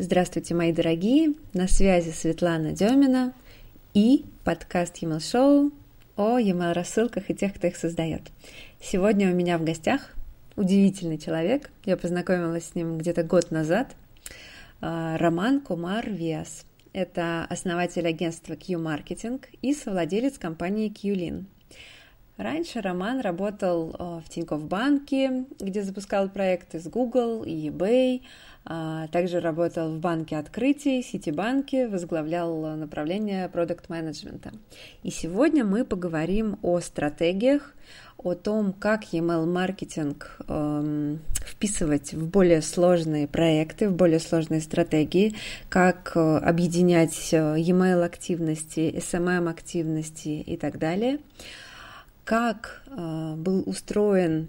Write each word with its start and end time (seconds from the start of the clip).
Здравствуйте, 0.00 0.54
мои 0.54 0.70
дорогие! 0.70 1.34
На 1.54 1.66
связи 1.66 2.10
Светлана 2.10 2.70
Демина 2.70 3.34
и 3.94 4.24
подкаст 4.44 4.98
e 5.02 5.18
Шоу 5.18 5.72
о 6.14 6.38
e 6.38 6.72
рассылках 6.72 7.30
и 7.30 7.34
тех, 7.34 7.52
кто 7.52 7.66
их 7.66 7.76
создает. 7.76 8.22
Сегодня 8.80 9.28
у 9.28 9.34
меня 9.34 9.58
в 9.58 9.64
гостях 9.64 10.14
удивительный 10.54 11.18
человек. 11.18 11.72
Я 11.84 11.96
познакомилась 11.96 12.66
с 12.66 12.74
ним 12.76 12.96
где-то 12.96 13.24
год 13.24 13.50
назад. 13.50 13.96
А, 14.80 15.18
Роман 15.18 15.60
Кумар 15.60 16.08
Виас. 16.08 16.64
Это 16.92 17.44
основатель 17.50 18.06
агентства 18.06 18.54
Q-Marketing 18.54 19.44
и 19.62 19.74
совладелец 19.74 20.38
компании 20.38 20.92
Qlin. 20.92 21.46
Раньше 22.36 22.80
Роман 22.80 23.18
работал 23.18 23.96
а, 23.98 24.20
в 24.20 24.28
Тинькофф 24.28 24.62
банке, 24.62 25.44
где 25.58 25.82
запускал 25.82 26.28
проекты 26.28 26.78
с 26.78 26.86
Google 26.86 27.42
и 27.42 27.68
eBay, 27.68 28.22
также 28.64 29.40
работал 29.40 29.94
в 29.94 29.98
банке 29.98 30.36
открытий, 30.36 31.02
Ситибанке, 31.02 31.88
возглавлял 31.88 32.76
направление 32.76 33.48
продукт-менеджмента. 33.48 34.52
И 35.02 35.10
сегодня 35.10 35.64
мы 35.64 35.84
поговорим 35.84 36.58
о 36.62 36.80
стратегиях, 36.80 37.74
о 38.18 38.34
том, 38.34 38.72
как 38.72 39.14
email-маркетинг 39.14 40.38
эм, 40.48 41.20
вписывать 41.46 42.14
в 42.14 42.28
более 42.28 42.62
сложные 42.62 43.28
проекты, 43.28 43.88
в 43.88 43.94
более 43.94 44.18
сложные 44.18 44.60
стратегии, 44.60 45.36
как 45.68 46.12
э, 46.16 46.38
объединять 46.38 47.32
э, 47.32 47.36
email-активности, 47.36 48.92
SMM-активности 48.96 50.40
и 50.40 50.56
так 50.56 50.78
далее, 50.78 51.20
как 52.24 52.82
э, 52.88 53.34
был 53.36 53.62
устроен 53.66 54.48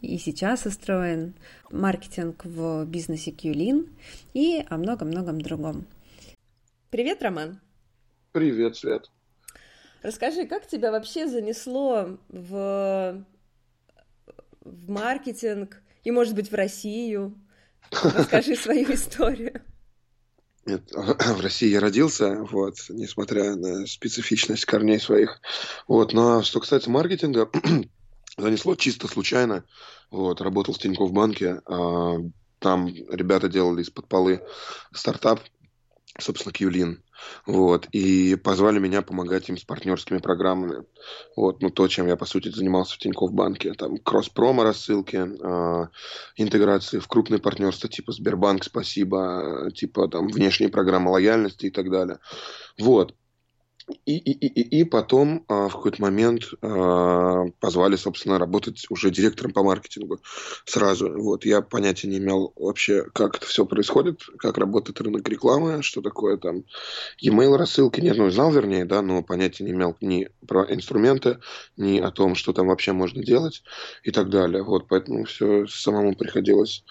и 0.00 0.18
сейчас 0.18 0.66
устроен 0.66 1.34
маркетинг 1.70 2.44
в 2.44 2.84
бизнесе 2.84 3.30
Qlin 3.30 3.88
и 4.34 4.64
о 4.68 4.76
многом-многом 4.76 5.40
другом. 5.40 5.86
Привет, 6.90 7.22
Роман. 7.22 7.60
Привет, 8.32 8.76
Свет. 8.76 9.10
Расскажи, 10.02 10.46
как 10.46 10.66
тебя 10.66 10.92
вообще 10.92 11.26
занесло 11.26 12.18
в, 12.28 13.24
в 14.60 14.90
маркетинг 14.90 15.82
и, 16.04 16.10
может 16.10 16.34
быть, 16.34 16.50
в 16.50 16.54
Россию? 16.54 17.34
Расскажи 17.90 18.54
свою 18.56 18.92
историю. 18.92 19.62
Нет, 20.66 20.90
в 20.92 21.40
России 21.40 21.68
я 21.68 21.80
родился, 21.80 22.36
вот, 22.36 22.74
несмотря 22.88 23.54
на 23.54 23.86
специфичность 23.86 24.64
корней 24.64 25.00
своих. 25.00 25.40
Вот, 25.86 26.12
но 26.12 26.42
что 26.42 26.60
касается 26.60 26.90
маркетинга, 26.90 27.48
занесло 28.36 28.74
чисто 28.74 29.08
случайно. 29.08 29.64
Вот, 30.10 30.40
работал 30.40 30.74
в 30.74 30.78
Тинькофф 30.78 31.12
банке. 31.12 31.60
А, 31.66 32.16
там 32.58 32.86
ребята 32.86 33.48
делали 33.48 33.82
из-под 33.82 34.08
полы 34.08 34.42
стартап, 34.92 35.40
собственно, 36.18 36.52
Кьюлин. 36.52 37.02
Вот, 37.46 37.86
и 37.92 38.36
позвали 38.36 38.78
меня 38.78 39.00
помогать 39.00 39.48
им 39.48 39.56
с 39.56 39.64
партнерскими 39.64 40.18
программами. 40.18 40.84
Вот, 41.34 41.62
ну, 41.62 41.70
то, 41.70 41.88
чем 41.88 42.06
я, 42.06 42.16
по 42.16 42.26
сути, 42.26 42.50
занимался 42.50 42.94
в 42.94 42.98
Тинькофф 42.98 43.32
банке. 43.32 43.72
Там 43.72 43.96
кросс-промо 43.96 44.64
рассылки, 44.64 45.16
э, 45.16 45.86
интеграции 46.36 46.98
в 46.98 47.08
крупные 47.08 47.40
партнерства, 47.40 47.88
типа 47.88 48.12
Сбербанк, 48.12 48.64
спасибо, 48.64 49.70
типа 49.74 50.08
там 50.08 50.28
внешние 50.28 50.68
программы 50.68 51.10
лояльности 51.10 51.66
и 51.66 51.70
так 51.70 51.90
далее. 51.90 52.18
Вот. 52.78 53.14
И, 54.04 54.16
и, 54.16 54.32
и, 54.32 54.80
и 54.80 54.84
потом 54.84 55.44
а, 55.46 55.68
в 55.68 55.74
какой-то 55.74 56.02
момент 56.02 56.42
а, 56.60 57.44
позвали, 57.60 57.94
собственно, 57.94 58.36
работать 58.36 58.84
уже 58.90 59.10
директором 59.10 59.52
по 59.52 59.62
маркетингу 59.62 60.18
сразу. 60.64 61.12
Вот 61.12 61.44
я 61.44 61.62
понятия 61.62 62.08
не 62.08 62.18
имел 62.18 62.52
вообще, 62.56 63.04
как 63.14 63.36
это 63.36 63.46
все 63.46 63.64
происходит, 63.64 64.22
как 64.38 64.58
работает 64.58 65.00
рынок 65.00 65.28
рекламы, 65.28 65.82
что 65.82 66.02
такое 66.02 66.36
там 66.36 66.64
e-mail 67.20 67.56
рассылки. 67.56 68.00
Нет, 68.00 68.16
ну 68.16 68.28
знал, 68.30 68.50
вернее, 68.50 68.86
да, 68.86 69.02
но 69.02 69.22
понятия 69.22 69.62
не 69.62 69.70
имел 69.70 69.96
ни 70.00 70.28
про 70.48 70.64
инструменты, 70.64 71.38
ни 71.76 72.00
о 72.00 72.10
том, 72.10 72.34
что 72.34 72.52
там 72.52 72.66
вообще 72.66 72.90
можно 72.90 73.22
делать 73.22 73.62
и 74.02 74.10
так 74.10 74.30
далее. 74.30 74.64
Вот 74.64 74.88
поэтому 74.88 75.24
все 75.26 75.66
самому 75.68 76.16
приходилось 76.16 76.82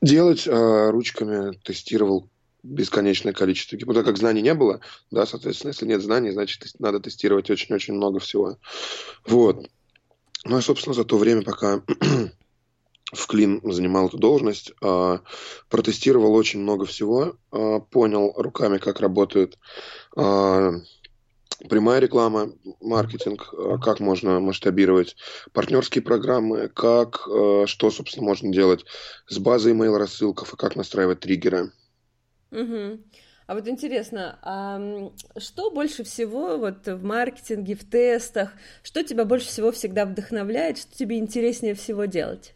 делать. 0.00 0.48
А, 0.48 0.90
ручками 0.90 1.54
тестировал 1.64 2.30
бесконечное 2.62 3.32
количество 3.32 3.76
гипотез. 3.76 4.00
Так 4.00 4.06
как 4.06 4.18
знаний 4.18 4.42
не 4.42 4.54
было, 4.54 4.80
да, 5.10 5.26
соответственно, 5.26 5.70
если 5.70 5.86
нет 5.86 6.02
знаний, 6.02 6.30
значит, 6.30 6.64
надо 6.78 7.00
тестировать 7.00 7.50
очень-очень 7.50 7.94
много 7.94 8.18
всего. 8.18 8.58
Вот. 9.26 9.68
Ну 10.44 10.58
и, 10.58 10.62
собственно, 10.62 10.94
за 10.94 11.04
то 11.04 11.18
время, 11.18 11.42
пока 11.42 11.82
в 13.12 13.26
Клин 13.26 13.60
занимал 13.64 14.08
эту 14.08 14.18
должность, 14.18 14.72
а, 14.82 15.20
протестировал 15.68 16.34
очень 16.34 16.60
много 16.60 16.86
всего, 16.86 17.36
а, 17.50 17.80
понял 17.80 18.32
руками, 18.36 18.78
как 18.78 19.00
работает 19.00 19.58
а, 20.16 20.72
прямая 21.68 22.00
реклама, 22.00 22.52
маркетинг, 22.80 23.52
как 23.82 24.00
можно 24.00 24.40
масштабировать 24.40 25.16
партнерские 25.52 26.02
программы, 26.02 26.68
как, 26.68 27.28
что, 27.66 27.90
собственно, 27.90 28.24
можно 28.24 28.50
делать 28.50 28.86
с 29.26 29.38
базой 29.38 29.74
email 29.74 29.98
рассылков 29.98 30.54
и 30.54 30.56
как 30.56 30.74
настраивать 30.74 31.20
триггеры. 31.20 31.70
Угу. 32.50 33.00
А 33.46 33.54
вот 33.54 33.66
интересно, 33.66 34.38
а 34.42 35.10
что 35.38 35.70
больше 35.70 36.04
всего 36.04 36.56
вот 36.56 36.86
в 36.86 37.02
маркетинге, 37.02 37.74
в 37.74 37.84
тестах, 37.88 38.52
что 38.82 39.02
тебя 39.02 39.24
больше 39.24 39.48
всего 39.48 39.72
всегда 39.72 40.04
вдохновляет, 40.04 40.78
что 40.78 40.94
тебе 40.94 41.18
интереснее 41.18 41.74
всего 41.74 42.04
делать? 42.04 42.54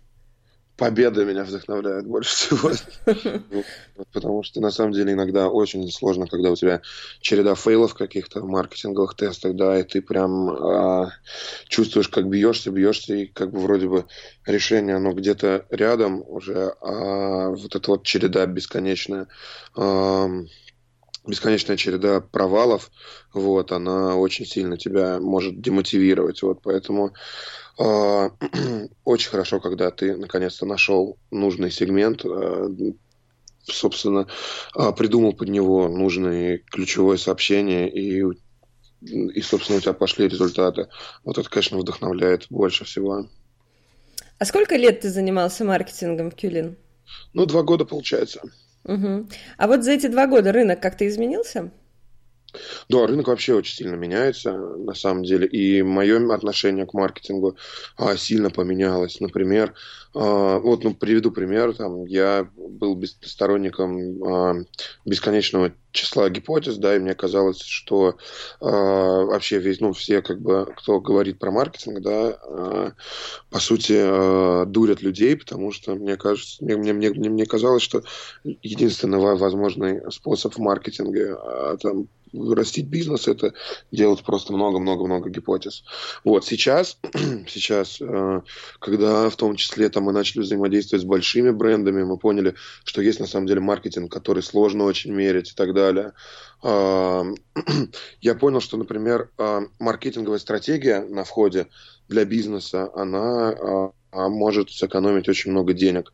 Победа 0.77 1.25
меня 1.25 1.45
вдохновляет 1.45 2.07
больше 2.07 2.35
всего. 2.35 2.71
Потому 4.13 4.43
что 4.43 4.61
на 4.61 4.71
самом 4.71 4.93
деле 4.93 5.13
иногда 5.13 5.49
очень 5.49 5.89
сложно, 5.91 6.27
когда 6.27 6.51
у 6.51 6.57
тебя 6.57 6.83
череда 7.21 7.55
фейлов 7.55 7.95
каких-то 7.95 8.41
в 8.41 8.49
маркетинговых 8.49 9.15
тестах, 9.15 9.55
да, 9.55 9.79
и 9.79 9.85
ты 9.85 10.03
прям 10.03 10.51
а, 10.51 11.13
чувствуешь, 11.69 12.09
как 12.09 12.29
бьешься, 12.29 12.71
бьешься, 12.71 13.15
и 13.15 13.27
как 13.27 13.53
бы 13.53 13.61
вроде 13.61 13.89
бы 13.89 14.07
решение, 14.47 14.97
оно 14.97 15.13
где-то 15.13 15.67
рядом 15.71 16.25
уже, 16.27 16.75
а 16.81 17.51
вот 17.51 17.75
эта 17.75 17.91
вот 17.91 18.03
череда 18.03 18.47
бесконечная, 18.47 19.29
бесконечная 21.27 21.77
череда 21.77 22.21
провалов, 22.21 22.91
вот, 23.33 23.73
она 23.73 24.17
очень 24.17 24.47
сильно 24.47 24.77
тебя 24.77 25.21
может 25.21 25.61
демотивировать, 25.61 26.43
вот, 26.43 26.61
поэтому 26.63 27.15
э, 27.79 28.31
очень 29.05 29.31
хорошо, 29.31 29.61
когда 29.61 29.91
ты 29.91 30.17
наконец-то 30.17 30.67
нашел 30.67 31.19
нужный 31.31 31.71
сегмент, 31.71 32.25
э, 32.25 32.69
собственно, 33.63 34.27
э, 34.77 34.93
придумал 34.93 35.33
под 35.33 35.49
него 35.49 35.89
нужное 35.89 36.59
ключевое 36.71 37.17
сообщение 37.17 37.91
и 37.91 38.25
и, 39.05 39.43
собственно, 39.43 39.77
у 39.77 39.81
тебя 39.83 39.93
пошли 39.93 40.29
результаты. 40.29 40.89
Вот 41.25 41.37
это, 41.37 41.47
конечно, 41.51 41.77
вдохновляет 41.77 42.47
больше 42.49 42.87
всего. 42.87 43.29
А 44.39 44.45
сколько 44.47 44.77
лет 44.77 45.01
ты 45.01 45.11
занимался 45.11 45.63
маркетингом 45.63 46.31
в 46.31 46.35
Кюлин? 46.35 46.77
Ну, 47.35 47.45
два 47.45 47.63
года, 47.63 47.85
получается. 47.85 48.41
Угу. 48.85 49.29
А 49.57 49.67
вот 49.67 49.83
за 49.83 49.93
эти 49.93 50.07
два 50.07 50.27
года 50.27 50.53
рынок 50.53 50.81
как-то 50.81 51.07
изменился? 51.09 51.71
Да, 52.89 53.07
рынок 53.07 53.29
вообще 53.29 53.55
очень 53.55 53.77
сильно 53.77 53.95
меняется, 53.95 54.53
на 54.53 54.95
самом 54.95 55.25
деле, 55.25 55.47
и 55.47 55.83
мое 55.83 56.15
отношение 56.33 56.87
к 56.87 56.95
маркетингу 56.95 57.57
а, 57.97 58.17
сильно 58.17 58.51
поменялось. 58.51 59.21
Например, 59.21 59.75
а, 60.15 60.59
вот, 60.59 60.85
ну, 60.85 60.95
приведу 60.95 61.31
пример, 61.33 61.75
там, 61.75 62.05
я 62.07 62.49
был 62.57 63.03
сторонником 63.23 64.25
а, 64.25 64.55
бесконечного 65.05 65.73
числа 65.91 66.29
гипотез, 66.31 66.77
да, 66.77 66.95
и 66.97 66.99
мне 66.99 67.15
казалось, 67.15 67.61
что 67.61 68.17
а, 68.61 69.25
вообще 69.25 69.59
весь, 69.59 69.81
ну, 69.81 69.93
все, 69.93 70.23
как 70.23 70.41
бы, 70.41 70.73
кто 70.77 71.01
говорит 71.01 71.39
про 71.39 71.51
маркетинг, 71.51 72.01
да, 72.01 72.39
а, 72.43 72.93
по 73.51 73.59
сути, 73.59 73.95
а, 73.97 74.65
дурят 74.67 75.03
людей, 75.03 75.37
потому 75.37 75.73
что, 75.73 75.95
мне 75.95 76.17
кажется, 76.17 76.63
мне, 76.65 76.77
мне, 76.77 76.93
мне, 76.93 77.11
мне 77.11 77.47
казалось, 77.47 77.83
что 77.83 78.03
единственный 78.45 79.19
возможный 79.19 80.01
способ 80.13 80.55
в 80.55 80.59
маркетинге, 80.59 81.35
а, 81.35 81.77
там, 81.77 82.09
растить 82.55 82.87
бизнес, 82.87 83.29
это 83.29 83.53
делать 83.93 84.23
просто 84.25 84.53
много-много-много 84.53 85.31
гипотез. 85.31 85.85
Вот 86.25 86.45
сейчас, 86.45 86.99
сейчас, 87.49 88.01
э, 88.01 88.41
когда 88.81 89.31
в 89.31 89.37
том 89.37 89.57
числе 89.57 89.89
там 89.89 90.05
мы 90.05 90.13
начали 90.13 90.43
взаимодействовать 90.43 91.03
с 91.03 91.07
большими 91.07 91.51
брендами, 91.51 92.03
мы 92.03 92.19
поняли, 92.19 92.55
что 92.85 93.03
есть 93.03 93.21
на 93.21 93.27
самом 93.27 93.47
деле 93.47 93.61
маркетинг, 93.61 94.13
который 94.13 94.43
сложно 94.43 94.85
очень 94.85 95.13
мерить 95.13 95.53
и 95.53 95.55
так 95.55 95.75
далее. 95.75 96.13
А, 96.63 97.25
я 98.21 98.35
понял, 98.35 98.61
что, 98.61 98.77
например, 98.77 99.31
а, 99.39 99.63
маркетинговая 99.79 100.39
стратегия 100.39 101.01
на 101.01 101.25
входе 101.25 101.69
для 102.09 102.25
бизнеса, 102.25 102.91
она 102.95 103.93
а, 104.13 104.29
может 104.29 104.71
сэкономить 104.71 105.29
очень 105.29 105.51
много 105.51 105.73
денег. 105.73 106.13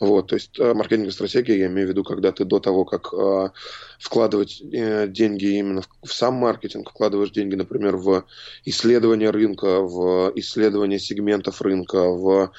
Вот, 0.00 0.28
то 0.28 0.34
есть 0.34 0.58
э, 0.58 0.72
маркетинговая 0.72 1.12
стратегия, 1.12 1.58
я 1.58 1.66
имею 1.66 1.86
в 1.86 1.90
виду, 1.90 2.04
когда 2.04 2.32
ты 2.32 2.46
до 2.46 2.58
того, 2.58 2.86
как 2.86 3.12
э, 3.12 3.50
вкладывать 3.98 4.62
э, 4.62 5.06
деньги 5.08 5.58
именно 5.58 5.82
в, 5.82 5.88
в 6.02 6.14
сам 6.14 6.34
маркетинг, 6.34 6.88
вкладываешь 6.88 7.32
деньги, 7.32 7.54
например, 7.54 7.96
в 7.96 8.24
исследование 8.64 9.28
рынка, 9.28 9.82
в 9.82 10.32
исследование 10.36 10.98
сегментов 10.98 11.60
рынка, 11.60 12.08
в 12.08 12.50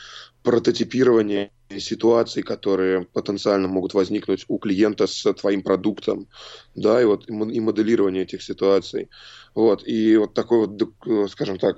прототипирование 0.44 1.52
ситуаций, 1.80 2.44
которые 2.44 3.06
потенциально 3.06 3.68
могут 3.68 3.96
возникнуть 3.96 4.46
у 4.48 4.60
клиента 4.60 5.08
с 5.08 5.34
твоим 5.34 5.64
продуктом, 5.64 6.28
да, 6.76 7.02
и 7.02 7.06
вот 7.06 7.28
и 7.28 7.60
моделирование 7.60 8.22
этих 8.22 8.44
ситуаций. 8.44 9.10
Вот, 9.56 9.88
и 9.88 10.16
вот 10.18 10.36
такой 10.36 10.68
вот, 10.68 11.32
скажем 11.32 11.58
так, 11.58 11.78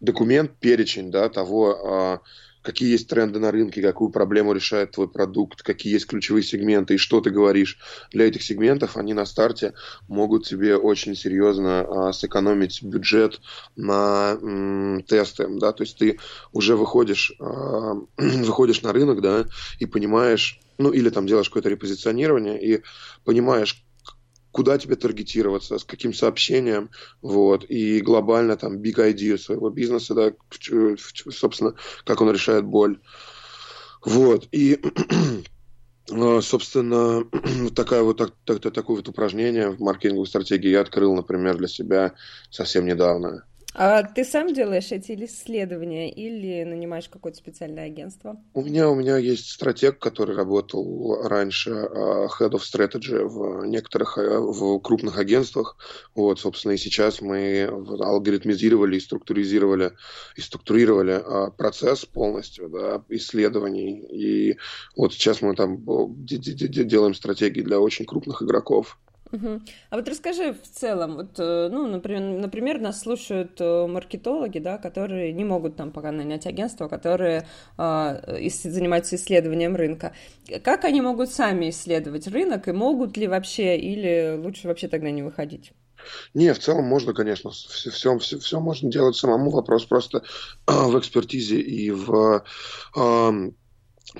документ, 0.00 0.52
перечень, 0.60 1.10
да, 1.10 1.28
того, 1.28 1.78
а, 1.84 2.20
какие 2.62 2.90
есть 2.90 3.08
тренды 3.08 3.38
на 3.38 3.50
рынке, 3.50 3.82
какую 3.82 4.10
проблему 4.10 4.52
решает 4.52 4.92
твой 4.92 5.08
продукт, 5.10 5.62
какие 5.62 5.92
есть 5.94 6.06
ключевые 6.06 6.42
сегменты 6.42 6.94
и 6.94 6.98
что 6.98 7.20
ты 7.20 7.30
говоришь. 7.30 7.78
Для 8.12 8.26
этих 8.26 8.42
сегментов, 8.42 8.96
они 8.96 9.14
на 9.14 9.24
старте 9.24 9.74
могут 10.08 10.46
тебе 10.46 10.76
очень 10.76 11.14
серьезно 11.14 11.80
а, 12.08 12.12
сэкономить 12.12 12.82
бюджет 12.82 13.40
на 13.76 14.38
м, 14.42 15.02
тесты, 15.06 15.46
да, 15.48 15.72
то 15.72 15.82
есть 15.82 15.98
ты 15.98 16.18
уже 16.52 16.76
выходишь, 16.76 17.32
а, 17.40 17.94
выходишь 18.16 18.82
на 18.82 18.92
рынок, 18.92 19.20
да, 19.20 19.46
и 19.78 19.86
понимаешь, 19.86 20.60
ну 20.78 20.90
или 20.90 21.10
там 21.10 21.26
делаешь 21.26 21.48
какое-то 21.48 21.68
репозиционирование 21.68 22.60
и 22.62 22.82
понимаешь, 23.24 23.84
куда 24.52 24.78
тебе 24.78 24.96
таргетироваться, 24.96 25.78
с 25.78 25.84
каким 25.84 26.12
сообщением, 26.12 26.90
вот, 27.22 27.64
и 27.68 28.00
глобально 28.00 28.56
там 28.56 28.78
big 28.78 28.96
idea 28.96 29.38
своего 29.38 29.70
бизнеса, 29.70 30.14
да, 30.14 30.32
собственно, 31.30 31.74
как 32.04 32.20
он 32.20 32.30
решает 32.30 32.64
боль. 32.64 33.00
Вот, 34.04 34.48
и 34.50 34.80
а, 36.10 36.40
собственно, 36.40 37.24
такая 37.74 38.02
вот, 38.02 38.18
так, 38.18 38.34
так, 38.44 38.72
такое 38.72 38.96
вот 38.96 39.08
упражнение 39.08 39.70
в 39.70 39.80
маркетинговой 39.80 40.26
стратегии 40.26 40.70
я 40.70 40.80
открыл, 40.80 41.14
например, 41.14 41.56
для 41.56 41.68
себя 41.68 42.14
совсем 42.50 42.86
недавно. 42.86 43.44
А 43.72 44.02
ты 44.02 44.24
сам 44.24 44.52
делаешь 44.52 44.90
эти 44.90 45.12
исследования 45.24 46.10
или 46.10 46.64
нанимаешь 46.64 47.08
какое-то 47.08 47.38
специальное 47.38 47.86
агентство? 47.86 48.42
У 48.52 48.62
меня, 48.62 48.90
у 48.90 48.96
меня 48.96 49.16
есть 49.16 49.48
стратег, 49.50 49.98
который 49.98 50.34
работал 50.34 51.22
раньше 51.22 51.70
uh, 51.70 52.28
Head 52.38 52.50
of 52.50 52.62
Strategy 52.62 53.24
в 53.24 53.64
некоторых 53.66 54.18
uh, 54.18 54.40
в 54.40 54.80
крупных 54.80 55.18
агентствах. 55.18 55.76
Вот, 56.16 56.40
собственно, 56.40 56.72
и 56.72 56.78
сейчас 56.78 57.20
мы 57.20 57.62
алгоритмизировали 57.62 58.96
и 58.96 59.00
структуризировали, 59.00 59.92
и 60.36 60.40
структурировали 60.40 61.14
uh, 61.14 61.52
процесс 61.56 62.04
полностью 62.04 62.68
да, 62.70 63.04
исследований. 63.08 64.00
И 64.00 64.58
вот 64.96 65.12
сейчас 65.12 65.42
мы 65.42 65.54
там 65.54 65.84
делаем 66.24 67.14
стратегии 67.14 67.62
для 67.62 67.78
очень 67.78 68.04
крупных 68.04 68.42
игроков. 68.42 68.98
А 69.32 69.96
вот 69.96 70.08
расскажи 70.08 70.52
в 70.52 70.68
целом, 70.68 71.16
вот, 71.16 71.38
э, 71.38 71.68
ну, 71.70 71.86
например, 71.86 72.20
например, 72.20 72.80
нас 72.80 73.00
слушают 73.00 73.60
э, 73.60 73.86
маркетологи, 73.86 74.58
да, 74.58 74.78
которые 74.78 75.32
не 75.32 75.44
могут 75.44 75.76
там 75.76 75.92
пока 75.92 76.10
нанять 76.10 76.46
агентство, 76.46 76.88
которые 76.88 77.46
э, 77.78 78.48
занимаются 78.48 79.16
исследованием 79.16 79.76
рынка. 79.76 80.14
Как 80.64 80.84
они 80.84 81.00
могут 81.00 81.30
сами 81.30 81.70
исследовать 81.70 82.26
рынок 82.26 82.66
и 82.68 82.72
могут 82.72 83.16
ли 83.16 83.28
вообще, 83.28 83.78
или 83.78 84.36
лучше 84.36 84.66
вообще 84.66 84.88
тогда 84.88 85.10
не 85.10 85.22
выходить? 85.22 85.72
Не, 86.34 86.52
в 86.54 86.58
целом 86.58 86.84
можно, 86.84 87.12
конечно, 87.12 87.50
все, 87.50 87.90
все, 87.90 88.18
все, 88.18 88.38
все 88.38 88.58
можно 88.58 88.90
делать 88.90 89.16
самому. 89.16 89.50
Вопрос 89.50 89.84
просто 89.84 90.22
в 90.66 90.98
экспертизе 90.98 91.60
и 91.60 91.90
в 91.90 92.42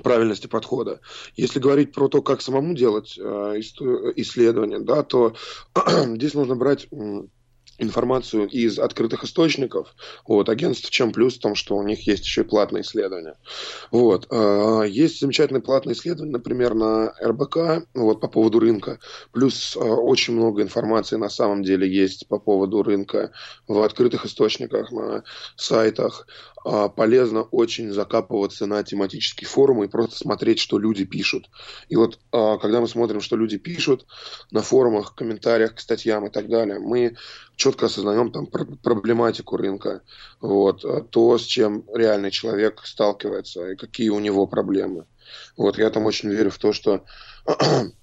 правильности 0.03 0.47
подхода. 0.47 0.99
Если 1.35 1.59
говорить 1.59 1.91
про 1.91 2.07
то, 2.07 2.21
как 2.21 2.41
самому 2.41 2.73
делать 2.73 3.17
э, 3.17 3.21
исследования, 4.15 4.79
да, 4.79 5.03
то 5.03 5.35
здесь 6.15 6.33
нужно 6.33 6.55
брать 6.55 6.87
информацию 7.81 8.47
из 8.47 8.79
открытых 8.79 9.23
источников. 9.23 9.95
Вот, 10.27 10.49
агентство 10.49 10.91
«Чем 10.91 11.11
плюс» 11.11 11.37
в 11.37 11.41
том, 11.41 11.55
что 11.55 11.75
у 11.75 11.83
них 11.83 12.05
есть 12.07 12.23
еще 12.23 12.41
и 12.41 12.45
платные 12.45 12.83
исследования. 12.83 13.35
Вот, 13.89 14.27
э, 14.29 14.83
есть 14.87 15.19
замечательные 15.19 15.61
платные 15.61 15.95
исследования, 15.95 16.33
например, 16.33 16.73
на 16.75 17.13
РБК 17.21 17.87
вот, 17.93 18.21
по 18.21 18.27
поводу 18.27 18.59
рынка. 18.59 18.99
Плюс 19.31 19.75
э, 19.75 19.79
очень 19.79 20.35
много 20.35 20.61
информации 20.61 21.15
на 21.15 21.29
самом 21.29 21.63
деле 21.63 21.89
есть 21.91 22.27
по 22.27 22.39
поводу 22.39 22.83
рынка 22.83 23.31
в 23.67 23.81
открытых 23.81 24.25
источниках, 24.25 24.91
на 24.91 25.23
сайтах. 25.55 26.27
Э, 26.63 26.89
полезно 26.95 27.43
очень 27.43 27.91
закапываться 27.91 28.67
на 28.67 28.83
тематические 28.83 29.47
форумы 29.47 29.85
и 29.85 29.89
просто 29.89 30.17
смотреть, 30.17 30.59
что 30.59 30.77
люди 30.77 31.05
пишут. 31.05 31.49
И 31.89 31.95
вот 31.95 32.19
э, 32.31 32.57
когда 32.61 32.81
мы 32.81 32.87
смотрим, 32.87 33.21
что 33.21 33.35
люди 33.35 33.57
пишут 33.57 34.05
на 34.51 34.61
форумах, 34.61 35.15
комментариях 35.15 35.75
к 35.75 35.79
статьям 35.79 36.27
и 36.27 36.29
так 36.29 36.49
далее, 36.49 36.79
мы 36.79 37.15
четко 37.55 37.87
осознаем 37.87 38.31
там 38.31 38.45
проблематику 38.47 39.57
рынка, 39.57 40.03
вот, 40.39 40.85
а 40.85 41.01
то, 41.01 41.37
с 41.37 41.43
чем 41.43 41.83
реальный 41.93 42.31
человек 42.31 42.81
сталкивается 42.85 43.71
и 43.71 43.75
какие 43.75 44.09
у 44.09 44.19
него 44.19 44.45
проблемы. 44.45 45.05
Вот, 45.57 45.77
я 45.77 45.89
там 45.89 46.05
очень 46.05 46.29
верю 46.29 46.51
в 46.51 46.59
то, 46.59 46.73
что 46.73 47.05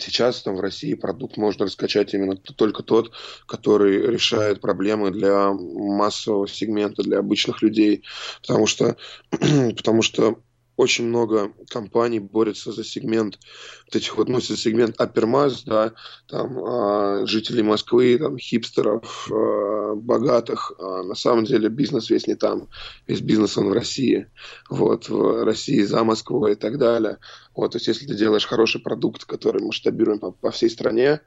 сейчас 0.00 0.42
там 0.42 0.56
в 0.56 0.60
России 0.60 0.94
продукт 0.94 1.36
можно 1.36 1.66
раскачать 1.66 2.14
именно 2.14 2.36
только 2.36 2.82
тот, 2.82 3.12
который 3.46 4.06
решает 4.06 4.60
проблемы 4.60 5.10
для 5.10 5.52
массового 5.52 6.48
сегмента, 6.48 7.02
для 7.02 7.18
обычных 7.18 7.62
людей, 7.62 8.02
потому 8.40 8.66
что, 8.66 8.96
потому 9.30 10.02
что 10.02 10.40
очень 10.76 11.06
много 11.06 11.52
компаний 11.70 12.20
борются 12.20 12.72
за 12.72 12.84
сегмент 12.84 13.38
вот 13.86 13.96
этих 13.96 14.16
вот, 14.16 14.28
ну, 14.28 14.40
за 14.40 14.56
сегмент 14.56 14.96
upper 15.00 15.52
да, 15.64 15.94
там, 16.28 16.58
э, 16.58 17.26
жителей 17.26 17.62
Москвы, 17.62 18.18
там, 18.18 18.38
хипстеров, 18.38 19.28
э, 19.30 19.94
богатых. 19.94 20.72
А 20.78 21.02
на 21.02 21.14
самом 21.14 21.44
деле 21.44 21.68
бизнес 21.68 22.10
весь 22.10 22.26
не 22.26 22.34
там. 22.34 22.68
Весь 23.06 23.20
бизнес 23.20 23.56
он 23.56 23.70
в 23.70 23.72
России. 23.72 24.30
Вот, 24.68 25.08
в 25.08 25.44
России 25.44 25.82
за 25.82 26.04
Москвой 26.04 26.52
и 26.52 26.56
так 26.56 26.78
далее. 26.78 27.18
Вот, 27.54 27.72
то 27.72 27.76
есть, 27.76 27.88
если 27.88 28.06
ты 28.06 28.14
делаешь 28.14 28.46
хороший 28.46 28.82
продукт, 28.82 29.24
который 29.24 29.62
масштабируем 29.62 30.18
по, 30.18 30.32
по 30.32 30.50
всей 30.50 30.68
стране, 30.68 31.20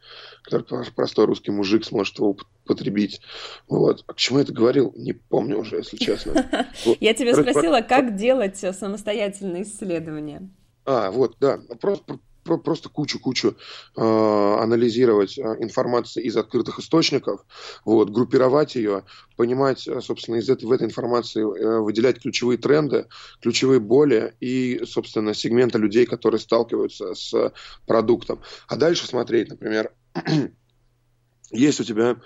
который 0.43 0.85
простой 0.95 1.25
русский 1.25 1.51
мужик 1.51 1.83
сможет 1.85 2.19
его 2.19 2.37
потребить. 2.69 3.19
Вот. 3.67 4.03
А 4.07 4.13
к 4.13 4.17
чему 4.17 4.37
я 4.37 4.43
это 4.43 4.53
говорил? 4.53 4.93
Не 4.95 5.13
помню 5.13 5.57
уже, 5.57 5.77
если 5.77 5.97
честно. 5.97 6.45
Я 6.99 7.15
тебя 7.15 7.33
спросила, 7.33 7.81
как 7.81 8.15
делать 8.15 8.63
э, 8.63 8.73
самостоятельные 8.73 9.63
исследования. 9.63 10.49
А, 10.85 11.09
вот, 11.09 11.37
да. 11.39 11.59
Просто 11.81 12.19
просто 12.57 12.89
кучу-кучу 12.89 13.55
э, 13.95 14.01
анализировать 14.01 15.37
э, 15.37 15.41
информацию 15.59 16.23
из 16.23 16.35
открытых 16.35 16.79
источников, 16.79 17.45
вот, 17.85 18.09
группировать 18.09 18.75
ее, 18.75 19.03
понимать, 19.37 19.87
э, 19.87 20.01
собственно, 20.01 20.37
из 20.37 20.49
этой, 20.49 20.65
в 20.65 20.71
этой 20.71 20.87
информации 20.87 21.41
э, 21.41 21.79
выделять 21.79 22.19
ключевые 22.19 22.57
тренды, 22.57 23.07
ключевые 23.41 23.79
боли 23.79 24.33
и, 24.39 24.81
собственно, 24.85 25.35
сегменты 25.35 25.77
людей, 25.77 26.07
которые 26.07 26.39
сталкиваются 26.39 27.13
с 27.13 27.53
продуктом. 27.85 28.41
А 28.67 28.75
дальше 28.75 29.05
смотреть, 29.05 29.49
например, 29.49 29.91
есть 31.51 31.79
у 31.79 31.83
тебя 31.83 32.17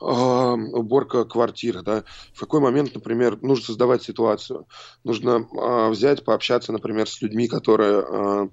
уборка 0.00 1.24
квартиры, 1.24 1.82
да, 1.82 2.04
в 2.32 2.40
какой 2.40 2.60
момент, 2.60 2.94
например, 2.94 3.40
нужно 3.42 3.66
создавать 3.66 4.02
ситуацию, 4.02 4.66
нужно 5.04 5.46
э, 5.52 5.90
взять, 5.90 6.24
пообщаться, 6.24 6.72
например, 6.72 7.08
с 7.08 7.20
людьми, 7.20 7.48
которые 7.48 8.04
э, 8.06 8.48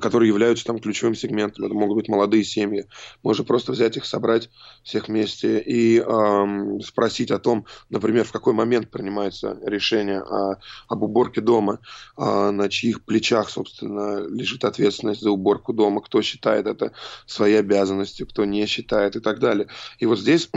которые 0.00 0.28
являются 0.28 0.64
там 0.64 0.78
ключевым 0.78 1.14
сегментом. 1.14 1.64
Это 1.64 1.74
могут 1.74 1.96
быть 1.96 2.08
молодые 2.08 2.44
семьи. 2.44 2.86
Можно 3.22 3.44
просто 3.44 3.72
взять 3.72 3.96
их, 3.96 4.04
собрать 4.04 4.50
всех 4.82 5.08
вместе 5.08 5.60
и 5.60 5.98
эм, 5.98 6.80
спросить 6.80 7.30
о 7.30 7.38
том, 7.38 7.66
например, 7.90 8.24
в 8.24 8.32
какой 8.32 8.52
момент 8.52 8.90
принимается 8.90 9.58
решение 9.64 10.20
о, 10.20 10.56
об 10.88 11.02
уборке 11.02 11.40
дома, 11.40 11.80
э, 12.16 12.50
на 12.50 12.68
чьих 12.68 13.04
плечах, 13.04 13.50
собственно, 13.50 14.26
лежит 14.28 14.64
ответственность 14.64 15.20
за 15.20 15.30
уборку 15.30 15.72
дома, 15.72 16.00
кто 16.00 16.22
считает 16.22 16.66
это 16.66 16.92
своей 17.26 17.58
обязанностью, 17.60 18.26
кто 18.26 18.44
не 18.44 18.66
считает 18.66 19.16
и 19.16 19.20
так 19.20 19.40
далее. 19.40 19.68
И 19.98 20.06
вот 20.06 20.18
здесь 20.18 20.50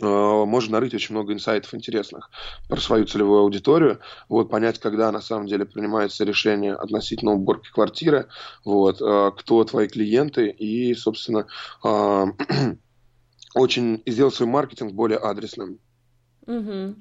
можно 0.00 0.72
нарыть 0.72 0.94
очень 0.94 1.14
много 1.14 1.32
инсайтов 1.32 1.74
интересных 1.74 2.30
про 2.68 2.80
свою 2.80 3.06
целевую 3.06 3.40
аудиторию, 3.40 4.00
вот, 4.28 4.50
понять, 4.50 4.78
когда 4.78 5.10
на 5.12 5.20
самом 5.20 5.46
деле 5.46 5.64
принимается 5.64 6.24
решение 6.24 6.74
относительно 6.74 7.32
уборки 7.32 7.70
квартиры, 7.70 8.28
вот, 8.64 9.00
э, 9.00 9.30
кто 9.36 9.64
твои 9.64 9.88
клиенты 9.88 10.48
и, 10.48 10.94
собственно, 10.94 11.46
э, 11.84 12.24
очень 13.54 14.02
сделать 14.06 14.34
свой 14.34 14.48
маркетинг 14.48 14.92
более 14.92 15.18
адресным. 15.18 15.78
Угу. 16.46 16.96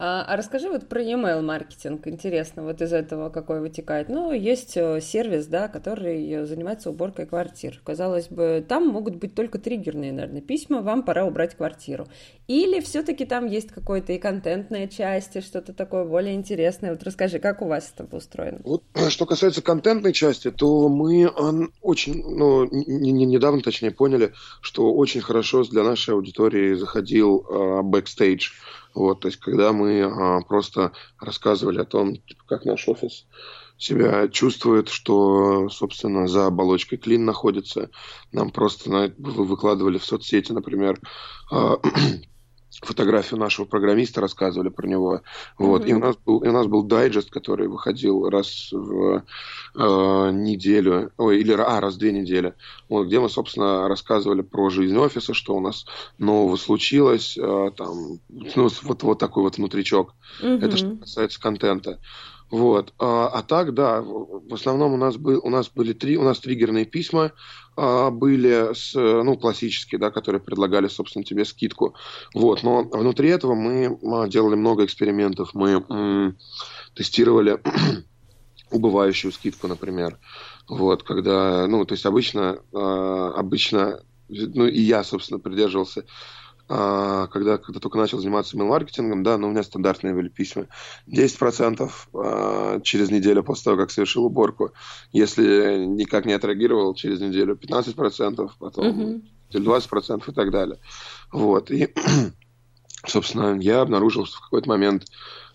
А, 0.00 0.22
а 0.22 0.36
расскажи 0.36 0.68
вот 0.68 0.88
про 0.88 1.02
email 1.02 1.42
маркетинг. 1.42 2.06
Интересно, 2.06 2.62
вот 2.62 2.80
из 2.80 2.92
этого 2.92 3.30
какой 3.30 3.60
вытекает. 3.60 4.08
Ну, 4.08 4.30
есть 4.30 4.76
э, 4.76 5.00
сервис, 5.00 5.46
да, 5.46 5.66
который 5.66 6.46
занимается 6.46 6.90
уборкой 6.90 7.26
квартир. 7.26 7.80
Казалось 7.84 8.28
бы, 8.28 8.64
там 8.66 8.86
могут 8.86 9.16
быть 9.16 9.34
только 9.34 9.58
триггерные, 9.58 10.12
наверное, 10.12 10.40
письма, 10.40 10.82
вам 10.82 11.02
пора 11.02 11.24
убрать 11.24 11.56
квартиру. 11.56 12.06
Или 12.46 12.80
все-таки 12.80 13.26
там 13.26 13.46
есть 13.46 13.72
какое-то 13.72 14.12
и 14.12 14.18
контентная 14.18 14.86
часть, 14.86 15.34
и 15.34 15.40
что-то 15.40 15.72
такое 15.72 16.04
более 16.04 16.36
интересное. 16.36 16.90
Вот 16.92 17.02
расскажи, 17.02 17.40
как 17.40 17.60
у 17.60 17.66
вас 17.66 17.92
это 17.92 18.16
устроено? 18.16 18.60
Вот, 18.62 18.84
что 19.08 19.26
касается 19.26 19.62
контентной 19.62 20.12
части, 20.12 20.52
то 20.52 20.88
мы 20.88 21.28
очень, 21.82 22.22
ну, 22.24 22.68
не, 22.70 23.10
не, 23.10 23.26
недавно, 23.26 23.62
точнее, 23.62 23.90
поняли, 23.90 24.32
что 24.60 24.94
очень 24.94 25.22
хорошо 25.22 25.64
для 25.64 25.82
нашей 25.82 26.14
аудитории 26.14 26.74
заходил 26.74 27.44
э, 27.50 27.82
backstage 27.82 28.52
Вот, 28.94 29.20
то 29.20 29.28
есть, 29.28 29.38
когда 29.40 29.72
мы 29.72 30.02
а, 30.02 30.40
просто 30.42 30.92
рассказывали 31.20 31.80
о 31.80 31.84
том, 31.84 32.16
типа, 32.16 32.44
как 32.46 32.64
наш 32.64 32.88
офис 32.88 33.26
себя 33.78 34.28
чувствует, 34.28 34.88
что, 34.88 35.68
собственно, 35.68 36.26
за 36.26 36.46
оболочкой 36.46 36.98
клин 36.98 37.24
находится. 37.24 37.90
Нам 38.32 38.50
просто 38.50 38.90
на, 38.90 39.12
выкладывали 39.18 39.98
в 39.98 40.04
соцсети, 40.04 40.52
например, 40.52 41.00
а, 41.50 41.76
фотографию 42.80 43.40
нашего 43.40 43.64
программиста, 43.66 44.20
рассказывали 44.20 44.68
про 44.68 44.86
него. 44.86 45.22
Вот. 45.58 45.84
Mm-hmm. 45.84 45.88
И, 45.88 45.92
у 45.94 45.98
нас 45.98 46.16
был, 46.16 46.38
и 46.38 46.48
у 46.48 46.52
нас 46.52 46.66
был 46.66 46.82
дайджест, 46.82 47.30
который 47.30 47.68
выходил 47.68 48.28
раз 48.28 48.68
в 48.72 49.24
э, 49.74 50.30
неделю, 50.32 51.12
ой, 51.16 51.40
или 51.40 51.52
а, 51.52 51.80
раз 51.80 51.94
в 51.94 51.98
две 51.98 52.12
недели, 52.12 52.54
вот, 52.88 53.06
где 53.06 53.18
мы, 53.18 53.28
собственно, 53.28 53.88
рассказывали 53.88 54.42
про 54.42 54.70
жизнь 54.70 54.96
офиса, 54.96 55.34
что 55.34 55.56
у 55.56 55.60
нас 55.60 55.86
нового 56.18 56.56
случилось, 56.56 57.36
э, 57.36 57.70
там, 57.76 58.20
ну, 58.28 58.68
вот, 58.82 59.02
вот 59.02 59.18
такой 59.18 59.42
вот 59.42 59.56
внутричок. 59.56 60.14
Mm-hmm. 60.40 60.64
Это 60.64 60.76
что 60.76 60.96
касается 60.96 61.40
контента. 61.40 61.98
Вот. 62.50 62.94
А, 62.98 63.28
а 63.28 63.42
так, 63.42 63.74
да, 63.74 64.00
в 64.00 64.52
основном 64.52 64.94
у 64.94 64.96
нас, 64.96 65.16
был, 65.16 65.40
у 65.42 65.50
нас 65.50 65.68
были 65.68 65.92
три, 65.92 66.16
у 66.16 66.22
нас 66.22 66.40
триггерные 66.40 66.86
письма 66.86 67.32
а, 67.76 68.10
были, 68.10 68.72
с, 68.74 68.94
ну, 68.94 69.36
классические, 69.36 69.98
да, 69.98 70.10
которые 70.10 70.40
предлагали, 70.40 70.88
собственно, 70.88 71.24
тебе 71.24 71.44
скидку. 71.44 71.94
Вот. 72.34 72.62
Но 72.62 72.84
внутри 72.84 73.28
этого 73.28 73.54
мы 73.54 73.98
а, 74.02 74.28
делали 74.28 74.54
много 74.54 74.84
экспериментов. 74.84 75.50
Мы 75.52 75.84
м, 75.88 76.38
тестировали 76.94 77.60
убывающую 78.70 79.32
скидку, 79.32 79.68
например. 79.68 80.18
Вот, 80.68 81.02
когда, 81.02 81.66
ну, 81.66 81.84
то 81.84 81.94
есть 81.94 82.04
обычно, 82.04 82.58
э, 82.72 82.78
обычно, 82.78 84.02
ну, 84.28 84.66
и 84.66 84.80
я, 84.80 85.02
собственно, 85.02 85.40
придерживался 85.40 86.04
когда, 86.68 87.56
когда 87.56 87.80
только 87.80 87.96
начал 87.96 88.18
заниматься 88.18 88.56
email-маркетингом, 88.56 89.22
да, 89.22 89.38
но 89.38 89.48
у 89.48 89.50
меня 89.50 89.62
стандартные 89.62 90.14
были 90.14 90.28
письма. 90.28 90.66
10% 91.06 91.90
а, 92.12 92.80
через 92.80 93.10
неделю 93.10 93.42
после 93.42 93.64
того, 93.64 93.76
как 93.78 93.90
совершил 93.90 94.26
уборку. 94.26 94.72
Если 95.10 95.86
никак 95.86 96.26
не 96.26 96.34
отреагировал, 96.34 96.94
через 96.94 97.20
неделю 97.20 97.56
15%, 97.56 98.50
потом 98.58 98.84
uh-huh. 98.86 99.22
20% 99.52 100.22
и 100.26 100.32
так 100.34 100.50
далее. 100.50 100.78
Вот. 101.32 101.70
И, 101.70 101.88
собственно, 103.10 103.58
я 103.60 103.80
обнаружил, 103.80 104.26
что 104.26 104.38
в 104.38 104.42
какой-то 104.42 104.68
момент 104.68 105.04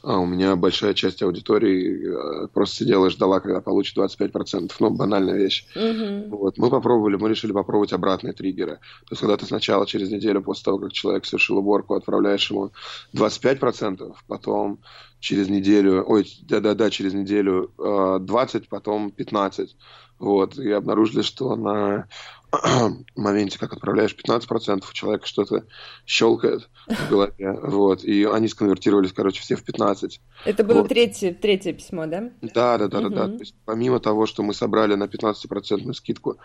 а 0.03 0.19
у 0.19 0.25
меня 0.25 0.57
большая 0.57 0.93
часть 0.93 1.23
аудитории 1.23 2.43
э, 2.43 2.47
просто 2.49 2.75
сидела 2.75 3.07
и 3.07 3.09
ждала, 3.09 3.39
когда 3.39 3.61
получит 3.61 3.97
25%. 3.97 4.73
Ну, 4.79 4.89
банальная 4.89 5.37
вещь. 5.37 5.65
Mm-hmm. 5.75 6.27
Вот. 6.27 6.57
Мы 6.57 6.69
попробовали, 6.69 7.15
мы 7.15 7.29
решили 7.29 7.53
попробовать 7.53 7.93
обратные 7.93 8.33
триггеры. 8.33 8.79
То 9.05 9.11
есть, 9.11 9.21
когда 9.21 9.37
ты 9.37 9.45
сначала 9.45 9.87
через 9.87 10.11
неделю 10.11 10.41
после 10.41 10.65
того, 10.65 10.79
как 10.79 10.91
человек 10.91 11.25
совершил 11.25 11.57
уборку, 11.57 11.95
отправляешь 11.95 12.51
ему 12.51 12.71
25%, 13.15 14.13
потом 14.27 14.79
через 15.21 15.47
неделю, 15.47 16.03
ой, 16.05 16.27
да-да-да, 16.49 16.89
через 16.89 17.13
неделю 17.13 17.71
20, 17.77 18.63
э, 18.63 18.65
потом 18.69 19.09
15. 19.09 19.73
Вот, 20.19 20.57
и 20.57 20.71
обнаружили, 20.71 21.21
что 21.21 21.55
на 21.55 22.07
моменте, 23.15 23.57
как 23.57 23.73
отправляешь 23.73 24.15
15%, 24.15 24.83
у 24.89 24.93
человека 24.93 25.25
что-то 25.25 25.65
щелкает 26.05 26.69
в 26.87 27.09
голове, 27.09 27.59
вот, 27.61 28.03
и 28.03 28.23
они 28.25 28.47
сконвертировались, 28.47 29.13
короче, 29.13 29.41
все 29.41 29.55
в 29.55 29.63
15. 29.63 30.21
Это 30.45 30.63
было 30.63 30.81
вот. 30.81 30.89
третье, 30.89 31.33
третье 31.33 31.73
письмо, 31.73 32.05
да? 32.05 32.29
Да, 32.41 32.77
да, 32.77 32.87
да, 32.87 32.99
угу. 32.99 33.09
да. 33.09 33.27
То 33.27 33.39
есть, 33.39 33.55
помимо 33.65 33.99
того, 33.99 34.25
что 34.25 34.43
мы 34.43 34.53
собрали 34.53 34.95
на 34.95 35.05
15% 35.05 35.93
скидку 35.93 36.37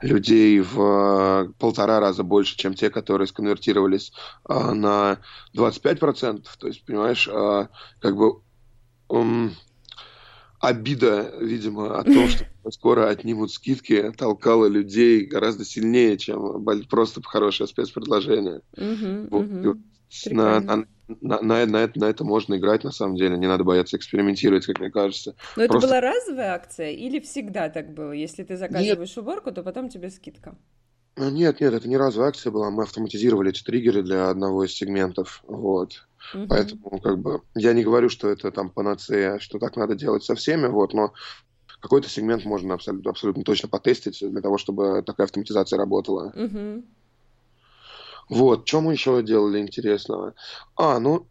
людей 0.00 0.60
в 0.60 0.80
э, 0.80 1.52
полтора 1.58 2.00
раза 2.00 2.24
больше, 2.24 2.56
чем 2.56 2.74
те, 2.74 2.90
которые 2.90 3.28
сконвертировались 3.28 4.12
а, 4.44 4.74
на 4.74 5.18
25%, 5.56 6.44
то 6.58 6.66
есть, 6.66 6.84
понимаешь, 6.84 7.28
а, 7.28 7.68
как 8.00 8.16
бы... 8.16 8.40
Um, 9.08 9.50
обида, 10.62 11.34
видимо, 11.40 11.98
о 11.98 12.04
том, 12.04 12.28
что 12.28 12.46
скоро 12.70 13.08
отнимут 13.08 13.52
скидки, 13.52 14.12
толкала 14.16 14.66
людей 14.66 15.24
гораздо 15.24 15.64
сильнее, 15.64 16.16
чем 16.18 16.64
просто 16.88 17.22
хорошее 17.22 17.68
спецпредложение. 17.68 18.60
На, 20.30 20.60
на, 20.60 20.84
на, 21.20 21.40
на, 21.40 21.66
на, 21.66 21.76
это, 21.78 21.98
на 21.98 22.04
это 22.04 22.24
можно 22.24 22.56
играть, 22.56 22.84
на 22.84 22.92
самом 22.92 23.16
деле. 23.16 23.36
Не 23.38 23.46
надо 23.46 23.64
бояться 23.64 23.96
экспериментировать, 23.96 24.66
как 24.66 24.78
мне 24.78 24.90
кажется. 24.90 25.34
Но 25.56 25.66
Просто... 25.66 25.78
это 25.78 25.86
была 25.86 26.00
разовая 26.00 26.54
акция 26.54 26.90
или 26.90 27.18
всегда 27.20 27.68
так 27.70 27.94
было? 27.94 28.12
Если 28.12 28.42
ты 28.44 28.56
заказываешь 28.56 29.16
нет. 29.16 29.18
уборку, 29.18 29.52
то 29.52 29.62
потом 29.62 29.88
тебе 29.88 30.10
скидка? 30.10 30.56
А, 31.16 31.30
нет, 31.30 31.60
нет, 31.60 31.74
это 31.74 31.88
не 31.88 31.96
разовая 31.96 32.30
акция 32.30 32.50
была. 32.50 32.70
Мы 32.70 32.84
автоматизировали 32.84 33.50
эти 33.50 33.62
триггеры 33.62 34.02
для 34.02 34.30
одного 34.30 34.64
из 34.64 34.72
сегментов. 34.72 35.42
Вот. 35.46 36.06
Угу. 36.34 36.46
Поэтому, 36.48 37.00
как 37.00 37.18
бы, 37.18 37.40
я 37.54 37.72
не 37.72 37.82
говорю, 37.82 38.08
что 38.08 38.28
это 38.28 38.50
там 38.50 38.70
панацея, 38.70 39.38
что 39.38 39.58
так 39.58 39.76
надо 39.76 39.94
делать 39.94 40.24
со 40.24 40.34
всеми, 40.34 40.68
вот, 40.68 40.94
но 40.94 41.12
какой-то 41.82 42.08
сегмент 42.08 42.44
можно 42.44 42.74
абсолютно, 42.74 43.10
абсолютно 43.10 43.42
точно 43.42 43.68
потестить 43.68 44.18
для 44.20 44.40
того, 44.40 44.56
чтобы 44.56 45.02
такая 45.04 45.26
автоматизация 45.26 45.76
работала. 45.76 46.32
Угу. 46.34 46.84
Вот, 48.30 48.66
что 48.66 48.80
мы 48.80 48.92
еще 48.92 49.20
делали 49.22 49.58
интересного? 49.58 50.34
А, 50.76 51.00
ну, 51.00 51.26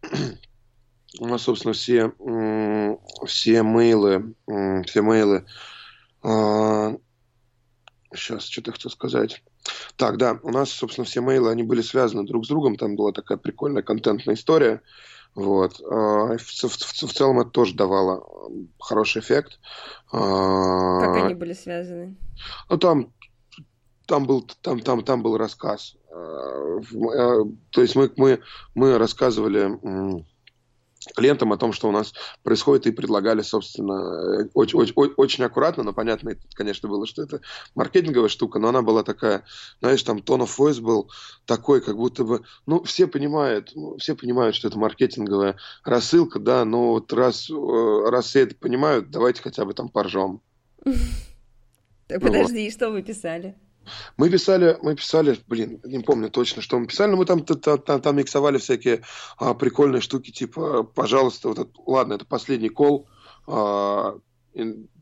у 1.20 1.26
нас, 1.26 1.42
собственно, 1.42 1.72
все, 1.72 2.12
все 3.24 3.62
мейлы, 3.62 4.34
все 4.84 5.02
мейлы, 5.02 5.46
сейчас, 8.14 8.44
что-то 8.44 8.72
хочу 8.72 8.90
сказать. 8.90 9.42
Так, 9.96 10.18
да, 10.18 10.38
у 10.42 10.50
нас, 10.50 10.70
собственно, 10.70 11.06
все 11.06 11.22
мейлы, 11.22 11.50
они 11.50 11.62
были 11.62 11.80
связаны 11.80 12.26
друг 12.26 12.44
с 12.44 12.48
другом, 12.48 12.76
там 12.76 12.94
была 12.94 13.12
такая 13.12 13.38
прикольная 13.38 13.82
контентная 13.82 14.34
история, 14.34 14.82
вот. 15.34 15.80
А, 15.80 16.36
в, 16.36 16.40
в, 16.40 16.62
в, 16.62 17.08
в 17.08 17.12
целом 17.12 17.40
это 17.40 17.50
тоже 17.50 17.74
давало 17.74 18.26
хороший 18.78 19.20
эффект. 19.20 19.58
А, 20.12 21.00
как 21.00 21.24
они 21.24 21.34
были 21.34 21.52
связаны? 21.54 22.16
Ну, 22.68 22.78
там, 22.78 23.12
там, 24.06 24.26
был, 24.26 24.48
там, 24.60 24.80
там, 24.80 25.02
там 25.02 25.22
был 25.22 25.38
рассказ. 25.38 25.96
А, 26.10 26.80
то 27.70 27.80
есть 27.80 27.96
мы, 27.96 28.10
мы, 28.16 28.40
мы 28.74 28.98
рассказывали 28.98 29.78
клиентам 31.14 31.52
о 31.52 31.56
том, 31.56 31.72
что 31.72 31.88
у 31.88 31.92
нас 31.92 32.12
происходит, 32.42 32.86
и 32.86 32.92
предлагали, 32.92 33.42
собственно, 33.42 34.48
очень, 34.54 34.78
очень, 34.78 34.94
очень 35.16 35.44
аккуратно, 35.44 35.82
но 35.82 35.92
понятно, 35.92 36.36
конечно, 36.54 36.88
было, 36.88 37.06
что 37.06 37.22
это 37.22 37.40
маркетинговая 37.74 38.28
штука, 38.28 38.58
но 38.58 38.68
она 38.68 38.82
была 38.82 39.02
такая, 39.02 39.44
знаешь, 39.80 40.02
там 40.02 40.18
tone 40.18 40.46
of 40.46 40.50
voice 40.58 40.80
был 40.80 41.10
такой, 41.46 41.80
как 41.80 41.96
будто 41.96 42.24
бы, 42.24 42.42
ну, 42.66 42.82
все 42.84 43.06
понимают, 43.06 43.72
ну, 43.74 43.96
все 43.98 44.14
понимают, 44.14 44.54
что 44.54 44.68
это 44.68 44.78
маркетинговая 44.78 45.56
рассылка, 45.84 46.38
да, 46.38 46.64
но 46.64 46.92
вот 46.92 47.12
раз, 47.12 47.50
э, 47.50 48.10
раз 48.10 48.26
все 48.26 48.40
это 48.40 48.54
понимают, 48.54 49.10
давайте 49.10 49.42
хотя 49.42 49.64
бы 49.64 49.74
там 49.74 49.88
поржем. 49.88 50.40
Подожди, 52.08 52.70
что 52.70 52.90
вы 52.90 53.02
писали? 53.02 53.56
Мы 54.16 54.30
писали, 54.30 54.78
мы 54.82 54.94
писали, 54.94 55.38
блин, 55.46 55.80
не 55.84 56.00
помню 56.00 56.30
точно, 56.30 56.62
что 56.62 56.78
мы 56.78 56.86
писали, 56.86 57.10
но 57.10 57.16
мы 57.16 57.26
там, 57.26 57.44
там, 57.44 57.78
там, 57.78 58.00
там 58.00 58.16
миксовали 58.16 58.58
всякие 58.58 59.02
а, 59.38 59.54
прикольные 59.54 60.00
штуки, 60.00 60.30
типа, 60.30 60.82
пожалуйста, 60.82 61.48
вот 61.48 61.58
это, 61.58 61.70
ладно, 61.86 62.14
это 62.14 62.24
последний 62.24 62.68
кол, 62.68 63.08
а, 63.46 64.18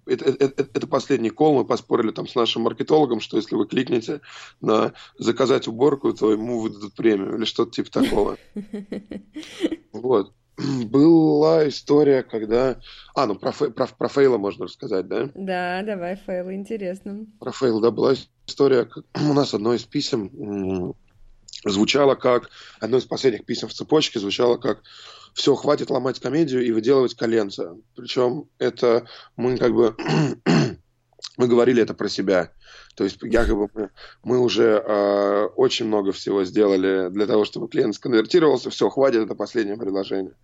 это, 0.07 0.25
это, 0.25 0.45
это, 0.45 0.63
это 0.63 0.87
последний 0.87 1.31
кол, 1.31 1.57
мы 1.57 1.65
поспорили 1.65 2.11
там 2.11 2.27
с 2.27 2.35
нашим 2.35 2.63
маркетологом, 2.63 3.21
что 3.21 3.37
если 3.37 3.55
вы 3.55 3.67
кликнете 3.67 4.21
на 4.61 4.93
заказать 5.19 5.69
уборку, 5.69 6.13
то 6.13 6.33
ему 6.33 6.61
выдадут 6.61 6.95
премию 6.95 7.37
или 7.37 7.45
что-то 7.45 7.73
типа 7.73 7.91
такого. 7.91 8.37
Вот. 9.93 10.33
Была 10.87 11.69
история, 11.69 12.23
когда... 12.23 12.79
А, 13.15 13.27
ну 13.27 13.35
про, 13.35 13.53
про, 13.53 13.87
про 13.87 14.09
фейла 14.09 14.39
можно 14.39 14.67
рассказать, 14.67 15.09
да? 15.09 15.31
Да, 15.35 15.83
давай, 15.83 16.17
фейл, 16.17 16.51
интересно. 16.51 17.27
Про 17.39 17.53
фейл, 17.53 17.81
да, 17.81 17.91
была 17.91 18.15
история, 18.47 18.89
у 19.15 19.33
нас 19.33 19.55
одно 19.55 19.75
из 19.75 19.85
писем 19.85 20.95
звучало 21.65 22.15
как, 22.15 22.51
одно 22.81 22.99
из 22.99 23.05
последних 23.05 23.45
писем 23.45 23.69
в 23.69 23.75
цепочке 23.75 24.19
звучало 24.19 24.57
как 24.57 24.83
«все, 25.35 25.55
хватит 25.55 25.91
ломать 25.91 26.19
комедию 26.19 26.65
и 26.65 26.73
выделывать 26.73 27.15
коленца». 27.15 27.77
Причем 27.95 28.47
это 28.59 29.07
мы 29.37 29.59
как 29.59 29.75
бы 29.75 29.95
мы 31.37 31.49
говорили 31.49 31.83
это 31.83 31.95
про 31.95 32.09
себя. 32.09 32.51
То 32.95 33.05
есть 33.05 33.19
якобы 33.23 33.69
мы, 33.73 33.91
мы 34.23 34.39
уже 34.41 34.83
э, 34.85 35.45
очень 35.57 35.87
много 35.87 36.13
всего 36.13 36.45
сделали 36.45 37.09
для 37.09 37.27
того, 37.27 37.45
чтобы 37.45 37.69
клиент 37.69 37.95
сконвертировался. 37.95 38.71
Все, 38.71 38.91
хватит, 38.91 39.23
это 39.23 39.35
последнее 39.35 39.77
предложение. 39.77 40.35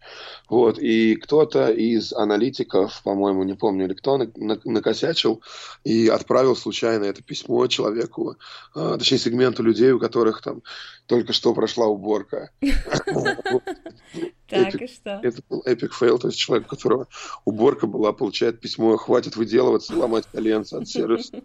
Вот. 0.49 0.79
И 0.79 1.17
кто-то 1.17 1.71
из 1.71 2.13
аналитиков, 2.13 3.03
по-моему, 3.03 3.43
не 3.43 3.55
помню, 3.55 3.87
или 3.87 3.95
кто, 3.95 4.19
накосячил 4.65 5.43
и 5.85 6.09
отправил 6.09 6.57
случайно 6.57 7.05
это 7.05 7.23
письмо 7.23 7.67
человеку, 7.67 8.37
э, 8.75 8.97
точнее, 8.99 9.19
сегменту 9.19 9.63
людей, 9.63 9.93
у 9.93 9.99
которых 9.99 10.41
там 10.41 10.63
только 11.07 11.33
что 11.33 11.53
прошла 11.53 11.87
уборка. 11.87 12.51
Так, 14.49 14.75
и 14.81 14.87
что? 14.87 15.21
Это 15.23 15.43
был 15.49 15.63
epic 15.65 15.93
fail, 15.95 16.19
то 16.19 16.29
есть 16.29 16.39
человек, 16.39 16.67
у 16.67 16.71
которого 16.71 17.09
уборка 17.45 17.87
была, 17.87 18.13
получает 18.13 18.61
письмо, 18.61 18.97
хватит 18.97 19.37
выделываться, 19.37 19.97
ломать 19.97 20.27
коленца 20.33 20.79
от 20.79 20.89
сервиса. 20.89 21.43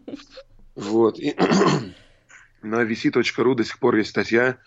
Вот. 0.75 1.19
И 1.19 1.35
на 2.61 2.83
vc.ru 2.83 3.55
до 3.55 3.63
сих 3.63 3.79
пор 3.79 3.95
есть 3.95 4.11
статья 4.11 4.57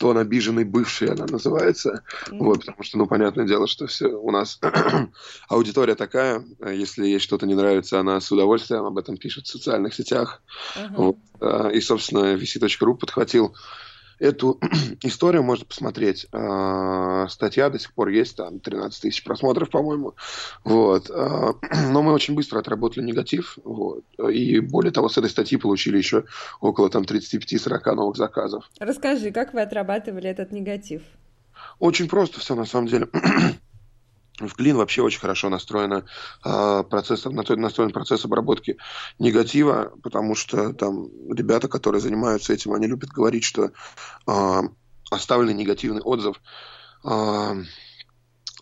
тон 0.00 0.16
обиженный 0.16 0.64
бывший 0.64 1.08
она 1.10 1.26
называется. 1.26 2.02
Mm-hmm. 2.30 2.38
Вот, 2.38 2.60
потому 2.60 2.82
что, 2.82 2.96
ну, 2.96 3.06
понятное 3.06 3.46
дело, 3.46 3.66
что 3.66 3.86
все 3.86 4.06
у 4.06 4.30
нас 4.30 4.58
аудитория 5.48 5.94
такая, 5.94 6.42
если 6.66 7.06
ей 7.06 7.18
что-то 7.18 7.46
не 7.46 7.54
нравится, 7.54 8.00
она 8.00 8.18
с 8.18 8.32
удовольствием 8.32 8.84
об 8.84 8.96
этом 8.96 9.18
пишет 9.18 9.44
в 9.44 9.50
социальных 9.50 9.92
сетях. 9.92 10.42
Uh-huh. 10.74 10.94
Вот, 10.96 11.16
а, 11.40 11.68
и, 11.68 11.80
собственно, 11.82 12.34
vc.ru 12.34 12.94
подхватил 12.94 13.54
эту 14.20 14.60
историю 15.02 15.42
можно 15.42 15.64
посмотреть. 15.64 16.26
А, 16.30 17.26
статья 17.28 17.70
до 17.70 17.78
сих 17.78 17.92
пор 17.92 18.08
есть, 18.08 18.36
там 18.36 18.60
13 18.60 19.02
тысяч 19.02 19.24
просмотров, 19.24 19.70
по-моему. 19.70 20.14
Вот. 20.62 21.10
А, 21.10 21.54
но 21.90 22.02
мы 22.02 22.12
очень 22.12 22.34
быстро 22.34 22.60
отработали 22.60 23.04
негатив. 23.04 23.58
Вот. 23.64 24.04
И 24.30 24.60
более 24.60 24.92
того, 24.92 25.08
с 25.08 25.18
этой 25.18 25.30
статьи 25.30 25.58
получили 25.58 25.96
еще 25.96 26.24
около 26.60 26.90
там 26.90 27.02
35-40 27.02 27.94
новых 27.94 28.16
заказов. 28.16 28.70
Расскажи, 28.78 29.32
как 29.32 29.54
вы 29.54 29.62
отрабатывали 29.62 30.28
этот 30.28 30.52
негатив? 30.52 31.02
Очень 31.78 32.08
просто 32.08 32.40
все 32.40 32.54
на 32.54 32.66
самом 32.66 32.86
деле. 32.86 33.08
В 34.40 34.54
Клин 34.54 34.76
вообще 34.76 35.02
очень 35.02 35.20
хорошо 35.20 35.48
настроена, 35.48 36.04
э, 36.44 36.84
процесс, 36.88 37.24
настроен 37.24 37.92
процесс 37.92 38.24
обработки 38.24 38.78
негатива, 39.18 39.92
потому 40.02 40.34
что 40.34 40.72
там 40.72 41.08
ребята, 41.30 41.68
которые 41.68 42.00
занимаются 42.00 42.52
этим, 42.52 42.72
они 42.72 42.86
любят 42.86 43.10
говорить, 43.10 43.44
что 43.44 43.70
э, 44.26 44.60
оставленный 45.10 45.54
негативный 45.54 46.00
отзыв 46.00 46.40
э, 47.04 47.64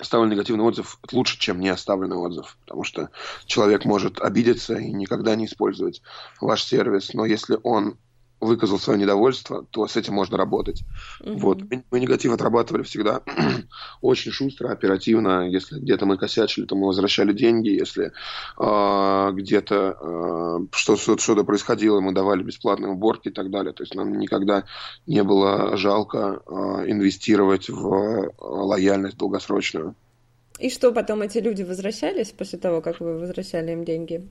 оставленный 0.01 0.35
негативный 0.35 0.65
отзыв 0.65 0.99
лучше, 1.13 1.39
чем 1.39 1.61
не 1.61 1.69
оставленный 1.69 2.17
отзыв, 2.17 2.57
потому 2.61 2.85
что 2.85 3.11
человек 3.47 3.85
может 3.85 4.21
обидеться 4.21 4.77
и 4.77 4.93
никогда 4.93 5.35
не 5.35 5.47
использовать 5.47 6.03
ваш 6.41 6.63
сервис, 6.63 7.15
но 7.15 7.25
если 7.25 7.59
он 7.63 7.99
выказал 8.41 8.79
свое 8.79 8.99
недовольство, 8.99 9.67
то 9.71 9.87
с 9.87 9.97
этим 9.97 10.15
можно 10.15 10.37
работать. 10.37 10.83
Угу. 11.21 11.39
Вот. 11.39 11.59
Мы 11.91 12.01
негатив 12.01 12.33
отрабатывали 12.33 12.83
всегда 12.83 13.23
очень 14.01 14.33
шустро, 14.33 14.71
оперативно. 14.71 15.49
Если 15.49 15.79
где-то 15.79 16.07
мы 16.07 16.17
косячили, 16.17 16.65
то 16.65 16.77
мы 16.77 16.87
возвращали 16.87 17.33
деньги. 17.33 17.69
Если 17.69 18.13
э, 18.59 19.31
где-то 19.33 19.97
э, 20.01 20.59
что-то, 20.73 21.19
что-то 21.19 21.45
происходило, 21.45 22.01
мы 22.01 22.13
давали 22.13 22.43
бесплатные 22.43 22.93
уборки 22.93 23.29
и 23.29 23.33
так 23.33 23.51
далее. 23.51 23.73
То 23.73 23.83
есть 23.83 23.95
нам 23.95 24.19
никогда 24.19 24.65
не 25.07 25.23
было 25.23 25.77
жалко 25.77 26.43
э, 26.47 26.53
инвестировать 26.91 27.69
в 27.69 28.33
лояльность 28.39 29.17
долгосрочную. 29.17 29.95
И 30.59 30.71
что, 30.71 30.93
потом 30.93 31.23
эти 31.23 31.39
люди 31.39 31.63
возвращались 31.63 32.31
после 32.31 32.59
того, 32.59 32.81
как 32.81 33.01
вы 33.01 33.19
возвращали 33.19 33.73
им 33.73 33.85
деньги? 33.85 34.29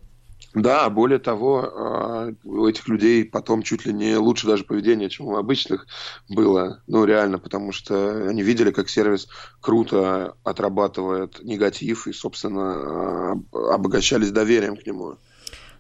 Да, 0.62 0.90
более 0.90 1.20
того, 1.20 1.60
а, 1.60 2.34
у 2.44 2.68
этих 2.68 2.88
людей 2.88 3.24
потом 3.26 3.62
чуть 3.62 3.86
ли 3.86 3.94
не 3.94 4.16
лучше 4.18 4.48
даже 4.48 4.64
поведение, 4.64 5.10
чем 5.10 5.28
у 5.28 5.38
обычных 5.38 5.86
было. 6.28 6.82
Ну, 6.88 7.06
реально, 7.06 7.38
потому 7.38 7.72
что 7.72 8.28
они 8.28 8.42
видели, 8.42 8.72
как 8.72 8.90
сервис 8.90 9.28
круто 9.62 10.36
отрабатывает 10.44 11.44
негатив 11.44 12.08
и, 12.08 12.14
собственно, 12.14 13.40
обогащались 13.52 14.32
доверием 14.32 14.78
к 14.78 14.86
нему. 14.86 15.18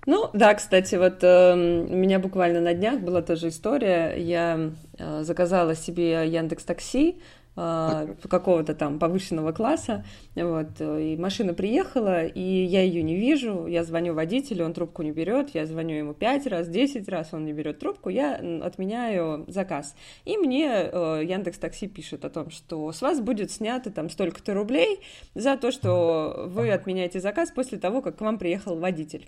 Ну, 0.06 0.30
да, 0.32 0.54
кстати, 0.54 0.96
вот 0.96 1.22
э, 1.22 1.54
у 1.54 1.96
меня 1.96 2.20
буквально 2.20 2.62
на 2.62 2.74
днях 2.74 3.02
была 3.02 3.22
тоже 3.22 3.50
история. 3.50 4.16
Я 4.16 4.72
э, 4.98 5.24
заказала 5.24 5.76
себе 5.76 6.30
Яндекс 6.30 6.64
Такси, 6.64 7.20
какого-то 7.58 8.76
там 8.76 9.00
повышенного 9.00 9.52
класса, 9.52 10.06
вот, 10.36 10.80
и 10.80 11.18
машина 11.18 11.56
приехала, 11.56 12.26
и 12.26 12.42
я 12.42 12.84
ее 12.84 13.02
не 13.02 13.16
вижу, 13.16 13.66
я 13.66 13.84
звоню 13.84 14.14
водителю, 14.14 14.66
он 14.66 14.74
трубку 14.74 15.02
не 15.02 15.12
берет, 15.12 15.56
я 15.56 15.66
звоню 15.66 15.96
ему 15.96 16.14
пять 16.14 16.46
раз, 16.46 16.68
десять 16.68 17.10
раз, 17.10 17.34
он 17.34 17.46
не 17.46 17.54
берет 17.54 17.80
трубку, 17.80 18.10
я 18.10 18.36
отменяю 18.64 19.46
заказ. 19.48 19.96
И 20.26 20.38
мне 20.38 20.68
э, 20.68 21.24
Яндекс 21.26 21.58
Такси 21.58 21.88
пишет 21.88 22.26
о 22.26 22.30
том, 22.30 22.52
что 22.52 22.92
с 22.92 23.02
вас 23.02 23.20
будет 23.20 23.50
снято 23.52 23.90
там 23.92 24.10
столько-то 24.10 24.54
рублей 24.54 25.00
за 25.34 25.58
то, 25.58 25.72
что 25.72 26.46
вы 26.48 26.70
отменяете 26.72 27.20
заказ 27.20 27.52
после 27.52 27.80
того, 27.80 28.02
как 28.02 28.18
к 28.18 28.22
вам 28.22 28.38
приехал 28.38 28.78
водитель. 28.78 29.28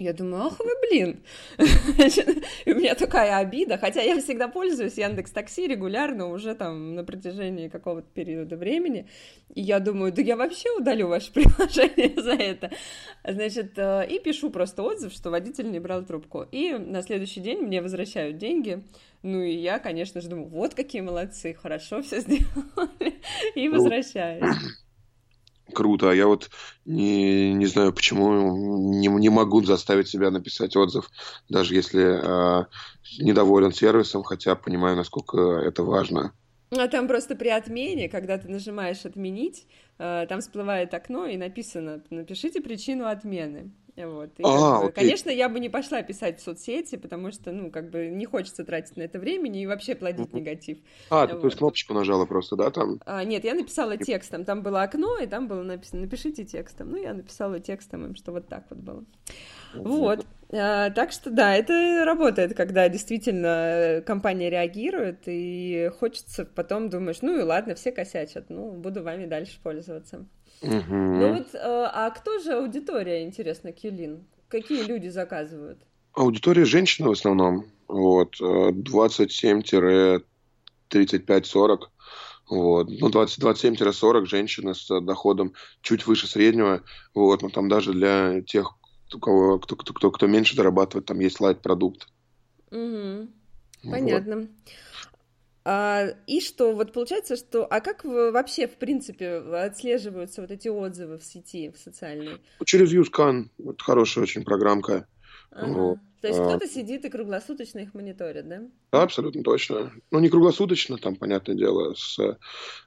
Я 0.00 0.12
думаю, 0.12 0.44
ах 0.44 0.60
вы, 0.60 0.70
блин. 0.88 1.24
И 2.64 2.72
у 2.72 2.76
меня 2.76 2.94
такая 2.94 3.38
обида, 3.38 3.78
хотя 3.78 4.00
я 4.00 4.20
всегда 4.20 4.46
пользуюсь 4.46 4.96
Яндекс 4.96 5.32
Такси 5.32 5.66
регулярно 5.66 6.28
уже 6.28 6.54
там 6.54 6.94
на 6.94 7.02
протяжении 7.02 7.68
какого-то 7.68 8.06
периода 8.14 8.56
времени. 8.56 9.08
И 9.56 9.60
я 9.60 9.80
думаю, 9.80 10.12
да 10.12 10.22
я 10.22 10.36
вообще 10.36 10.70
удалю 10.78 11.08
ваше 11.08 11.32
приложение 11.34 12.14
за 12.14 12.34
это. 12.34 12.70
Значит, 13.26 13.76
э, 13.76 14.06
и 14.08 14.20
пишу 14.20 14.50
просто 14.50 14.84
отзыв, 14.84 15.12
что 15.12 15.30
водитель 15.30 15.68
не 15.68 15.80
брал 15.80 16.04
трубку. 16.04 16.46
И 16.52 16.74
на 16.74 17.02
следующий 17.02 17.40
день 17.40 17.62
мне 17.62 17.82
возвращают 17.82 18.38
деньги. 18.38 18.84
Ну 19.24 19.42
и 19.42 19.52
я, 19.52 19.80
конечно 19.80 20.20
же, 20.20 20.28
думаю, 20.28 20.48
вот 20.48 20.76
какие 20.76 21.02
молодцы, 21.02 21.54
хорошо 21.54 22.02
все 22.02 22.20
сделали. 22.20 23.20
И 23.56 23.68
ну, 23.68 23.74
возвращаюсь 23.74 24.78
круто, 25.72 26.10
а 26.10 26.14
я 26.14 26.26
вот 26.26 26.50
не, 26.84 27.52
не 27.54 27.66
знаю, 27.66 27.92
почему 27.92 28.56
не, 28.92 29.08
не 29.08 29.28
могу 29.28 29.62
заставить 29.62 30.08
себя 30.08 30.30
написать 30.30 30.76
отзыв, 30.76 31.10
даже 31.48 31.74
если 31.74 32.02
э, 32.02 32.64
недоволен 33.18 33.72
сервисом, 33.72 34.22
хотя 34.22 34.54
понимаю, 34.54 34.96
насколько 34.96 35.38
это 35.38 35.82
важно. 35.82 36.32
А 36.70 36.86
там 36.88 37.08
просто 37.08 37.34
при 37.34 37.48
отмене, 37.48 38.08
когда 38.08 38.36
ты 38.36 38.48
нажимаешь 38.48 39.06
«отменить», 39.06 39.66
э, 39.98 40.26
там 40.28 40.40
всплывает 40.40 40.92
окно 40.92 41.26
и 41.26 41.36
написано 41.36 42.02
«напишите 42.10 42.60
причину 42.60 43.06
отмены». 43.06 43.72
Вот. 44.06 44.30
И, 44.38 44.42
а, 44.44 44.80
как 44.80 44.86
бы, 44.86 44.92
конечно, 44.92 45.30
я 45.30 45.48
бы 45.48 45.58
не 45.58 45.68
пошла 45.68 46.02
писать 46.02 46.40
в 46.40 46.42
соцсети, 46.42 46.96
потому 46.96 47.32
что, 47.32 47.50
ну, 47.50 47.70
как 47.70 47.90
бы 47.90 48.08
не 48.08 48.26
хочется 48.26 48.64
тратить 48.64 48.96
на 48.96 49.02
это 49.02 49.18
времени 49.18 49.62
и 49.62 49.66
вообще 49.66 49.94
плодить 49.94 50.32
негатив. 50.32 50.78
А, 51.10 51.26
вот. 51.26 51.40
то 51.40 51.46
есть 51.46 51.58
кнопочку 51.58 51.94
нажала 51.94 52.24
просто, 52.24 52.56
да, 52.56 52.70
там? 52.70 53.00
А, 53.06 53.24
нет, 53.24 53.44
я 53.44 53.54
написала 53.54 53.96
текстом. 53.96 54.44
Там 54.44 54.62
было 54.62 54.82
окно, 54.82 55.18
и 55.18 55.26
там 55.26 55.48
было 55.48 55.62
написано 55.62 56.02
«напишите 56.02 56.44
текстом». 56.44 56.90
Ну, 56.90 56.96
я 56.96 57.12
написала 57.12 57.58
текстом 57.58 58.06
им, 58.06 58.14
что 58.14 58.32
вот 58.32 58.48
так 58.48 58.66
вот 58.70 58.78
было. 58.78 59.04
Вот. 59.74 60.24
А, 60.50 60.90
так 60.90 61.12
что 61.12 61.30
да, 61.30 61.54
это 61.54 62.04
работает, 62.04 62.54
когда 62.56 62.88
действительно 62.88 64.02
компания 64.06 64.48
реагирует, 64.48 65.22
и 65.26 65.90
хочется 65.98 66.44
потом 66.44 66.88
думаешь, 66.88 67.18
ну 67.20 67.38
и 67.38 67.42
ладно, 67.42 67.74
все 67.74 67.92
косячат, 67.92 68.48
ну, 68.48 68.72
буду 68.72 69.02
вами 69.02 69.26
дальше 69.26 69.58
пользоваться. 69.62 70.26
Угу. 70.62 70.94
Ну 70.94 71.34
вот, 71.34 71.54
э, 71.54 71.58
а 71.62 72.10
кто 72.10 72.38
же 72.38 72.52
аудитория, 72.52 73.24
интересно, 73.24 73.72
Кюлин? 73.72 74.24
Какие 74.48 74.84
люди 74.84 75.08
заказывают? 75.08 75.78
Аудитория 76.14 76.64
женщины 76.64 77.08
в 77.08 77.12
основном. 77.12 77.66
Вот, 77.86 78.40
27-35-40. 78.40 80.20
Э, 81.82 81.86
вот. 82.48 82.88
Ну, 82.88 83.08
27-40 83.08 84.26
женщины 84.26 84.74
с 84.74 85.00
доходом 85.00 85.52
чуть 85.82 86.06
выше 86.06 86.26
среднего. 86.26 86.82
Вот. 87.14 87.42
Но 87.42 87.50
там 87.50 87.68
даже 87.68 87.92
для 87.92 88.40
тех, 88.42 88.74
у 89.14 89.18
кого, 89.18 89.58
кто, 89.58 89.76
кто, 89.76 89.92
кто, 89.92 90.10
кто 90.10 90.26
меньше 90.26 90.56
зарабатывает, 90.56 91.06
там 91.06 91.20
есть 91.20 91.40
лайт-продукт. 91.40 92.08
Угу. 92.70 93.28
Понятно. 93.84 94.36
Вот. 94.36 94.48
А, 95.70 96.14
и 96.26 96.40
что, 96.40 96.74
вот 96.74 96.94
получается, 96.94 97.36
что... 97.36 97.66
А 97.66 97.82
как 97.82 98.06
вообще, 98.06 98.66
в 98.66 98.76
принципе, 98.76 99.34
отслеживаются 99.34 100.40
вот 100.40 100.50
эти 100.50 100.68
отзывы 100.68 101.18
в 101.18 101.24
сети, 101.24 101.70
в 101.70 101.76
социальной? 101.76 102.40
Через 102.64 102.90
YouScan. 102.90 103.50
Вот 103.58 103.82
хорошая 103.82 104.24
очень 104.24 104.44
программка. 104.44 105.06
Ага. 105.50 105.72
Вот. 105.72 105.98
То 106.20 106.28
есть 106.28 106.40
а... 106.40 106.44
кто-то 106.44 106.66
сидит 106.66 107.04
и 107.04 107.10
круглосуточно 107.10 107.78
их 107.78 107.94
мониторит, 107.94 108.48
да? 108.48 108.62
Да, 108.90 109.02
абсолютно 109.02 109.42
точно. 109.42 109.92
Ну, 110.10 110.18
не 110.18 110.28
круглосуточно, 110.28 110.98
там, 110.98 111.14
понятное 111.14 111.54
дело, 111.54 111.94
с 111.96 112.18
э, 112.18 112.36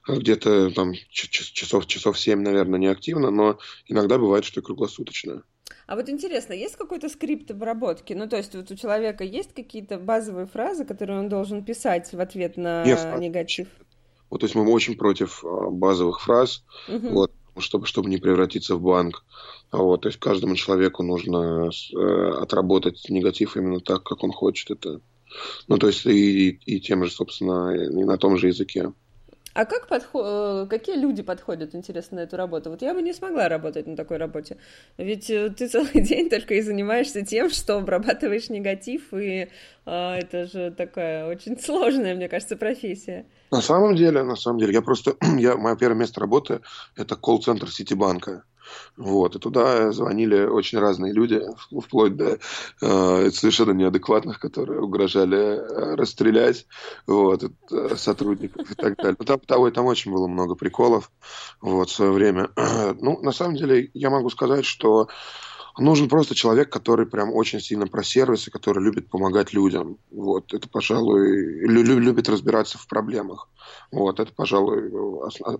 где-то 0.06 0.70
там 0.72 0.92
часов, 1.08 1.86
часов 1.86 2.18
7, 2.18 2.40
наверное, 2.40 2.78
не 2.78 2.88
активно, 2.88 3.30
но 3.30 3.58
иногда 3.86 4.18
бывает, 4.18 4.44
что 4.44 4.60
и 4.60 4.62
круглосуточно. 4.62 5.44
А 5.86 5.96
вот 5.96 6.08
интересно, 6.08 6.52
есть 6.52 6.76
какой-то 6.76 7.08
скрипт 7.08 7.50
обработки? 7.50 8.12
Ну, 8.12 8.28
то 8.28 8.36
есть 8.36 8.54
вот 8.54 8.70
у 8.70 8.76
человека 8.76 9.24
есть 9.24 9.54
какие-то 9.54 9.98
базовые 9.98 10.46
фразы, 10.46 10.84
которые 10.84 11.18
он 11.18 11.28
должен 11.28 11.64
писать 11.64 12.12
в 12.12 12.20
ответ 12.20 12.56
на 12.56 12.84
Нет, 12.84 13.00
негатив? 13.18 13.68
Вот, 14.30 14.40
то 14.40 14.44
есть 14.46 14.54
мы 14.54 14.70
очень 14.70 14.96
против 14.96 15.44
а, 15.44 15.70
базовых 15.70 16.20
фраз, 16.20 16.64
угу. 16.88 17.08
вот, 17.08 17.32
чтобы, 17.58 17.86
чтобы 17.86 18.08
не 18.08 18.18
превратиться 18.18 18.76
в 18.76 18.82
банк. 18.82 19.24
Вот, 19.70 20.02
то 20.02 20.08
есть 20.08 20.18
каждому 20.18 20.54
человеку 20.54 21.02
нужно 21.02 21.70
э, 21.70 22.30
отработать 22.40 23.06
негатив 23.08 23.56
именно 23.56 23.80
так, 23.80 24.02
как 24.02 24.22
он 24.24 24.32
хочет 24.32 24.70
это. 24.70 25.00
Ну, 25.68 25.78
то 25.78 25.86
есть 25.86 26.04
и, 26.06 26.50
и 26.50 26.80
тем 26.80 27.04
же, 27.04 27.10
собственно, 27.10 27.74
и 27.74 28.04
на 28.04 28.18
том 28.18 28.36
же 28.36 28.48
языке. 28.48 28.92
А 29.54 29.64
как 29.64 29.88
подход... 29.88 30.24
Э, 30.26 30.66
какие 30.68 30.96
люди 30.96 31.22
подходят, 31.22 31.74
интересно, 31.74 32.18
на 32.18 32.20
эту 32.20 32.36
работу? 32.36 32.70
Вот 32.70 32.82
я 32.82 32.94
бы 32.94 33.02
не 33.02 33.12
смогла 33.12 33.48
работать 33.48 33.86
на 33.86 33.96
такой 33.96 34.16
работе. 34.16 34.56
Ведь 34.96 35.28
э, 35.30 35.50
ты 35.50 35.68
целый 35.70 36.00
день 36.00 36.30
только 36.30 36.54
и 36.54 36.62
занимаешься 36.62 37.22
тем, 37.22 37.50
что 37.50 37.76
обрабатываешь 37.76 38.48
негатив, 38.48 39.12
и 39.12 39.48
а, 39.84 40.16
это 40.16 40.46
же 40.46 40.70
такая 40.70 41.26
очень 41.26 41.58
сложная, 41.60 42.14
мне 42.14 42.28
кажется, 42.28 42.56
профессия. 42.56 43.26
На 43.50 43.60
самом 43.60 43.96
деле, 43.96 44.22
на 44.22 44.36
самом 44.36 44.58
деле, 44.58 44.72
я 44.72 44.82
просто, 44.82 45.16
я, 45.38 45.56
мое 45.56 45.76
первое 45.76 45.98
место 45.98 46.20
работы– 46.20 46.60
это 46.96 47.16
колл-центр 47.16 47.70
Ситибанка. 47.70 48.44
Вот, 48.96 49.36
и 49.36 49.38
туда 49.38 49.92
звонили 49.92 50.44
очень 50.44 50.78
разные 50.78 51.12
люди, 51.12 51.42
вплоть 51.82 52.16
до 52.16 52.38
э, 52.80 53.30
совершенно 53.30 53.72
неадекватных, 53.72 54.38
которые 54.38 54.80
угрожали 54.80 55.36
э, 55.36 55.94
расстрелять 55.94 56.66
вот, 57.06 57.44
э, 57.44 57.96
сотрудников 57.96 58.70
и 58.70 58.74
так 58.74 58.96
далее. 58.96 59.16
Ну, 59.18 59.24
там, 59.24 59.40
там, 59.40 59.72
там 59.72 59.86
очень 59.86 60.12
было 60.12 60.26
много 60.26 60.54
приколов 60.54 61.10
вот, 61.60 61.90
в 61.90 61.94
свое 61.94 62.12
время. 62.12 62.50
Ну, 63.02 63.20
на 63.22 63.32
самом 63.32 63.56
деле, 63.56 63.90
я 63.94 64.10
могу 64.10 64.30
сказать, 64.30 64.64
что 64.64 65.08
Нужен 65.78 66.08
просто 66.08 66.34
человек, 66.34 66.70
который 66.70 67.06
прям 67.06 67.32
очень 67.32 67.60
сильно 67.60 67.86
про 67.86 68.02
сервисы, 68.02 68.50
который 68.50 68.84
любит 68.84 69.08
помогать 69.08 69.54
людям. 69.54 69.96
Вот, 70.10 70.52
это, 70.52 70.68
пожалуй, 70.68 71.66
лю- 71.66 71.98
любит 71.98 72.28
разбираться 72.28 72.76
в 72.76 72.86
проблемах. 72.86 73.48
Вот, 73.90 74.20
это, 74.20 74.32
пожалуй, 74.34 74.92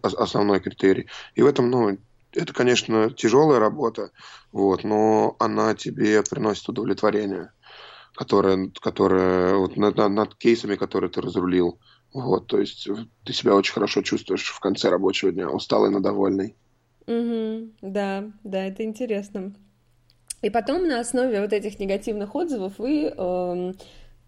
основной 0.03 0.61
критерий. 0.61 1.09
И 1.35 1.43
в 1.43 1.47
этом, 1.47 1.71
ну, 1.71 1.97
это, 2.35 2.53
конечно, 2.53 3.11
тяжелая 3.11 3.59
работа, 3.59 4.11
вот, 4.53 4.85
но 4.85 5.37
она 5.39 5.75
тебе 5.75 6.23
приносит 6.23 6.69
удовлетворение, 6.69 7.53
которое, 8.15 8.71
которое 8.81 9.55
вот 9.55 9.77
над, 9.77 9.97
над 9.97 10.35
кейсами, 10.37 10.77
которые 10.77 11.11
ты 11.11 11.21
разрулил. 11.21 11.79
Вот, 12.13 12.47
то 12.47 12.59
есть 12.59 12.89
ты 13.25 13.33
себя 13.33 13.55
очень 13.55 13.73
хорошо 13.73 14.03
чувствуешь 14.03 14.47
в 14.49 14.61
конце 14.61 14.91
рабочего 14.91 15.33
дня, 15.33 15.49
усталый, 15.49 15.91
но 15.91 16.01
довольный. 16.01 16.57
Угу, 17.07 17.73
да, 17.81 18.31
да, 18.45 18.65
это 18.65 18.85
интересно. 18.85 19.55
И 20.43 20.51
потом 20.51 20.87
на 20.87 21.01
основе 21.01 21.41
вот 21.41 21.53
этих 21.53 21.79
негативных 21.79 22.35
отзывов 22.35 22.79
вы 22.79 23.13
э, 23.17 23.73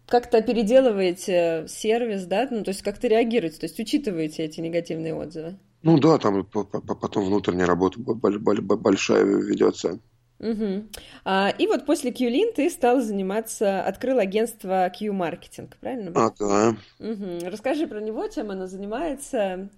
как-то 0.06 0.42
переделываете 0.42 1.66
сервис, 1.68 2.24
да, 2.26 2.48
ну, 2.50 2.62
то 2.62 2.70
есть 2.70 2.82
как-то 2.82 3.08
реагируете, 3.08 3.58
то 3.58 3.66
есть 3.66 3.78
учитываете 3.78 4.44
эти 4.44 4.60
негативные 4.60 5.14
отзывы. 5.14 5.58
Ну 5.84 5.98
да, 5.98 6.18
там 6.18 6.44
потом 6.44 7.26
внутренняя 7.26 7.66
работа 7.66 7.98
большая 8.00 9.24
ведется. 9.24 10.00
Угу. 10.40 10.88
А, 11.24 11.50
и 11.50 11.66
вот 11.66 11.86
после 11.86 12.10
QLIN 12.10 12.54
ты 12.54 12.68
стал 12.70 13.00
заниматься, 13.00 13.82
открыл 13.82 14.18
агентство 14.18 14.90
Q-маркетинг, 14.98 15.76
правильно? 15.80 16.10
А, 16.14 16.32
да. 16.38 16.76
Угу. 16.98 17.50
Расскажи 17.50 17.86
про 17.86 18.00
него, 18.00 18.26
чем 18.28 18.50
оно 18.50 18.66
занимается, 18.66 19.68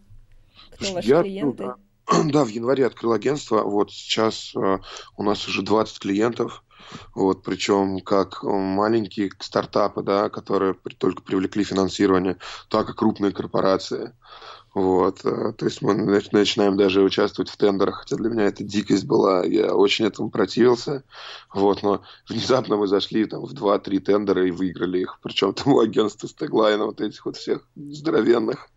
кто 0.70 0.94
ваши 0.94 1.08
Я, 1.08 1.22
клиенты. 1.22 1.64
Ну, 1.64 1.68
да. 1.68 1.76
Да, 2.32 2.44
в 2.44 2.48
январе 2.48 2.86
открыл 2.86 3.12
агентство. 3.12 3.62
Вот 3.62 3.90
сейчас 3.90 4.52
э, 4.54 4.78
у 5.16 5.22
нас 5.24 5.46
уже 5.48 5.62
20 5.62 5.98
клиентов. 5.98 6.62
Вот, 7.14 7.42
причем 7.42 7.98
как 7.98 8.44
маленькие 8.44 9.30
стартапы, 9.40 10.02
да, 10.02 10.28
которые 10.28 10.74
только 10.98 11.22
привлекли 11.22 11.64
финансирование, 11.64 12.38
так 12.68 12.90
и 12.90 12.94
крупные 12.94 13.32
корпорации. 13.32 14.12
Вот, 14.76 15.24
э, 15.24 15.54
то 15.56 15.64
есть 15.64 15.80
мы 15.80 15.94
начинаем 15.94 16.76
даже 16.76 17.00
участвовать 17.00 17.48
в 17.48 17.56
тендерах, 17.56 18.00
хотя 18.00 18.16
для 18.16 18.28
меня 18.28 18.44
это 18.44 18.62
дикость 18.62 19.06
была, 19.06 19.42
я 19.42 19.74
очень 19.74 20.04
этому 20.04 20.28
противился, 20.28 21.02
вот, 21.50 21.82
но 21.82 22.02
внезапно 22.28 22.76
мы 22.76 22.86
зашли 22.86 23.24
там 23.24 23.46
в 23.46 23.54
2-3 23.54 24.00
тендера 24.00 24.46
и 24.46 24.50
выиграли 24.50 24.98
их, 24.98 25.18
причем 25.22 25.54
там 25.54 25.72
у 25.72 25.80
агентства 25.80 26.28
Стеглайна 26.28 26.84
вот 26.84 27.00
этих 27.00 27.24
вот 27.24 27.38
всех 27.38 27.66
здоровенных. 27.74 28.68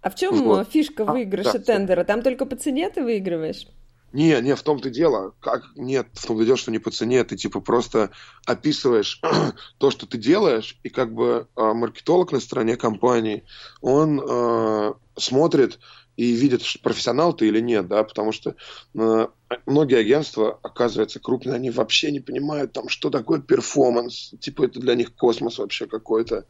А 0.00 0.10
в 0.10 0.16
чем 0.16 0.34
вот. 0.34 0.68
фишка 0.68 1.04
а, 1.04 1.12
выигрыша 1.12 1.50
а, 1.50 1.58
да, 1.58 1.64
тендера? 1.64 2.02
Там 2.02 2.20
только 2.20 2.44
по 2.44 2.56
цене 2.56 2.90
ты 2.90 3.04
выигрываешь? 3.04 3.68
Не, 4.14 4.40
не, 4.42 4.54
в 4.54 4.62
том-то 4.62 4.90
дело. 4.90 5.34
Как? 5.40 5.64
Нет, 5.74 6.06
в 6.12 6.24
том-то 6.24 6.44
дело, 6.44 6.56
что 6.56 6.70
не 6.70 6.78
по 6.78 6.92
цене. 6.92 7.24
Ты 7.24 7.36
типа 7.36 7.60
просто 7.60 8.10
описываешь 8.46 9.20
то, 9.78 9.90
что 9.90 10.06
ты 10.06 10.18
делаешь, 10.18 10.78
и 10.84 10.88
как 10.88 11.12
бы 11.12 11.48
э, 11.56 11.72
маркетолог 11.72 12.30
на 12.30 12.38
стороне 12.38 12.76
компании, 12.76 13.42
он 13.80 14.20
э, 14.20 14.92
смотрит 15.16 15.80
и 16.16 16.32
видят, 16.32 16.62
что 16.62 16.78
профессионал 16.80 17.32
ты 17.32 17.48
или 17.48 17.60
нет, 17.60 17.88
да, 17.88 18.04
потому 18.04 18.30
что 18.30 18.54
э, 18.94 19.26
многие 19.66 19.98
агентства, 19.98 20.58
оказывается, 20.62 21.18
крупные, 21.18 21.56
они 21.56 21.70
вообще 21.70 22.12
не 22.12 22.20
понимают, 22.20 22.72
там, 22.72 22.88
что 22.88 23.10
такое 23.10 23.40
перформанс, 23.40 24.32
типа 24.40 24.64
это 24.64 24.78
для 24.78 24.94
них 24.94 25.14
космос 25.14 25.58
вообще 25.58 25.86
какой-то, 25.86 26.46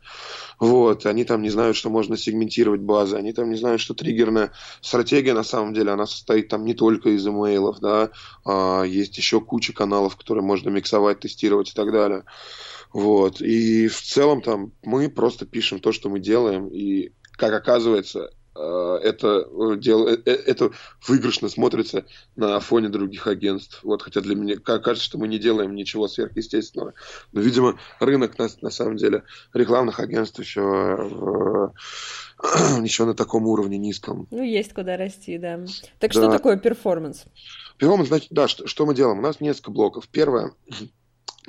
вот, 0.59 1.07
они 1.07 1.25
там 1.25 1.41
не 1.43 1.49
знают, 1.49 1.77
что 1.77 1.89
можно 1.89 2.17
сегментировать 2.17 2.83
базы, 2.83 3.17
они 3.17 3.33
там 3.33 3.49
не 3.51 3.57
знают, 3.57 3.81
что 3.81 3.95
триггерная 3.95 4.53
стратегия, 4.83 5.33
на 5.33 5.45
самом 5.45 5.73
деле, 5.73 5.93
она 5.93 6.07
состоит 6.07 6.49
там 6.49 6.65
не 6.65 6.75
только 6.75 7.11
из 7.11 7.27
имейлов, 7.27 7.81
да, 7.81 8.11
а 8.45 8.83
есть 8.83 9.17
еще 9.17 9.41
куча 9.41 9.73
каналов, 9.73 10.17
которые 10.17 10.45
можно 10.45 10.69
миксовать, 10.69 11.21
тестировать 11.21 11.71
и 11.71 11.75
так 11.75 11.91
далее, 11.91 12.25
вот, 12.93 13.41
и 13.41 13.89
в 13.89 14.01
целом 14.03 14.43
там 14.43 14.73
мы 14.83 15.09
просто 15.09 15.47
пишем 15.47 15.81
то, 15.81 15.91
что 15.91 16.11
мы 16.11 16.21
делаем, 16.21 16.69
и 16.69 17.13
как 17.33 17.53
оказывается, 17.53 18.31
это, 18.59 19.49
э, 19.51 19.77
дело, 19.77 20.09
э, 20.09 20.21
это 20.25 20.71
выигрышно 21.07 21.49
смотрится 21.49 22.05
на 22.37 22.61
фоне 22.61 22.89
других 22.89 23.27
агентств. 23.27 23.81
Вот, 23.83 24.03
хотя 24.03 24.21
для 24.21 24.35
меня 24.35 24.57
кажется, 24.57 25.05
что 25.05 25.19
мы 25.19 25.29
не 25.29 25.39
делаем 25.39 25.75
ничего 25.75 26.09
сверхъестественного. 26.09 26.95
Но, 27.33 27.41
видимо, 27.41 27.79
рынок 28.01 28.39
на, 28.39 28.49
на 28.61 28.71
самом 28.71 28.97
деле 28.97 29.25
рекламных 29.53 30.01
агентств 30.01 30.39
еще, 30.39 30.61
в, 30.61 31.75
еще 32.83 33.05
на 33.05 33.15
таком 33.15 33.47
уровне 33.47 33.79
низком. 33.79 34.29
Ну, 34.31 34.43
есть 34.43 34.73
куда 34.73 34.97
расти, 34.97 35.39
да. 35.39 35.59
Так 35.99 36.13
да. 36.13 36.21
что 36.21 36.31
такое 36.31 36.57
performance? 36.57 37.25
Performance, 37.77 38.09
значит, 38.09 38.29
да, 38.31 38.47
что, 38.47 38.67
что 38.67 38.87
мы 38.87 38.95
делаем? 38.95 39.19
У 39.19 39.23
нас 39.23 39.41
несколько 39.41 39.71
блоков. 39.71 40.09
Первое 40.09 40.53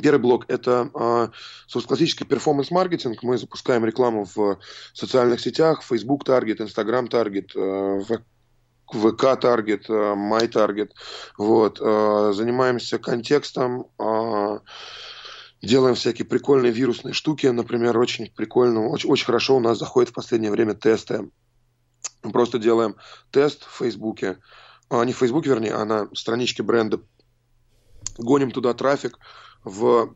Первый 0.01 0.19
блок– 0.19 0.45
это, 0.47 0.89
а, 0.93 1.31
собственно, 1.67 1.95
классический 1.95 2.25
performance-маркетинг. 2.25 3.23
Мы 3.23 3.37
запускаем 3.37 3.85
рекламу 3.85 4.27
в 4.35 4.59
социальных 4.93 5.39
сетях, 5.39 5.83
Facebook 5.83 6.27
Target, 6.27 6.57
Instagram 6.57 7.07
Target, 7.07 7.51
ВК 8.87 9.23
Target, 9.41 9.87
My 9.87 10.47
Target. 10.51 10.91
Вот. 11.37 11.79
Э, 11.81 12.33
занимаемся 12.35 12.99
контекстом, 12.99 13.87
делаем 15.65 15.95
всякие 15.95 16.25
прикольные 16.25 16.71
вирусные 16.71 17.13
штуки. 17.13 17.47
Например, 17.47 17.97
очень 17.97 18.31
прикольно, 18.31 18.87
очень, 18.87 19.09
очень 19.09 19.25
хорошо 19.25 19.57
у 19.57 19.59
нас 19.59 19.79
заходит 19.79 20.11
в 20.11 20.13
последнее 20.13 20.51
время 20.51 20.75
тесты. 20.75 21.29
Мы 22.23 22.31
просто 22.31 22.59
делаем 22.59 22.95
тест 23.31 23.65
в 23.65 23.77
Фейсбуке, 23.77 24.37
а, 24.89 25.03
не 25.05 25.13
в 25.13 25.17
Фейсбуке, 25.17 25.49
вернее, 25.49 25.73
а 25.73 25.85
на 25.85 26.09
страничке 26.15 26.63
бренда. 26.63 27.01
Гоним 28.17 28.51
туда 28.51 28.73
трафик, 28.73 29.19
в, 29.65 30.15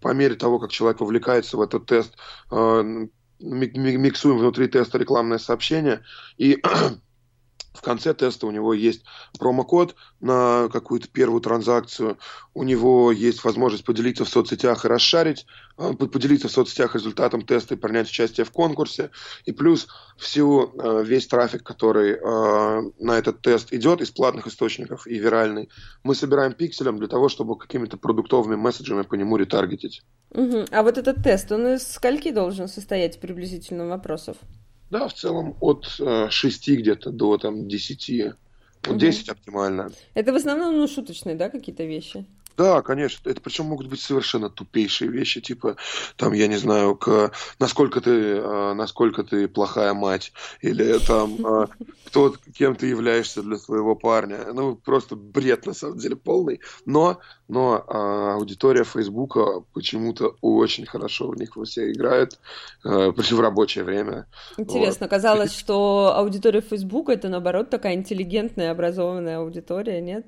по 0.00 0.12
мере 0.12 0.34
того, 0.34 0.58
как 0.58 0.70
человек 0.70 1.00
вовлекается 1.00 1.56
в 1.56 1.62
этот 1.62 1.86
тест, 1.86 2.16
э, 2.50 3.06
миксуем 3.40 4.38
внутри 4.38 4.68
теста 4.68 4.98
рекламное 4.98 5.38
сообщение 5.38 6.02
и 6.36 6.62
в 7.74 7.82
конце 7.82 8.14
теста 8.14 8.46
у 8.46 8.50
него 8.50 8.72
есть 8.72 9.04
промокод 9.38 9.96
на 10.20 10.68
какую-то 10.72 11.08
первую 11.08 11.40
транзакцию, 11.40 12.18
у 12.54 12.62
него 12.62 13.10
есть 13.12 13.44
возможность 13.44 13.84
поделиться 13.84 14.24
в 14.24 14.28
соцсетях 14.28 14.84
и 14.84 14.88
расшарить, 14.88 15.44
э, 15.76 15.92
поделиться 15.92 16.48
в 16.48 16.52
соцсетях 16.52 16.94
результатом 16.94 17.42
теста 17.42 17.74
и 17.74 17.76
принять 17.76 18.08
участие 18.08 18.44
в 18.44 18.52
конкурсе, 18.52 19.10
и 19.44 19.52
плюс 19.52 19.88
всю, 20.16 20.72
э, 20.78 21.04
весь 21.04 21.26
трафик, 21.26 21.64
который 21.64 22.12
э, 22.12 22.90
на 23.00 23.18
этот 23.18 23.42
тест 23.42 23.72
идет 23.72 24.00
из 24.00 24.10
платных 24.12 24.46
источников 24.46 25.06
и 25.06 25.18
виральный, 25.18 25.68
мы 26.04 26.14
собираем 26.14 26.52
пикселем 26.52 26.98
для 26.98 27.08
того, 27.08 27.28
чтобы 27.28 27.58
какими-то 27.58 27.96
продуктовыми 27.96 28.54
месседжами 28.54 29.02
по 29.02 29.16
нему 29.16 29.36
ретаргетить. 29.36 30.02
Угу. 30.30 30.66
А 30.70 30.82
вот 30.82 30.96
этот 30.96 31.22
тест, 31.22 31.50
он 31.50 31.74
из 31.74 31.92
скольки 31.92 32.30
должен 32.30 32.68
состоять 32.68 33.20
приблизительно 33.20 33.86
вопросов? 33.86 34.36
Да, 34.90 35.08
в 35.08 35.14
целом 35.14 35.56
от 35.60 35.96
э, 35.98 36.28
6 36.30 36.68
где-то 36.68 37.10
до 37.10 37.38
там, 37.38 37.68
10. 37.68 38.32
Вот 38.86 38.98
10 38.98 39.28
оптимально. 39.28 39.90
Это 40.14 40.32
в 40.32 40.36
основном 40.36 40.76
ну, 40.76 40.86
шуточные, 40.86 41.34
да, 41.34 41.48
какие-то 41.48 41.84
вещи? 41.84 42.26
Да, 42.56 42.82
конечно. 42.82 43.28
Это 43.28 43.40
причем 43.40 43.66
могут 43.66 43.88
быть 43.88 44.00
совершенно 44.00 44.48
тупейшие 44.48 45.10
вещи, 45.10 45.40
типа, 45.40 45.76
там, 46.16 46.32
я 46.32 46.46
не 46.46 46.56
знаю, 46.56 46.94
к, 46.94 47.32
насколько 47.58 48.00
ты, 48.00 48.10
э, 48.10 48.74
насколько 48.74 49.24
ты 49.24 49.48
плохая 49.48 49.92
мать, 49.92 50.32
или 50.60 50.98
там, 50.98 51.34
э, 51.44 51.66
кто, 52.06 52.34
кем 52.56 52.76
ты 52.76 52.86
являешься 52.86 53.42
для 53.42 53.56
своего 53.56 53.96
парня. 53.96 54.52
Ну, 54.52 54.76
просто 54.76 55.16
бред, 55.16 55.66
на 55.66 55.74
самом 55.74 55.98
деле, 55.98 56.14
полный. 56.14 56.60
Но, 56.86 57.18
но 57.48 57.84
э, 57.86 58.32
аудитория 58.34 58.84
Фейсбука 58.84 59.64
почему-то 59.72 60.36
очень 60.40 60.86
хорошо 60.86 61.28
в 61.28 61.36
них 61.36 61.56
все 61.64 61.92
играет, 61.92 62.38
причем 62.82 63.36
в 63.36 63.40
рабочее 63.40 63.84
время. 63.84 64.26
Интересно, 64.58 65.06
вот. 65.06 65.10
казалось, 65.10 65.56
что 65.56 66.14
аудитория 66.16 66.60
Фейсбука 66.60 67.12
это, 67.12 67.28
наоборот, 67.28 67.70
такая 67.70 67.94
интеллигентная, 67.94 68.70
образованная 68.70 69.38
аудитория, 69.38 70.00
нет? 70.00 70.26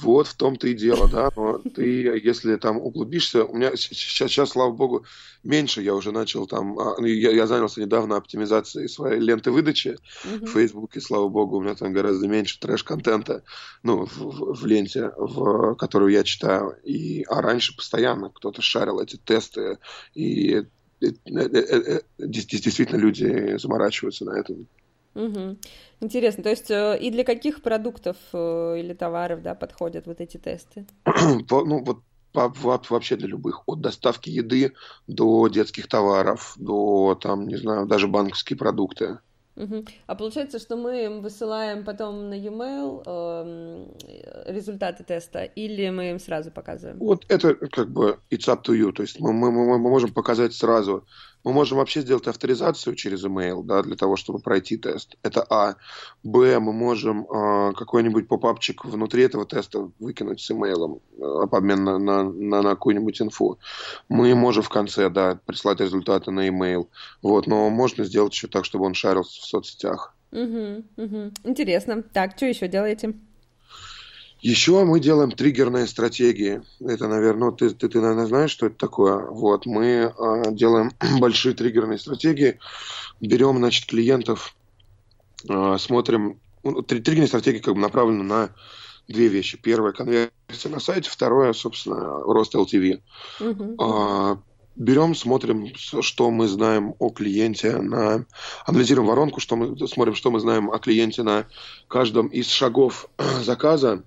Вот 0.00 0.26
в 0.26 0.34
том-то 0.34 0.68
и 0.68 0.74
дело, 0.74 1.08
да. 1.08 1.30
Но 1.36 1.58
ты, 1.58 1.84
если 2.22 2.56
там 2.56 2.78
углубишься, 2.78 3.44
у 3.44 3.54
меня 3.54 3.76
сейчас, 3.76 4.30
сейчас, 4.30 4.50
слава 4.50 4.72
богу, 4.72 5.04
меньше. 5.42 5.82
Я 5.82 5.94
уже 5.94 6.12
начал 6.12 6.46
там, 6.46 6.78
а, 6.78 6.96
ну, 6.98 7.06
я, 7.06 7.30
я 7.30 7.46
занялся 7.46 7.80
недавно 7.80 8.16
оптимизацией 8.16 8.88
своей 8.88 9.20
ленты 9.20 9.50
выдачи 9.50 9.98
mm-hmm. 10.24 10.46
в 10.46 10.50
Фейсбуке, 10.50 11.00
слава 11.00 11.28
богу, 11.28 11.58
у 11.58 11.62
меня 11.62 11.74
там 11.74 11.92
гораздо 11.92 12.26
меньше 12.26 12.58
трэш-контента, 12.58 13.42
ну, 13.82 14.06
в, 14.06 14.16
в, 14.16 14.60
в 14.60 14.66
ленте, 14.66 15.12
в, 15.16 15.74
которую 15.74 16.12
я 16.12 16.24
читаю. 16.24 16.76
И, 16.84 17.24
а 17.28 17.42
раньше 17.42 17.76
постоянно 17.76 18.30
кто-то 18.30 18.62
шарил 18.62 19.00
эти 19.00 19.16
тесты, 19.16 19.78
и, 20.14 20.58
и, 20.58 20.64
и, 21.00 21.08
и 21.26 22.00
действительно 22.18 22.98
люди 22.98 23.56
заморачиваются 23.58 24.24
на 24.24 24.38
этом. 24.38 24.66
Угу. 25.14 25.56
Интересно, 26.00 26.42
то 26.42 26.50
есть 26.50 26.70
э, 26.70 26.98
и 26.98 27.10
для 27.10 27.24
каких 27.24 27.62
продуктов 27.62 28.16
э, 28.32 28.76
или 28.78 28.94
товаров, 28.94 29.42
да, 29.42 29.54
подходят 29.54 30.06
вот 30.06 30.20
эти 30.20 30.38
тесты? 30.38 30.86
ну, 31.50 31.84
вот 31.84 31.98
вообще 32.34 33.16
для 33.16 33.28
любых, 33.28 33.62
от 33.66 33.80
доставки 33.80 34.30
еды 34.30 34.72
до 35.06 35.48
детских 35.48 35.86
товаров, 35.86 36.54
до, 36.56 37.18
там, 37.20 37.46
не 37.46 37.56
знаю, 37.56 37.86
даже 37.86 38.08
банковские 38.08 38.56
продукты. 38.56 39.18
Угу. 39.54 39.84
А 40.06 40.14
получается, 40.14 40.58
что 40.58 40.76
мы 40.76 41.04
им 41.04 41.20
высылаем 41.20 41.84
потом 41.84 42.30
на 42.30 42.34
e-mail 42.34 43.02
э, 43.04 44.50
результаты 44.50 45.04
теста, 45.04 45.44
или 45.44 45.90
мы 45.90 46.10
им 46.10 46.18
сразу 46.18 46.50
показываем? 46.50 46.98
Вот 46.98 47.26
это 47.28 47.54
как 47.54 47.90
бы 47.90 48.18
it's 48.30 48.48
up 48.48 48.62
to 48.64 48.74
you, 48.74 48.92
то 48.92 49.02
есть 49.02 49.20
мы, 49.20 49.34
мы, 49.34 49.52
мы 49.52 49.78
можем 49.78 50.10
показать 50.10 50.54
сразу 50.54 51.04
мы 51.44 51.52
можем 51.52 51.78
вообще 51.78 52.00
сделать 52.02 52.26
авторизацию 52.26 52.94
через 52.94 53.24
email, 53.24 53.62
да, 53.62 53.82
для 53.82 53.96
того, 53.96 54.16
чтобы 54.16 54.38
пройти 54.38 54.76
тест. 54.76 55.16
Это 55.22 55.44
А. 55.48 55.76
Б. 56.22 56.58
Мы 56.58 56.72
можем 56.72 57.24
э, 57.24 57.72
какой-нибудь 57.74 58.28
попапчик 58.28 58.84
внутри 58.84 59.24
этого 59.24 59.44
теста 59.44 59.90
выкинуть 59.98 60.40
с 60.40 60.50
имейлом 60.50 61.00
э, 61.18 61.22
обмен 61.50 61.84
на, 61.84 61.98
на, 61.98 62.22
на, 62.22 62.62
на 62.62 62.70
какую-нибудь 62.70 63.20
инфу. 63.20 63.58
Мы 64.08 64.34
можем 64.34 64.62
в 64.62 64.68
конце, 64.68 65.10
да, 65.10 65.38
прислать 65.46 65.80
результаты 65.80 66.30
на 66.30 66.48
email. 66.48 66.88
Вот, 67.22 67.46
но 67.46 67.70
можно 67.70 68.04
сделать 68.04 68.32
еще 68.32 68.48
так, 68.48 68.64
чтобы 68.64 68.84
он 68.84 68.94
шарился 68.94 69.40
в 69.40 69.44
соцсетях. 69.44 70.14
Угу, 70.32 70.84
угу. 70.96 71.32
Интересно. 71.44 72.02
Так, 72.02 72.36
что 72.36 72.46
еще 72.46 72.68
делаете? 72.68 73.14
Еще 74.42 74.84
мы 74.84 74.98
делаем 74.98 75.30
триггерные 75.30 75.86
стратегии. 75.86 76.62
Это, 76.80 77.06
наверное, 77.06 77.50
ну, 77.50 77.52
ты, 77.52 77.70
ты, 77.70 77.88
ты 77.88 78.00
наверное, 78.00 78.26
знаешь, 78.26 78.50
что 78.50 78.66
это 78.66 78.76
такое. 78.76 79.24
Вот, 79.24 79.66
мы 79.66 79.86
э, 79.86 80.42
делаем 80.50 80.90
большие 81.20 81.54
триггерные 81.54 81.98
стратегии, 81.98 82.58
берем, 83.20 83.58
значит, 83.58 83.86
клиентов, 83.86 84.56
э, 85.48 85.76
смотрим. 85.78 86.40
Ну, 86.64 86.82
триггерные 86.82 87.28
стратегии 87.28 87.60
как 87.60 87.74
бы 87.74 87.80
направлены 87.80 88.24
на 88.24 88.50
две 89.06 89.28
вещи. 89.28 89.56
Первое– 89.56 89.92
конверсия 89.92 90.68
на 90.68 90.80
сайте, 90.80 91.08
второе, 91.08 91.52
собственно, 91.52 92.20
рост 92.24 92.54
LTV. 92.56 93.00
А, 93.78 94.38
берем, 94.74 95.14
смотрим, 95.14 95.72
что 95.76 96.30
мы 96.32 96.48
знаем 96.48 96.94
о 96.98 97.10
клиенте, 97.10 97.76
на... 97.76 98.26
анализируем 98.66 99.08
воронку, 99.08 99.40
что 99.40 99.54
мы 99.54 99.86
смотрим, 99.86 100.14
что 100.14 100.30
мы 100.32 100.40
знаем 100.40 100.70
о 100.70 100.78
клиенте 100.78 101.22
на 101.22 101.46
каждом 101.88 102.28
из 102.28 102.48
шагов 102.48 103.08
заказа, 103.42 104.04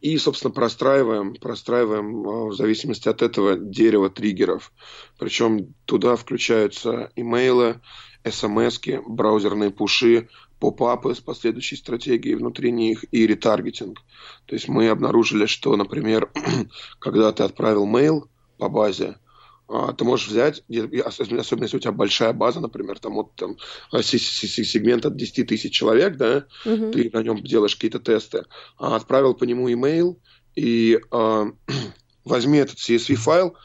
и, 0.00 0.16
собственно, 0.18 0.52
простраиваем, 0.52 1.34
простраиваем 1.34 2.28
а, 2.28 2.46
в 2.46 2.54
зависимости 2.54 3.08
от 3.08 3.22
этого 3.22 3.56
дерево 3.56 4.08
триггеров. 4.08 4.72
Причем 5.18 5.74
туда 5.84 6.16
включаются 6.16 7.10
имейлы, 7.16 7.80
смс 8.28 8.78
браузерные 9.06 9.70
пуши, 9.70 10.28
поп-апы 10.60 11.14
с 11.14 11.20
последующей 11.20 11.76
стратегией 11.76 12.36
внутри 12.36 12.70
них 12.70 13.04
и 13.10 13.26
ретаргетинг. 13.26 14.00
То 14.46 14.54
есть 14.54 14.68
мы 14.68 14.88
обнаружили, 14.88 15.46
что, 15.46 15.74
например, 15.76 16.30
когда 16.98 17.32
ты 17.32 17.42
отправил 17.42 17.88
mail 17.88 18.24
по 18.58 18.68
базе, 18.68 19.16
а, 19.16 19.29
ты 19.96 20.04
можешь 20.04 20.28
взять, 20.28 20.64
особенно 20.68 21.40
если 21.64 21.76
у 21.76 21.80
тебя 21.80 21.92
большая 21.92 22.32
база, 22.32 22.60
например, 22.60 22.98
там 22.98 23.14
вот 23.14 23.34
там 23.36 23.56
а, 23.92 24.02
сегмент 24.02 25.06
от 25.06 25.16
10 25.16 25.46
тысяч 25.46 25.72
человек, 25.72 26.16
да, 26.16 26.46
угу. 26.64 26.90
ты 26.90 27.10
на 27.12 27.22
нем 27.22 27.42
делаешь 27.42 27.76
какие-то 27.76 28.00
тесты, 28.00 28.44
а 28.78 28.96
отправил 28.96 29.34
по 29.34 29.44
нему 29.44 29.72
имейл, 29.72 30.18
и 30.56 30.98
э, 31.10 31.44
возьми 32.24 32.58
этот 32.58 32.78
CSV 32.78 33.14
файл 33.14 33.56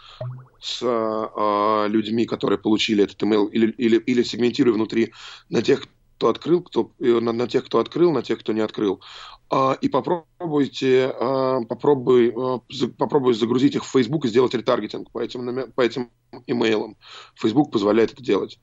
с 0.61 0.79
э, 0.81 1.87
людьми, 1.89 2.25
которые 2.25 2.59
получили 2.59 3.03
этот 3.03 3.21
email, 3.23 3.49
или, 3.49 3.71
или, 3.71 3.97
или 3.97 4.23
сегментируй 4.23 4.73
внутри 4.73 5.13
на 5.49 5.61
тех, 5.61 5.83
кто 6.17 6.29
открыл, 6.29 6.61
кто, 6.61 6.91
э, 6.99 7.19
на, 7.19 7.33
на 7.33 7.47
тех, 7.47 7.65
кто 7.65 7.79
открыл, 7.79 8.11
на 8.11 8.21
тех, 8.21 8.39
кто 8.39 8.53
не 8.53 8.61
открыл. 8.61 9.01
А, 9.49 9.77
и 9.79 9.89
попробуйте, 9.89 11.13
а, 11.19 11.62
попробуй, 11.62 12.34
а, 12.36 12.60
попробуй 12.97 13.34
загрузить 13.34 13.75
их 13.75 13.86
в 13.86 13.91
Facebook 13.91 14.25
и 14.25 14.27
сделать 14.27 14.53
ретаргетинг 14.53 15.12
по 15.12 15.19
этим, 15.19 15.71
по 15.73 15.81
этим 15.81 16.10
имейлам. 16.47 16.97
Facebook 17.36 17.71
позволяет 17.71 18.13
это 18.13 18.23
делать. 18.23 18.60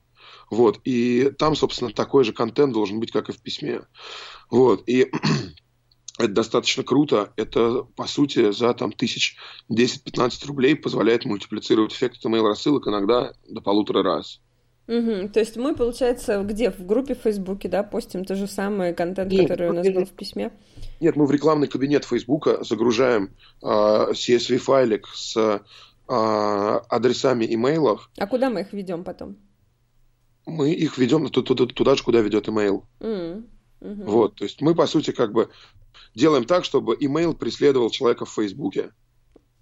Вот. 0.49 0.79
И 0.83 1.31
там, 1.37 1.55
собственно, 1.55 1.91
такой 1.91 2.23
же 2.23 2.33
контент 2.33 2.73
должен 2.73 2.99
быть, 2.99 3.11
как 3.11 3.29
и 3.29 3.33
в 3.33 3.41
письме. 3.41 3.81
Вот. 4.49 4.83
И 4.87 5.09
это 6.19 6.33
достаточно 6.33 6.83
круто. 6.83 7.33
Это, 7.37 7.83
по 7.95 8.05
сути, 8.05 8.51
за 8.51 8.73
там 8.73 8.91
тысяч 8.91 9.37
10-15 9.71 10.45
рублей 10.47 10.75
позволяет 10.75 11.25
мультиплицировать 11.25 11.93
эффект 11.93 12.23
email 12.25 12.47
рассылок 12.47 12.87
иногда 12.87 13.33
до 13.47 13.61
полутора 13.61 14.03
раз. 14.03 14.41
Угу. 14.87 15.29
То 15.29 15.39
есть 15.39 15.55
мы, 15.55 15.75
получается, 15.75 16.43
где? 16.43 16.69
В 16.69 16.85
группе 16.85 17.15
в 17.15 17.19
Фейсбуке, 17.19 17.69
да, 17.69 17.83
постим 17.83 18.25
то 18.25 18.35
же 18.35 18.47
самое 18.47 18.93
контент, 18.93 19.31
нет, 19.31 19.47
который 19.47 19.69
у 19.69 19.73
нас 19.73 19.85
нет, 19.85 19.95
был 19.95 20.05
в 20.05 20.11
письме? 20.11 20.51
Нет, 20.99 21.15
мы 21.15 21.25
в 21.25 21.31
рекламный 21.31 21.67
кабинет 21.67 22.03
Фейсбука 22.03 22.63
загружаем 22.63 23.35
э, 23.61 23.65
CSV-файлик 23.65 25.07
с 25.13 25.37
э, 25.37 25.59
адресами 26.07 27.45
имейлов. 27.53 28.09
А 28.17 28.27
куда 28.27 28.49
мы 28.49 28.61
их 28.61 28.73
ведем 28.73 29.05
потом? 29.05 29.37
Мы 30.45 30.73
их 30.73 30.97
ведем 30.97 31.29
туда, 31.29 31.65
туда 31.65 31.95
же, 31.95 32.03
куда 32.03 32.19
ведет 32.19 32.49
имейл. 32.49 32.85
Mm. 32.99 33.45
Угу. 33.79 34.03
Вот, 34.03 34.35
то 34.35 34.43
есть 34.43 34.61
мы, 34.61 34.75
по 34.75 34.85
сути, 34.87 35.11
как 35.11 35.31
бы 35.31 35.49
делаем 36.15 36.43
так, 36.43 36.65
чтобы 36.65 36.97
имейл 36.99 37.33
преследовал 37.33 37.89
человека 37.89 38.25
в 38.25 38.33
Фейсбуке 38.33 38.91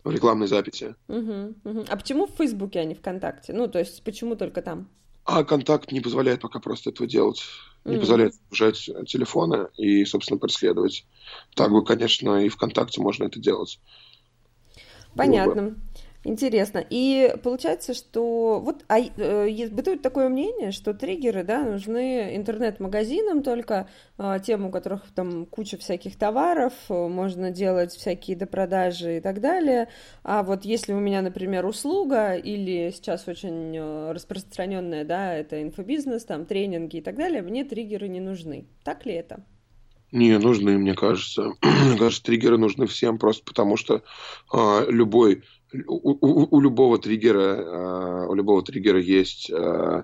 в 0.04 0.12
рекламной 0.12 0.48
записи. 0.48 0.96
Угу, 1.08 1.56
угу. 1.64 1.86
А 1.88 1.96
почему 1.96 2.26
в 2.26 2.32
Фейсбуке, 2.32 2.80
а 2.80 2.86
не 2.86 2.96
ВКонтакте? 2.96 3.54
Ну, 3.54 3.68
то 3.68 3.78
есть, 3.80 4.04
почему 4.04 4.36
только 4.36 4.62
там? 4.62 4.90
А 5.34 5.46
контакт 5.46 5.94
не 5.94 6.02
позволяет 6.02 6.42
пока 6.42 6.60
просто 6.60 6.90
этого 6.90 7.08
делать. 7.08 7.42
Не 7.86 7.96
mm 7.96 8.00
позволяет 8.00 8.34
загружать 8.36 8.90
телефоны 9.08 9.70
и, 9.78 10.04
собственно, 10.04 10.38
преследовать. 10.38 11.06
Так 11.56 11.72
бы, 11.72 11.86
конечно, 11.86 12.44
и 12.46 12.50
ВКонтакте 12.50 13.02
можно 13.02 13.24
это 13.24 13.40
делать. 13.40 13.80
Понятно. 15.16 15.78
Интересно. 16.24 16.86
И 16.88 17.34
получается, 17.44 17.96
что 17.96 18.60
вот 18.60 18.86
а, 18.88 19.00
э, 19.00 19.70
бытует 19.70 20.04
такое 20.04 20.30
мнение, 20.30 20.72
что 20.72 20.94
триггеры 20.94 21.44
да, 21.44 21.64
нужны 21.64 22.36
интернет-магазинам 22.36 23.42
только, 23.42 23.90
э, 24.20 24.38
тем, 24.46 24.68
у 24.68 24.72
которых 24.72 25.02
там 25.16 25.48
куча 25.48 25.78
всяких 25.78 26.16
товаров, 26.18 26.74
можно 26.90 27.50
делать 27.50 27.94
всякие 27.94 28.38
допродажи 28.38 29.18
и 29.18 29.20
так 29.20 29.42
далее. 29.42 29.90
А 30.22 30.44
вот 30.44 30.64
если 30.64 30.94
у 30.94 31.00
меня, 31.00 31.24
например, 31.24 31.66
услуга 31.66 32.36
или 32.36 32.92
сейчас 32.92 33.28
очень 33.28 33.76
э, 33.76 34.12
распространенная, 34.12 35.04
да, 35.06 35.34
это 35.34 35.64
инфобизнес, 35.64 36.24
там 36.26 36.46
тренинги 36.46 36.98
и 36.98 37.02
так 37.02 37.16
далее, 37.16 37.42
мне 37.42 37.64
триггеры 37.64 38.08
не 38.08 38.20
нужны. 38.20 38.68
Так 38.84 39.08
ли 39.08 39.14
это? 39.14 39.44
Не, 40.12 40.38
нужны, 40.38 40.78
мне 40.78 40.94
кажется. 40.94 41.54
мне 41.64 41.98
кажется, 41.98 42.24
триггеры 42.24 42.60
нужны 42.60 42.86
всем 42.86 43.18
просто 43.18 43.44
потому, 43.44 43.76
что 43.76 44.04
э, 44.54 44.86
любой 44.88 45.44
у, 45.88 46.12
у, 46.12 46.56
у 46.56 46.62
любого 46.62 46.98
триггера, 46.98 47.56
э, 47.56 48.26
у 48.28 48.34
любого 48.34 48.64
триггера 48.64 49.00
есть, 49.00 49.50
э, 49.50 50.04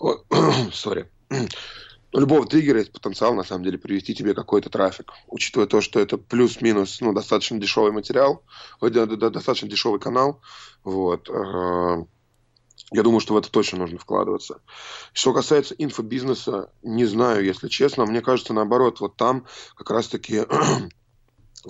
sorry, 0.00 1.06
у 2.12 2.18
любого 2.18 2.46
триггера 2.46 2.78
есть 2.78 2.92
потенциал, 2.92 3.34
на 3.34 3.44
самом 3.44 3.64
деле, 3.64 3.78
привести 3.78 4.14
тебе 4.14 4.34
какой-то 4.34 4.70
трафик. 4.70 5.12
Учитывая 5.28 5.66
то, 5.66 5.80
что 5.80 6.00
это 6.00 6.18
плюс-минус, 6.18 7.00
ну, 7.00 7.12
достаточно 7.12 7.58
дешевый 7.58 7.92
материал, 7.92 8.42
достаточно 8.80 9.68
дешевый 9.68 10.00
канал, 10.00 10.40
вот, 10.84 11.28
э, 11.28 12.04
я 12.92 13.02
думаю, 13.02 13.20
что 13.20 13.34
в 13.34 13.36
это 13.36 13.50
точно 13.50 13.78
нужно 13.78 13.98
вкладываться. 13.98 14.62
Что 15.12 15.32
касается 15.32 15.74
инфобизнеса, 15.76 16.72
не 16.82 17.04
знаю, 17.04 17.44
если 17.44 17.68
честно. 17.68 18.04
Мне 18.04 18.20
кажется, 18.20 18.52
наоборот, 18.52 18.98
вот 18.98 19.16
там 19.16 19.46
как 19.76 19.90
раз-таки 19.90 20.44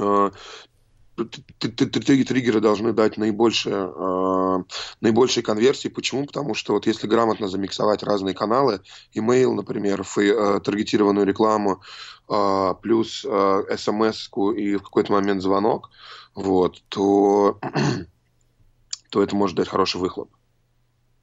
триггеры 1.25 2.61
должны 2.61 2.93
дать 2.93 3.17
наибольшие, 3.17 3.75
э, 3.75 4.63
наибольшие 5.01 5.43
конверсии. 5.43 5.89
Почему? 5.89 6.27
Потому 6.27 6.55
что 6.55 6.75
вот 6.75 6.87
если 6.87 7.07
грамотно 7.07 7.49
замиксовать 7.49 8.03
разные 8.03 8.35
каналы, 8.35 8.81
email, 9.15 9.53
например, 9.53 10.05
фей, 10.05 10.33
э, 10.33 10.61
таргетированную 10.61 11.27
рекламу, 11.27 11.83
э, 12.29 12.75
плюс 12.83 13.25
э, 13.29 13.77
смс 13.77 14.29
и 14.57 14.77
в 14.77 14.83
какой-то 14.83 15.13
момент 15.13 15.43
звонок, 15.43 15.91
вот, 16.35 16.83
то, 16.89 17.59
то 19.11 19.23
это 19.23 19.37
может 19.37 19.57
дать 19.57 19.69
хороший 19.69 20.01
выхлоп. 20.01 20.31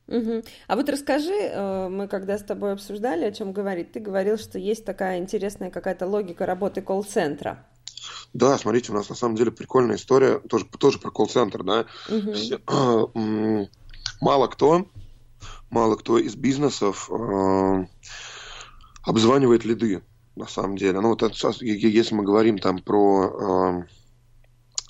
Угу. 0.07 0.43
А 0.67 0.75
вот 0.75 0.89
расскажи, 0.89 1.33
э, 1.33 1.89
мы 1.89 2.07
когда 2.07 2.37
с 2.37 2.43
тобой 2.43 2.71
обсуждали, 2.73 3.25
о 3.25 3.31
чем 3.31 3.51
говорить, 3.51 3.91
ты 3.91 3.99
говорил, 3.99 4.37
что 4.37 4.57
есть 4.57 4.85
такая 4.85 5.19
интересная 5.19 5.69
какая-то 5.69 6.07
логика 6.07 6.45
работы 6.45 6.81
колл-центра. 6.81 7.65
Да, 8.33 8.57
смотрите, 8.57 8.91
у 8.91 8.95
нас 8.95 9.09
на 9.09 9.15
самом 9.15 9.35
деле 9.35 9.51
прикольная 9.51 9.95
история, 9.95 10.39
тоже, 10.39 10.65
тоже 10.65 10.99
про 10.99 11.11
колл-центр, 11.11 11.63
да. 11.63 11.85
Угу. 12.09 12.33
Все, 12.33 12.59
мало 14.21 14.47
кто, 14.47 14.87
мало 15.69 15.95
кто 15.95 16.17
из 16.17 16.35
бизнесов 16.35 17.09
э, 17.11 17.85
обзванивает 19.03 19.65
лиды, 19.65 20.03
на 20.35 20.47
самом 20.47 20.77
деле. 20.77 20.99
Ну, 20.99 21.09
вот 21.09 21.23
это, 21.23 21.35
если 21.61 22.15
мы 22.15 22.23
говорим 22.23 22.59
там 22.59 22.79
про... 22.79 23.83
Э, 23.83 23.97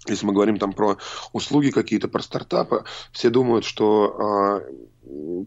если 0.09 0.25
мы 0.25 0.31
говорим 0.31 0.57
там 0.57 0.71
про 0.71 0.97
услуги 1.33 1.69
какие-то, 1.69 2.07
про 2.07 2.21
стартапы, 2.21 2.85
все 3.11 3.29
думают, 3.29 3.65
что 3.65 4.63
э, 5.03 5.45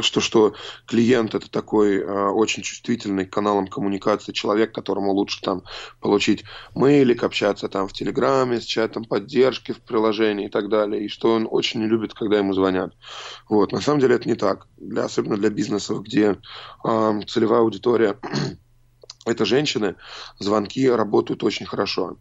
что, 0.00 0.20
что 0.20 0.54
клиент 0.86 1.34
это 1.34 1.50
такой 1.50 1.98
э, 1.98 2.28
очень 2.30 2.62
чувствительный 2.62 3.24
каналом 3.24 3.68
коммуникации 3.68 4.32
человек, 4.32 4.74
которому 4.74 5.12
лучше 5.12 5.40
там 5.40 5.62
получить 6.00 6.44
мейлик, 6.74 7.22
общаться 7.22 7.68
там 7.68 7.86
в 7.88 7.92
Телеграме, 7.92 8.60
с 8.60 8.64
чатом 8.64 9.04
поддержки 9.04 9.72
в 9.72 9.80
приложении 9.80 10.46
и 10.46 10.50
так 10.50 10.68
далее, 10.68 11.04
и 11.04 11.08
что 11.08 11.32
он 11.32 11.46
очень 11.50 11.80
не 11.80 11.86
любит, 11.86 12.14
когда 12.14 12.38
ему 12.38 12.52
звонят. 12.52 12.94
Вот. 13.48 13.72
На 13.72 13.80
самом 13.80 14.00
деле 14.00 14.16
это 14.16 14.28
не 14.28 14.34
так, 14.34 14.66
для, 14.76 15.04
особенно 15.04 15.36
для 15.36 15.50
бизнесов, 15.50 16.02
где 16.02 16.36
э, 16.84 17.20
целевая 17.26 17.60
аудитория 17.60 18.18
это 19.26 19.44
женщины, 19.44 19.96
звонки 20.38 20.88
работают 20.88 21.44
очень 21.44 21.66
хорошо 21.66 22.16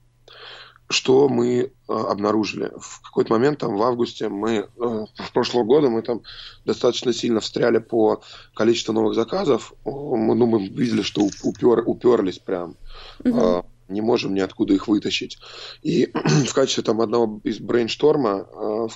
что 0.89 1.27
мы 1.27 1.59
э, 1.59 1.67
обнаружили. 1.87 2.71
В 2.79 3.01
какой-то 3.01 3.33
момент, 3.33 3.59
там, 3.59 3.75
в 3.75 3.83
августе, 3.83 4.29
мы, 4.29 4.51
э, 4.51 4.65
в 4.77 5.33
прошлого 5.33 5.63
года, 5.63 5.89
мы 5.89 6.01
там 6.01 6.21
достаточно 6.65 7.11
сильно 7.13 7.41
встряли 7.41 7.79
по 7.79 8.21
количеству 8.53 8.93
новых 8.93 9.13
заказов. 9.13 9.73
Мы, 9.83 10.35
ну, 10.35 10.45
мы 10.45 10.65
видели, 10.67 11.01
что 11.01 11.27
упер, 11.43 11.83
уперлись 11.85 12.39
прям. 12.39 12.75
Угу. 13.23 13.65
не 13.89 14.01
можем 14.01 14.33
ниоткуда 14.33 14.73
их 14.73 14.87
вытащить. 14.87 15.37
И 15.81 16.09
в 16.47 16.53
качестве 16.53 16.83
там 16.83 17.01
одного 17.01 17.41
из 17.43 17.59
брейншторма, 17.59 18.47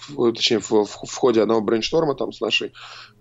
в, 0.09 0.33
точнее, 0.33 0.59
в, 0.59 0.71
в, 0.71 0.85
в 0.85 1.15
ходе 1.15 1.41
одного 1.41 1.61
брейншторма 1.61 2.15
там 2.15 2.31
с 2.31 2.39
нашей 2.39 2.71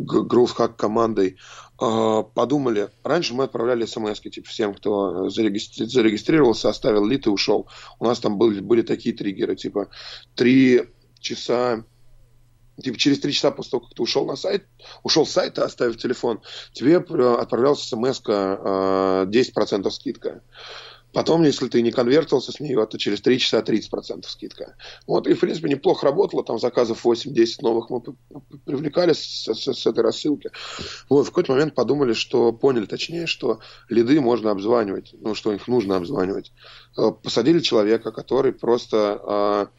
Growth 0.00 0.56
Hack 0.56 0.74
командой 0.76 1.36
подумали, 1.80 2.90
раньше 3.02 3.34
мы 3.34 3.44
отправляли 3.44 3.86
смс 3.86 4.20
типа 4.20 4.48
всем, 4.48 4.74
кто 4.74 5.28
зарегистри- 5.28 5.86
зарегистрировался, 5.86 6.68
оставил 6.68 7.06
лид 7.06 7.26
и 7.26 7.30
ушел. 7.30 7.68
У 7.98 8.04
нас 8.04 8.20
там 8.20 8.36
были, 8.36 8.60
были 8.60 8.82
такие 8.82 9.14
триггеры, 9.14 9.56
типа 9.56 9.88
три 10.34 10.82
часа 11.18 11.84
типа 12.82 12.98
через 12.98 13.20
три 13.20 13.32
часа 13.32 13.50
после 13.50 13.72
того, 13.72 13.86
как 13.86 13.94
ты 13.94 14.02
ушел 14.02 14.26
на 14.26 14.36
сайт, 14.36 14.66
ушел 15.02 15.26
с 15.26 15.30
сайта, 15.30 15.64
оставив 15.64 15.96
телефон, 15.98 16.40
тебе 16.72 16.96
отправлялась 16.98 17.82
смс 17.82 18.20
10% 18.20 19.90
скидка. 19.90 20.42
Потом, 21.12 21.42
если 21.42 21.68
ты 21.68 21.82
не 21.82 21.90
конвертился 21.90 22.52
с 22.52 22.60
нее, 22.60 22.86
то 22.86 22.98
через 22.98 23.20
3 23.20 23.38
часа 23.38 23.60
30% 23.60 24.24
скидка. 24.26 24.76
Вот, 25.06 25.26
и, 25.26 25.34
в 25.34 25.40
принципе, 25.40 25.68
неплохо 25.68 26.06
работало. 26.06 26.44
Там 26.44 26.58
заказов 26.58 27.04
8-10 27.04 27.62
новых 27.62 27.90
мы 27.90 28.00
привлекали 28.64 29.12
с, 29.12 29.48
с, 29.48 29.74
с 29.74 29.86
этой 29.86 30.02
рассылки. 30.02 30.50
Вот, 31.08 31.26
в 31.26 31.30
какой-то 31.30 31.52
момент 31.52 31.74
подумали, 31.74 32.12
что, 32.12 32.52
поняли 32.52 32.86
точнее, 32.86 33.26
что 33.26 33.60
лиды 33.88 34.20
можно 34.20 34.50
обзванивать, 34.50 35.14
ну, 35.20 35.34
что 35.34 35.52
их 35.52 35.66
нужно 35.68 35.96
обзванивать. 35.96 36.52
Э, 36.96 37.10
посадили 37.10 37.60
человека, 37.60 38.12
который 38.12 38.52
просто 38.52 39.70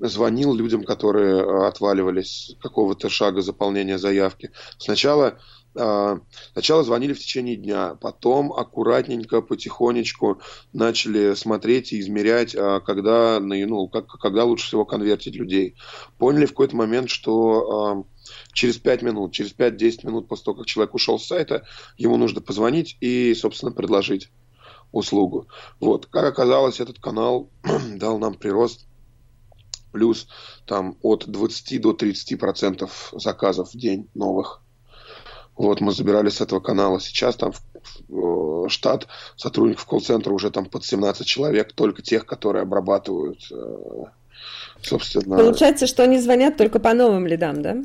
э, 0.00 0.06
звонил 0.08 0.54
людям, 0.54 0.84
которые 0.84 1.36
э, 1.36 1.66
отваливались 1.66 2.56
какого-то 2.60 3.08
шага 3.08 3.42
заполнения 3.42 3.98
заявки. 3.98 4.50
Сначала 4.78 5.28
а, 5.28 5.38
сначала 5.74 6.84
звонили 6.84 7.12
в 7.12 7.18
течение 7.18 7.56
дня, 7.56 7.96
потом 8.00 8.52
аккуратненько, 8.52 9.40
потихонечку 9.40 10.40
начали 10.72 11.34
смотреть 11.34 11.92
и 11.92 12.00
измерять, 12.00 12.54
а, 12.54 12.80
когда, 12.80 13.40
ну, 13.40 13.88
как, 13.88 14.06
когда 14.06 14.44
лучше 14.44 14.66
всего 14.66 14.84
конвертить 14.84 15.34
людей. 15.34 15.74
Поняли 16.18 16.46
в 16.46 16.50
какой-то 16.50 16.76
момент, 16.76 17.10
что 17.10 17.70
а, 17.70 18.04
через 18.52 18.78
5 18.78 19.02
минут, 19.02 19.32
через 19.32 19.52
5-10 19.52 20.06
минут 20.06 20.28
после 20.28 20.44
того, 20.44 20.58
как 20.58 20.66
человек 20.66 20.94
ушел 20.94 21.18
с 21.18 21.26
сайта, 21.26 21.66
ему 21.96 22.16
нужно 22.16 22.40
позвонить 22.40 22.96
и, 23.00 23.34
собственно, 23.34 23.72
предложить 23.72 24.30
услугу. 24.92 25.48
Вот. 25.80 26.06
Как 26.06 26.24
оказалось, 26.24 26.80
этот 26.80 27.00
канал 27.00 27.50
дал 27.96 28.18
нам 28.18 28.34
прирост 28.34 28.86
плюс 29.94 30.26
там 30.66 30.98
от 31.02 31.28
20 31.28 31.80
до 31.80 31.92
30 31.92 32.38
процентов 32.38 33.12
заказов 33.16 33.70
в 33.72 33.76
день 33.78 34.08
новых. 34.14 34.63
Вот, 35.56 35.80
мы 35.80 35.92
забирали 35.92 36.30
с 36.30 36.40
этого 36.40 36.60
канала. 36.60 37.00
Сейчас 37.00 37.36
там 37.36 37.52
в, 38.08 38.68
штат 38.68 39.06
сотрудников 39.36 39.86
колл-центра 39.86 40.32
уже 40.32 40.50
там 40.50 40.66
под 40.66 40.84
17 40.84 41.26
человек, 41.26 41.72
только 41.72 42.02
тех, 42.02 42.26
которые 42.26 42.62
обрабатывают, 42.62 43.40
э, 43.52 44.04
собственно... 44.82 45.36
Получается, 45.36 45.86
что 45.86 46.02
они 46.02 46.18
звонят 46.18 46.56
только 46.56 46.80
по 46.80 46.92
новым 46.94 47.26
лидам, 47.26 47.62
да? 47.62 47.76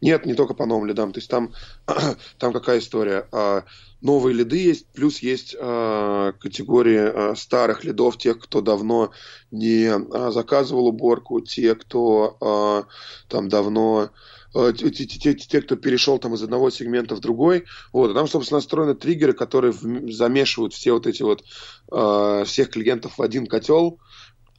Нет, 0.00 0.24
не 0.24 0.34
только 0.34 0.54
по 0.54 0.66
новым 0.66 0.86
лидам. 0.86 1.12
То 1.12 1.18
есть 1.18 1.28
там, 1.28 1.52
там 2.38 2.52
какая 2.52 2.78
история? 2.78 3.26
А, 3.32 3.64
новые 4.00 4.34
лиды 4.34 4.58
есть, 4.58 4.86
плюс 4.92 5.18
есть 5.18 5.56
э, 5.58 6.32
категории 6.38 7.32
э, 7.32 7.34
старых 7.34 7.82
лидов, 7.82 8.18
тех, 8.18 8.38
кто 8.38 8.60
давно 8.60 9.10
не 9.50 9.86
э, 9.86 10.30
заказывал 10.30 10.86
уборку, 10.86 11.40
те, 11.40 11.74
кто 11.74 12.36
э, 12.40 13.28
там 13.28 13.48
давно 13.48 14.10
Э, 14.10 14.10
те, 14.54 14.90
те, 14.90 15.06
те, 15.06 15.34
те, 15.34 15.62
кто 15.62 15.76
перешел 15.76 16.18
там 16.18 16.34
из 16.34 16.42
одного 16.42 16.70
сегмента 16.70 17.16
в 17.16 17.20
другой. 17.20 17.64
Вот, 17.92 18.10
и 18.10 18.14
там, 18.14 18.28
собственно, 18.28 18.58
настроены 18.58 18.94
триггеры, 18.94 19.32
которые 19.32 19.72
в, 19.72 20.12
замешивают 20.12 20.72
все 20.72 20.92
вот 20.92 21.06
эти 21.06 21.22
вот 21.22 21.44
э, 21.90 22.44
всех 22.46 22.70
клиентов 22.70 23.18
в 23.18 23.22
один 23.22 23.46
котел, 23.46 23.98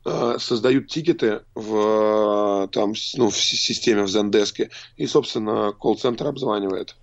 э, 0.06 0.38
создают 0.40 0.88
тикеты 0.88 1.42
в, 1.56 2.70
там, 2.74 2.94
ну, 3.16 3.30
в 3.30 3.38
системе 3.38 4.04
в 4.04 4.08
Zendesk, 4.08 4.70
и, 4.98 5.08
собственно, 5.08 5.72
колл-центр 5.72 6.28
обзванивает. 6.28 6.96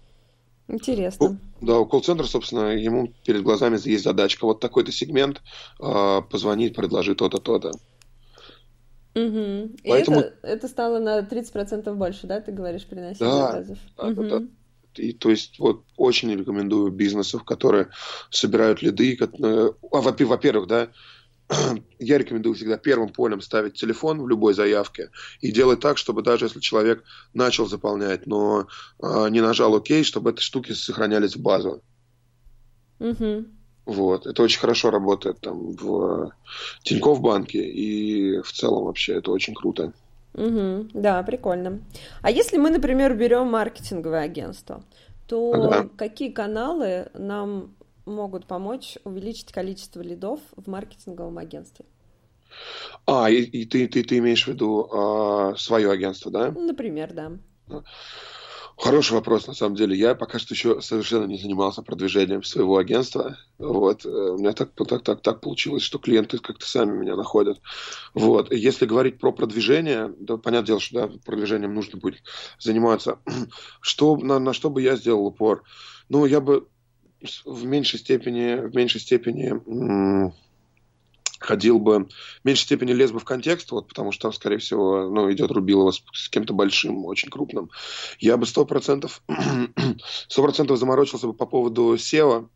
Интересно. 0.69 1.39
Да, 1.61 1.79
у 1.79 1.87
колл-центра, 1.87 2.25
собственно, 2.25 2.77
ему 2.77 3.13
перед 3.25 3.43
глазами 3.43 3.79
есть 3.89 4.05
задачка. 4.05 4.47
Вот 4.47 4.61
такой-то 4.61 4.93
сегмент, 4.93 5.43
э, 5.81 6.23
позвонить, 6.31 6.75
предложить 6.75 7.19
то-то, 7.19 7.39
то-то. 7.39 7.73
Угу. 9.15 9.77
Поэтому... 9.85 10.21
И 10.21 10.25
это, 10.25 10.37
это 10.43 10.69
стало 10.69 10.99
на 10.99 11.21
30% 11.21 11.93
больше, 11.95 12.27
да, 12.27 12.41
ты 12.41 12.53
говоришь, 12.53 12.87
приносить 12.87 13.21
да, 13.21 13.47
заказов? 13.47 13.79
Да, 13.97 14.07
угу. 14.07 14.23
да, 14.23 14.39
да. 14.39 14.47
И, 14.95 15.13
то 15.13 15.31
есть, 15.31 15.59
вот, 15.59 15.85
очень 15.97 16.35
рекомендую 16.35 16.93
бизнесов, 16.93 17.45
которые 17.45 17.89
собирают 18.31 18.83
лиды. 18.83 19.19
А, 19.21 19.71
во-первых, 19.81 20.67
да, 20.67 20.89
я 21.99 22.19
рекомендую 22.19 22.55
всегда 22.55 22.77
первым 22.77 23.11
полем 23.11 23.41
ставить 23.41 23.75
телефон 23.75 24.21
в 24.21 24.29
любой 24.29 24.55
заявке 24.55 25.11
и 25.41 25.51
делать 25.51 25.81
так, 25.81 25.99
чтобы 25.99 26.23
даже 26.23 26.47
если 26.47 26.61
человек 26.61 27.05
начал 27.35 27.67
заполнять, 27.67 28.27
но 28.27 28.69
э, 29.03 29.29
не 29.31 29.41
нажал 29.41 29.75
ОК, 29.75 29.89
чтобы 30.03 30.31
эти 30.31 30.41
штуки 30.41 30.73
сохранялись 30.73 31.37
в 31.37 31.43
базу. 31.43 31.83
Угу. 32.99 33.47
Вот. 33.85 34.27
Это 34.27 34.43
очень 34.43 34.61
хорошо 34.61 34.91
работает 34.91 35.41
там 35.41 35.73
в 35.73 36.33
Тинькофф 36.83 37.21
банке 37.21 37.63
и 37.63 38.41
в 38.41 38.53
целом 38.53 38.85
вообще 38.85 39.15
это 39.15 39.31
очень 39.31 39.55
круто. 39.55 39.93
Угу, 40.35 40.89
да, 40.95 41.23
прикольно. 41.23 41.81
А 42.23 42.31
если 42.31 42.57
мы, 42.57 42.71
например, 42.71 43.15
берем 43.15 43.49
маркетинговое 43.49 44.23
агентство, 44.23 44.83
то 45.27 45.53
ага. 45.53 45.89
какие 45.97 46.31
каналы 46.31 47.11
нам 47.15 47.75
могут 48.07 48.47
помочь 48.47 48.97
увеличить 49.05 49.53
количество 49.53 50.01
лидов 50.01 50.41
в 50.57 50.69
маркетинговом 50.69 51.39
агентстве? 51.39 51.85
А, 53.07 53.31
и, 53.31 53.43
и 53.43 53.65
ты, 53.67 53.89
ты, 53.89 54.03
ты 54.05 54.19
имеешь 54.19 54.45
в 54.45 54.49
виду 54.49 54.89
а, 54.93 55.55
свое 55.57 55.91
агентство, 55.91 56.31
да? 56.31 56.51
Например, 56.51 57.13
да. 57.13 57.83
Хороший 58.77 59.13
вопрос, 59.13 59.47
на 59.47 59.55
самом 59.55 59.77
деле. 59.77 59.97
Я 59.97 60.15
пока 60.15 60.39
что 60.39 60.55
еще 60.55 60.81
совершенно 60.81 61.25
не 61.25 61.39
занимался 61.39 61.83
продвижением 61.83 62.43
своего 62.43 62.79
агентства. 62.79 63.37
Вот. 63.59 64.05
Э, 64.05 64.09
у 64.09 64.39
меня 64.39 64.53
так, 64.53 64.73
так, 64.75 65.03
так, 65.03 65.21
так 65.21 65.41
получилось, 65.41 65.83
что 65.83 65.99
клиенты 65.99 66.39
как-то 66.39 66.67
сами 66.67 66.97
меня 66.97 67.17
находят. 67.17 67.61
Вот. 68.15 68.53
Если 68.53 68.87
говорить 68.87 69.19
про 69.19 69.33
продвижение, 69.33 70.13
да, 70.19 70.37
понятное 70.37 70.67
дело, 70.67 70.81
что 70.81 71.07
да, 71.07 71.13
продвижением 71.25 71.75
нужно 71.75 71.99
будет 71.99 72.23
заниматься. 72.59 73.19
Что, 73.81 74.17
на, 74.17 74.39
на 74.39 74.53
что 74.53 74.71
бы 74.71 74.83
я 74.83 74.97
сделал 74.97 75.27
упор? 75.27 75.63
Ну, 76.09 76.25
я 76.27 76.41
бы 76.41 76.67
в 77.45 77.65
меньшей 77.65 77.99
степени, 77.99 78.67
в 78.69 78.75
меньшей 78.75 79.01
степени 79.01 80.33
ходил 81.43 81.79
бы, 81.79 82.05
в 82.05 82.45
меньшей 82.45 82.63
степени 82.63 82.93
лез 82.93 83.13
бы 83.13 83.19
в 83.19 83.25
контекст, 83.25 83.71
вот, 83.73 83.89
потому 83.89 84.13
что 84.13 84.23
там, 84.23 84.33
скорее 84.33 84.59
всего, 84.59 85.09
ну, 85.09 85.31
идет 85.33 85.51
Рубилова 85.51 85.91
с, 85.91 86.03
с 86.13 86.29
кем-то 86.29 86.55
большим, 86.55 87.05
очень 87.05 87.31
крупным. 87.31 87.71
Я 88.19 88.37
бы 88.37 88.47
сто 88.47 88.65
процентов, 88.65 89.23
сто 90.29 90.43
процентов 90.43 90.79
заморочился 90.79 91.27
бы 91.27 91.35
по 91.35 91.47
поводу 91.47 91.95
SEO, 91.95 92.49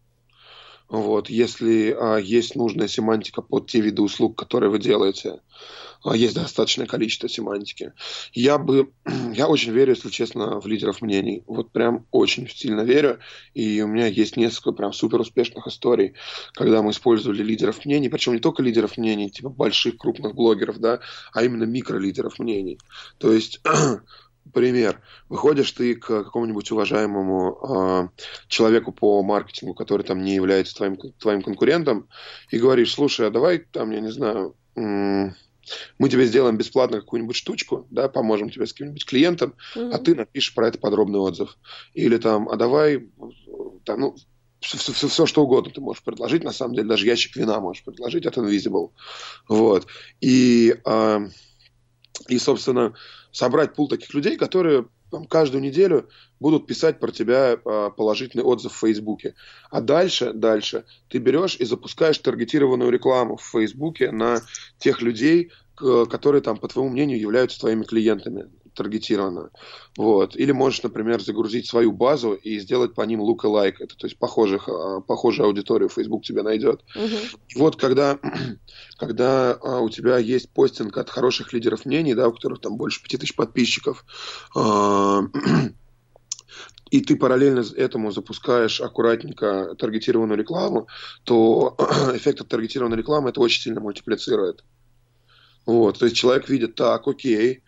вот, 0.88 1.28
если 1.28 1.96
а, 1.98 2.16
есть 2.16 2.54
нужная 2.54 2.88
семантика 2.88 3.42
под 3.42 3.66
те 3.66 3.80
виды 3.80 4.02
услуг, 4.02 4.38
которые 4.38 4.70
вы 4.70 4.78
делаете, 4.78 5.40
а, 6.04 6.16
есть 6.16 6.36
достаточное 6.36 6.86
количество 6.86 7.28
семантики. 7.28 7.92
Я 8.32 8.58
бы, 8.58 8.90
я 9.34 9.48
очень 9.48 9.72
верю, 9.72 9.94
если 9.94 10.10
честно, 10.10 10.60
в 10.60 10.66
лидеров 10.66 11.02
мнений. 11.02 11.42
Вот 11.46 11.72
прям 11.72 12.06
очень 12.12 12.48
сильно 12.48 12.82
верю. 12.82 13.18
И 13.54 13.82
у 13.82 13.88
меня 13.88 14.06
есть 14.06 14.36
несколько 14.36 14.72
прям 14.72 14.92
супер 14.92 15.20
успешных 15.20 15.66
историй, 15.66 16.14
когда 16.54 16.82
мы 16.82 16.92
использовали 16.92 17.42
лидеров 17.42 17.84
мнений, 17.84 18.08
причем 18.08 18.34
не 18.34 18.40
только 18.40 18.62
лидеров 18.62 18.96
мнений, 18.96 19.30
типа 19.30 19.48
больших 19.48 19.96
крупных 19.96 20.34
блогеров, 20.34 20.78
да, 20.78 21.00
а 21.32 21.42
именно 21.42 21.64
микролидеров 21.64 22.38
мнений. 22.38 22.78
То 23.18 23.32
есть 23.32 23.60
пример. 24.52 25.00
Выходишь 25.28 25.72
ты 25.72 25.94
к 25.94 26.06
какому-нибудь 26.06 26.70
уважаемому 26.70 27.58
э, 27.62 28.22
человеку 28.48 28.92
по 28.92 29.22
маркетингу, 29.22 29.74
который 29.74 30.02
там 30.02 30.22
не 30.22 30.34
является 30.34 30.74
твоим, 30.74 30.96
твоим 31.18 31.42
конкурентом, 31.42 32.08
и 32.50 32.58
говоришь, 32.58 32.94
слушай, 32.94 33.26
а 33.26 33.30
давай 33.30 33.58
там, 33.58 33.90
я 33.90 34.00
не 34.00 34.10
знаю, 34.10 34.54
мы 35.98 36.08
тебе 36.08 36.26
сделаем 36.26 36.56
бесплатно 36.56 37.00
какую-нибудь 37.00 37.36
штучку, 37.36 37.86
да, 37.90 38.08
поможем 38.08 38.50
тебе 38.50 38.66
с 38.66 38.72
каким-нибудь 38.72 39.04
клиентом, 39.04 39.54
угу. 39.74 39.90
а 39.92 39.98
ты 39.98 40.14
напишешь 40.14 40.54
про 40.54 40.68
это 40.68 40.78
подробный 40.78 41.18
отзыв. 41.18 41.56
Или 41.94 42.18
там, 42.18 42.48
а 42.48 42.56
давай, 42.56 43.08
там, 43.84 44.00
ну, 44.00 44.16
все, 44.60 44.78
все, 44.78 45.08
все, 45.08 45.26
что 45.26 45.42
угодно 45.42 45.70
ты 45.70 45.80
можешь 45.80 46.02
предложить, 46.02 46.44
на 46.44 46.52
самом 46.52 46.74
деле, 46.74 46.88
даже 46.88 47.06
ящик 47.06 47.36
вина 47.36 47.60
можешь 47.60 47.84
предложить 47.84 48.26
от 48.26 48.36
Invisible. 48.36 48.90
Вот. 49.48 49.86
И, 50.20 50.76
э, 50.84 51.28
и 52.28 52.38
собственно, 52.38 52.94
собрать 53.32 53.74
пул 53.74 53.88
таких 53.88 54.12
людей, 54.14 54.36
которые 54.36 54.86
там, 55.10 55.26
каждую 55.26 55.62
неделю 55.62 56.08
будут 56.40 56.66
писать 56.66 56.98
про 56.98 57.12
тебя 57.12 57.54
э, 57.54 57.90
положительный 57.96 58.44
отзыв 58.44 58.72
в 58.72 58.78
Фейсбуке. 58.78 59.34
А 59.70 59.80
дальше, 59.80 60.32
дальше 60.32 60.84
ты 61.08 61.18
берешь 61.18 61.56
и 61.56 61.64
запускаешь 61.64 62.18
таргетированную 62.18 62.90
рекламу 62.90 63.36
в 63.36 63.42
Фейсбуке 63.42 64.10
на 64.10 64.40
тех 64.78 65.02
людей, 65.02 65.52
которые 65.76 66.40
там, 66.40 66.56
по 66.56 66.68
твоему 66.68 66.90
мнению, 66.90 67.20
являются 67.20 67.60
твоими 67.60 67.84
клиентами 67.84 68.50
таргетированно. 68.76 69.50
Вот. 69.96 70.36
Или 70.36 70.52
можешь, 70.52 70.82
например, 70.82 71.20
загрузить 71.20 71.66
свою 71.66 71.92
базу 71.92 72.34
и 72.34 72.58
сделать 72.58 72.94
по 72.94 73.02
ним 73.02 73.22
look 73.22 73.44
alike. 73.44 73.76
Это, 73.80 73.96
то 73.96 74.06
есть 74.06 74.18
похожих, 74.18 74.68
а, 74.68 75.00
похожую 75.00 75.46
аудиторию 75.46 75.88
Facebook 75.88 76.24
тебе 76.24 76.42
найдет. 76.42 76.82
Uh-huh. 76.94 77.38
И 77.48 77.58
вот 77.58 77.76
когда, 77.76 78.18
когда 78.98 79.52
а, 79.52 79.80
у 79.80 79.88
тебя 79.88 80.18
есть 80.18 80.50
постинг 80.50 80.96
от 80.98 81.10
хороших 81.10 81.52
лидеров 81.52 81.84
мнений, 81.84 82.14
да, 82.14 82.28
у 82.28 82.32
которых 82.32 82.60
там 82.60 82.76
больше 82.76 83.02
5000 83.02 83.34
подписчиков, 83.34 84.04
а, 84.54 85.22
и 86.90 87.00
ты 87.00 87.16
параллельно 87.16 87.64
этому 87.76 88.12
запускаешь 88.12 88.80
аккуратненько 88.80 89.74
таргетированную 89.78 90.38
рекламу, 90.38 90.86
то 91.24 91.76
эффект 92.14 92.42
от 92.42 92.48
таргетированной 92.48 92.96
рекламы 92.96 93.30
это 93.30 93.40
очень 93.40 93.62
сильно 93.62 93.80
мультиплицирует. 93.80 94.62
Вот, 95.64 95.98
то 95.98 96.04
есть 96.04 96.16
человек 96.16 96.48
видит, 96.48 96.76
так, 96.76 97.08
окей, 97.08 97.62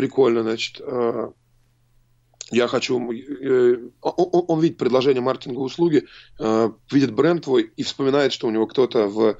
прикольно, 0.00 0.42
значит, 0.42 0.80
э, 0.80 1.30
я 2.50 2.68
хочу, 2.68 3.12
э, 3.12 3.90
он, 4.00 4.44
он 4.48 4.60
видит 4.60 4.78
предложение 4.78 5.20
маркетинговой 5.20 5.66
услуги, 5.66 6.06
э, 6.38 6.70
видит 6.90 7.12
бренд 7.12 7.44
твой 7.44 7.70
и 7.76 7.82
вспоминает, 7.82 8.32
что 8.32 8.46
у 8.46 8.50
него 8.50 8.66
кто-то 8.66 9.08
в, 9.08 9.36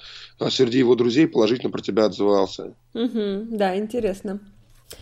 среди 0.50 0.78
его 0.78 0.94
друзей 0.96 1.26
положительно 1.26 1.70
про 1.70 1.80
тебя 1.80 2.04
отзывался. 2.04 2.74
Угу, 2.92 3.56
да, 3.56 3.78
интересно. 3.78 4.40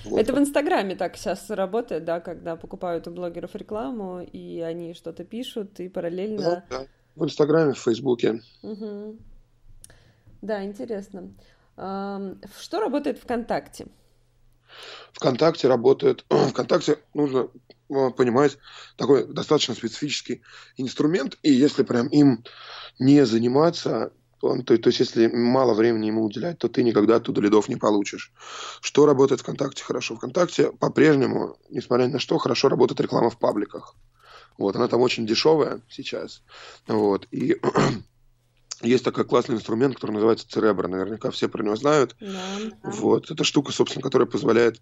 Вот. 0.04 0.20
Это 0.20 0.32
в 0.32 0.38
Инстаграме 0.38 0.94
так 0.94 1.16
сейчас 1.16 1.50
работает, 1.50 2.04
да, 2.04 2.20
когда 2.20 2.54
покупают 2.54 3.08
у 3.08 3.10
блогеров 3.10 3.56
рекламу, 3.56 4.20
и 4.20 4.60
они 4.60 4.94
что-то 4.94 5.24
пишут, 5.24 5.80
и 5.80 5.88
параллельно... 5.88 6.38
Да, 6.40 6.64
да. 6.70 6.86
В 7.16 7.24
Инстаграме, 7.24 7.72
в 7.72 7.78
Фейсбуке. 7.78 8.42
Угу. 8.62 9.16
Да, 10.40 10.64
интересно. 10.64 11.32
Что 11.74 12.80
работает 12.80 13.18
ВКонтакте? 13.18 13.86
ВКонтакте 15.12 15.68
работает... 15.68 16.24
ВКонтакте 16.50 16.98
нужно 17.14 17.48
э, 17.88 18.10
понимать 18.10 18.58
такой 18.96 19.26
достаточно 19.26 19.74
специфический 19.74 20.42
инструмент, 20.76 21.38
и 21.42 21.52
если 21.52 21.82
прям 21.82 22.08
им 22.08 22.44
не 22.98 23.24
заниматься, 23.26 24.12
то, 24.40 24.56
то 24.62 24.74
есть 24.74 25.00
если 25.00 25.26
мало 25.26 25.74
времени 25.74 26.06
ему 26.06 26.24
уделять, 26.24 26.58
то 26.58 26.68
ты 26.68 26.82
никогда 26.82 27.16
оттуда 27.16 27.40
лидов 27.40 27.68
не 27.68 27.76
получишь. 27.76 28.32
Что 28.80 29.06
работает 29.06 29.40
ВКонтакте 29.40 29.82
хорошо? 29.82 30.16
ВКонтакте 30.16 30.70
по-прежнему, 30.72 31.56
несмотря 31.70 32.08
на 32.08 32.18
что, 32.18 32.38
хорошо 32.38 32.68
работает 32.68 33.00
реклама 33.00 33.30
в 33.30 33.38
пабликах. 33.38 33.94
Вот, 34.56 34.76
она 34.76 34.88
там 34.88 35.00
очень 35.00 35.26
дешевая 35.26 35.80
сейчас. 35.88 36.42
Вот, 36.86 37.26
и 37.30 37.60
есть 38.82 39.04
такой 39.04 39.24
классный 39.24 39.56
инструмент, 39.56 39.96
который 39.96 40.12
называется 40.12 40.48
Церебро. 40.48 40.88
Наверняка 40.88 41.30
все 41.30 41.48
про 41.48 41.62
него 41.64 41.74
знают. 41.74 42.14
Да, 42.20 42.28
да. 42.82 42.90
Вот. 42.90 43.30
Это 43.30 43.42
штука, 43.42 43.72
собственно, 43.72 44.02
которая 44.02 44.26
позволяет 44.26 44.80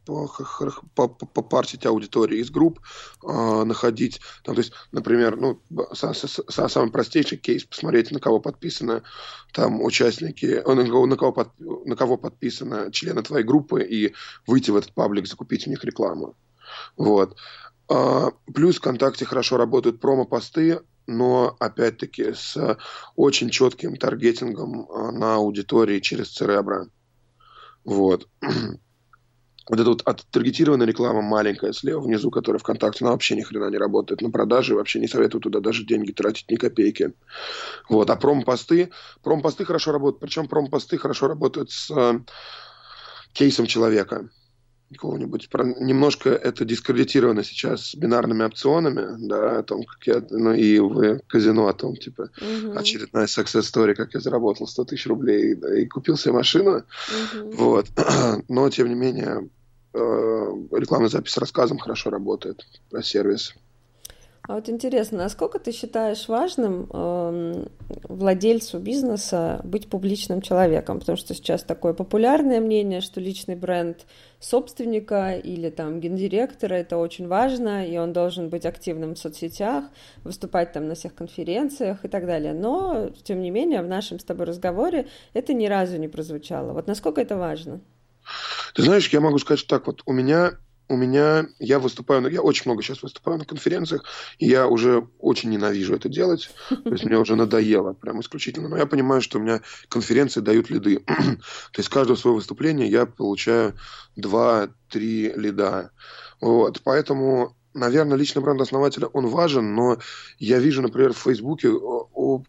попарсить 0.95 1.87
аудитории 1.87 2.41
из 2.41 2.51
групп, 2.51 2.81
э, 3.27 3.65
находить, 3.65 4.21
там, 4.45 4.55
то 4.55 4.61
есть, 4.61 4.73
например, 4.93 5.37
ну, 5.37 5.63
са, 5.95 6.13
са, 6.13 6.29
са, 6.29 6.69
самый 6.69 6.91
простейший 6.91 7.39
кейс, 7.39 7.65
посмотреть, 7.65 8.11
на 8.11 8.21
кого 8.21 8.39
подписаны 8.39 9.03
там 9.53 9.83
участники, 9.83 10.63
на 10.67 10.85
кого, 10.85 11.07
на, 11.07 11.17
кого 11.17 11.33
под, 11.33 11.49
на 11.59 11.97
кого 11.97 12.19
подписаны 12.19 12.91
члены 12.93 13.23
твоей 13.23 13.45
группы 13.45 13.83
и 13.83 14.15
выйти 14.47 14.71
в 14.71 14.77
этот 14.77 14.93
паблик, 14.93 15.27
закупить 15.27 15.67
у 15.67 15.71
них 15.71 15.83
рекламу. 15.85 16.37
Вот. 16.97 17.37
А, 17.89 18.31
плюс 18.53 18.77
ВКонтакте 18.77 19.25
хорошо 19.25 19.57
работают 19.57 20.01
промо-посты, 20.01 20.81
но 21.07 21.57
опять-таки 21.61 22.33
с 22.33 22.79
очень 23.15 23.51
четким 23.51 23.97
таргетингом 23.97 24.91
а, 24.91 25.13
на 25.13 25.37
аудитории 25.37 26.01
через 26.01 26.33
Церебро. 26.33 26.87
Вот. 27.85 28.29
Вот 29.69 29.81
эта 29.81 29.89
вот 29.91 30.03
оттаргетированная 30.05 30.87
реклама 30.87 31.23
маленькая 31.23 31.73
слева 31.73 32.01
внизу, 32.01 32.31
которая 32.31 32.61
ВКонтакте, 32.61 33.05
она 33.05 33.11
вообще 33.11 33.35
ни 33.35 33.41
хрена 33.41 33.69
не 33.69 33.79
работает 33.79 34.23
на 34.23 34.31
продаже, 34.31 34.77
вообще 34.77 35.01
не 35.01 35.09
советую 35.09 35.41
туда 35.41 35.59
даже 35.59 35.85
деньги 35.85 36.13
тратить, 36.13 36.49
ни 36.49 36.55
копейки. 36.55 37.15
Вот. 37.89 38.09
А 38.09 38.15
промпосты, 38.15 38.91
промпосты 39.25 39.65
хорошо 39.65 39.91
работают, 39.91 40.21
причем 40.21 40.47
промпосты 40.47 40.99
хорошо 40.99 41.27
работают 41.27 41.73
с 41.73 41.91
э, 41.91 42.21
кейсом 43.33 43.67
человека 43.67 44.31
какого-нибудь. 44.93 45.49
Немножко 45.81 46.31
это 46.31 46.65
дискредитировано 46.65 47.43
сейчас 47.43 47.95
бинарными 47.95 48.45
опционами, 48.45 49.27
да, 49.27 49.59
о 49.59 49.63
том, 49.63 49.83
как 49.85 50.07
я, 50.07 50.23
ну 50.31 50.53
и 50.53 50.79
в 50.79 51.21
казино 51.27 51.69
о 51.69 51.75
том, 51.75 51.97
типа, 51.97 52.31
угу. 52.41 52.79
очередная 52.79 53.27
success 53.27 53.63
story, 53.63 53.95
как 53.95 54.15
я 54.15 54.21
заработал 54.21 54.67
100 54.67 54.85
тысяч 54.85 55.07
рублей 55.07 55.55
да, 55.55 55.77
и 55.77 55.87
купил 55.87 56.17
себе 56.17 56.35
машину. 56.35 56.85
Угу. 57.35 57.51
Вот. 57.53 57.87
Но, 58.49 58.71
тем 58.71 58.89
не 58.89 58.95
менее, 58.95 59.49
э, 59.93 59.99
рекламная 60.73 61.09
запись 61.09 61.33
с 61.33 61.39
рассказом 61.39 61.79
хорошо 61.79 62.11
работает 62.11 62.65
про 62.91 63.03
сервис. 63.03 63.55
А 64.49 64.55
вот 64.55 64.69
интересно, 64.69 65.19
насколько 65.19 65.59
ты 65.59 65.73
считаешь 65.73 66.29
важным 66.29 66.89
э, 66.93 67.67
владельцу 68.05 68.79
бизнеса 68.79 69.61
быть 69.65 69.89
публичным 69.89 70.41
человеком? 70.41 71.01
Потому 71.01 71.19
что 71.19 71.35
сейчас 71.35 71.65
такое 71.65 71.95
популярное 71.95 72.61
мнение, 72.61 73.01
что 73.01 73.21
личный 73.21 73.57
бренд 73.57 74.07
собственника 74.39 75.33
или 75.33 75.69
там 75.71 75.99
гендиректора 75.99 76.75
это 76.75 76.97
очень 76.97 77.27
важно, 77.27 77.85
и 77.85 77.99
он 77.99 78.13
должен 78.13 78.49
быть 78.49 78.67
активным 78.67 79.17
в 79.17 79.19
соцсетях, 79.19 79.87
выступать 80.23 80.73
там 80.73 80.87
на 80.87 80.95
всех 80.95 81.17
конференциях 81.17 82.05
и 82.05 82.09
так 82.09 82.25
далее. 82.25 82.55
Но, 82.55 83.11
тем 83.25 83.41
не 83.41 83.51
менее, 83.51 83.83
в 83.83 83.89
нашем 83.89 84.21
с 84.21 84.25
тобой 84.25 84.47
разговоре 84.47 85.09
это 85.35 85.55
ни 85.55 85.67
разу 85.67 85.97
не 85.97 86.07
прозвучало. 86.07 86.73
Вот 86.73 86.87
насколько 86.87 87.21
это 87.21 87.37
важно? 87.37 87.81
Ты 88.75 88.83
знаешь, 88.83 89.09
я 89.09 89.21
могу 89.21 89.39
сказать 89.39 89.67
так, 89.67 89.89
вот 89.89 90.03
у 90.07 90.13
меня 90.13 90.53
у 90.89 90.97
меня, 90.97 91.47
я 91.59 91.79
выступаю, 91.79 92.31
я 92.31 92.41
очень 92.41 92.63
много 92.67 92.83
сейчас 92.83 93.03
выступаю 93.03 93.39
на 93.39 93.45
конференциях, 93.45 94.05
и 94.39 94.47
я 94.47 94.67
уже 94.69 95.09
очень 95.19 95.51
ненавижу 95.51 95.95
это 95.95 96.09
делать, 96.09 96.51
то 96.69 96.91
есть 96.91 97.05
мне 97.05 97.19
уже 97.19 97.37
надоело, 97.37 97.93
прям 97.93 98.21
исключительно, 98.21 98.69
но 98.69 98.77
я 98.77 98.87
понимаю, 98.87 99.21
что 99.21 99.39
у 99.39 99.43
меня 99.43 99.61
конференции 99.89 100.41
дают 100.41 100.71
лиды, 100.71 100.99
то 101.07 101.79
есть 101.79 101.89
каждое 101.89 102.17
свое 102.17 102.37
выступление 102.37 102.89
я 102.89 103.07
получаю 103.07 103.75
2-3 104.17 104.49
лида, 104.93 105.91
вот, 106.41 106.81
поэтому 106.85 107.57
наверное, 107.75 108.17
личный 108.17 108.43
бренд 108.43 108.61
основателя, 108.61 109.07
он 109.09 109.27
важен, 109.27 109.75
но 109.75 109.99
я 110.39 110.59
вижу, 110.59 110.81
например, 110.81 111.13
в 111.13 111.19
Фейсбуке 111.19 111.71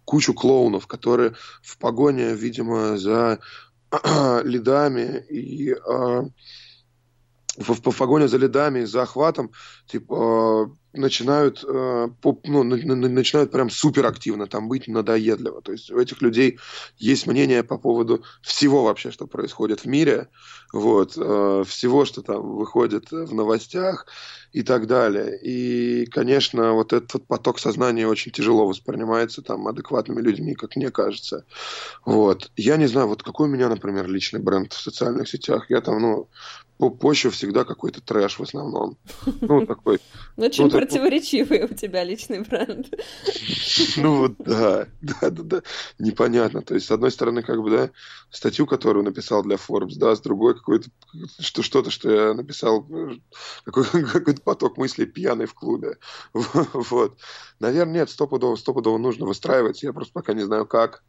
кучу 0.06 0.34
клоунов, 0.34 0.88
которые 0.88 1.34
в 1.62 1.78
погоне, 1.78 2.34
видимо, 2.34 2.98
за 2.98 3.40
лидами 4.44 5.26
и 5.30 5.74
а, 5.74 6.24
в, 7.58 7.92
в, 7.92 7.98
погоне 7.98 8.28
за 8.28 8.38
лидами, 8.38 8.86
за 8.86 9.04
охватом, 9.04 9.52
типа, 9.88 10.72
начинают, 10.94 11.64
э, 11.64 12.08
поп, 12.22 12.48
ну, 12.48 12.64
на, 12.64 12.78
на, 12.78 12.96
начинают 12.96 13.52
прям 13.52 13.70
супер 13.70 14.06
активно 14.06 14.48
там 14.48 14.68
быть 14.68 14.88
надоедливо. 14.88 15.62
То 15.62 15.72
есть 15.72 15.92
у 15.92 16.00
этих 16.00 16.22
людей 16.22 16.60
есть 16.98 17.28
мнение 17.28 17.64
по 17.64 17.78
поводу 17.78 18.24
всего 18.42 18.84
вообще, 18.84 19.12
что 19.12 19.28
происходит 19.28 19.82
в 19.82 19.86
мире, 19.86 20.30
вот, 20.74 21.14
э, 21.18 21.64
всего, 21.68 22.06
что 22.06 22.22
там 22.22 22.56
выходит 22.56 23.12
в 23.12 23.34
новостях 23.34 24.08
и 24.54 24.64
так 24.64 24.88
далее. 24.88 25.38
И, 25.42 26.06
конечно, 26.08 26.74
вот 26.74 26.94
этот 26.94 27.26
поток 27.28 27.60
сознания 27.60 28.08
очень 28.08 28.32
тяжело 28.32 28.68
воспринимается 28.68 29.42
там 29.42 29.68
адекватными 29.68 30.22
людьми, 30.22 30.56
как 30.56 30.76
мне 30.76 30.90
кажется. 30.90 31.46
Вот. 32.06 32.52
Я 32.56 32.78
не 32.78 32.88
знаю, 32.88 33.08
вот 33.08 33.24
какой 33.24 33.48
у 33.48 33.52
меня, 33.52 33.70
например, 33.70 34.08
личный 34.08 34.40
бренд 34.40 34.74
в 34.74 34.82
социальных 34.82 35.30
сетях. 35.30 35.70
Я 35.70 35.82
там, 35.82 36.02
ну, 36.02 36.28
почва 36.78 37.32
всегда 37.32 37.64
какой-то 37.64 38.02
трэш 38.02 38.40
в 38.40 38.44
основном. 38.44 38.98
Ну, 39.42 39.66
такой... 39.66 40.00
Ну, 40.38 40.46
очень 40.46 40.70
противоречивый 40.80 41.64
у 41.66 41.74
тебя 41.74 42.04
личный 42.04 42.42
бренд. 42.42 42.88
Ну, 43.98 44.18
вот 44.18 44.36
да, 44.40 44.88
да, 45.02 45.30
да, 45.30 45.44
да, 45.44 45.62
непонятно. 46.00 46.62
То 46.62 46.76
есть, 46.76 46.88
с 46.88 46.92
одной 46.92 47.12
стороны, 47.12 47.44
как 47.44 47.62
бы, 47.62 47.70
да, 47.70 47.90
статью, 48.30 48.66
которую 48.66 49.04
написал 49.04 49.44
для 49.44 49.56
Forbes, 49.56 49.96
да, 49.98 50.16
с 50.16 50.22
другой 50.22 50.56
какой-то, 50.56 50.90
что, 51.40 51.62
что-то, 51.62 51.92
что 51.92 52.12
я 52.12 52.34
написал, 52.34 52.88
какой, 53.64 53.86
какой-то 54.06 54.42
поток 54.42 54.78
мыслей 54.78 55.06
пьяный 55.06 55.46
в 55.46 55.54
клубе. 55.54 55.98
Вот. 56.34 57.18
Наверное, 57.60 57.96
нет, 57.96 58.10
стопудово, 58.10 58.56
стопудово 58.56 58.98
нужно 58.98 59.26
выстраивать, 59.26 59.84
я 59.84 59.94
просто 59.94 60.14
пока 60.14 60.34
не 60.34 60.44
знаю 60.44 60.66
как. 60.66 61.04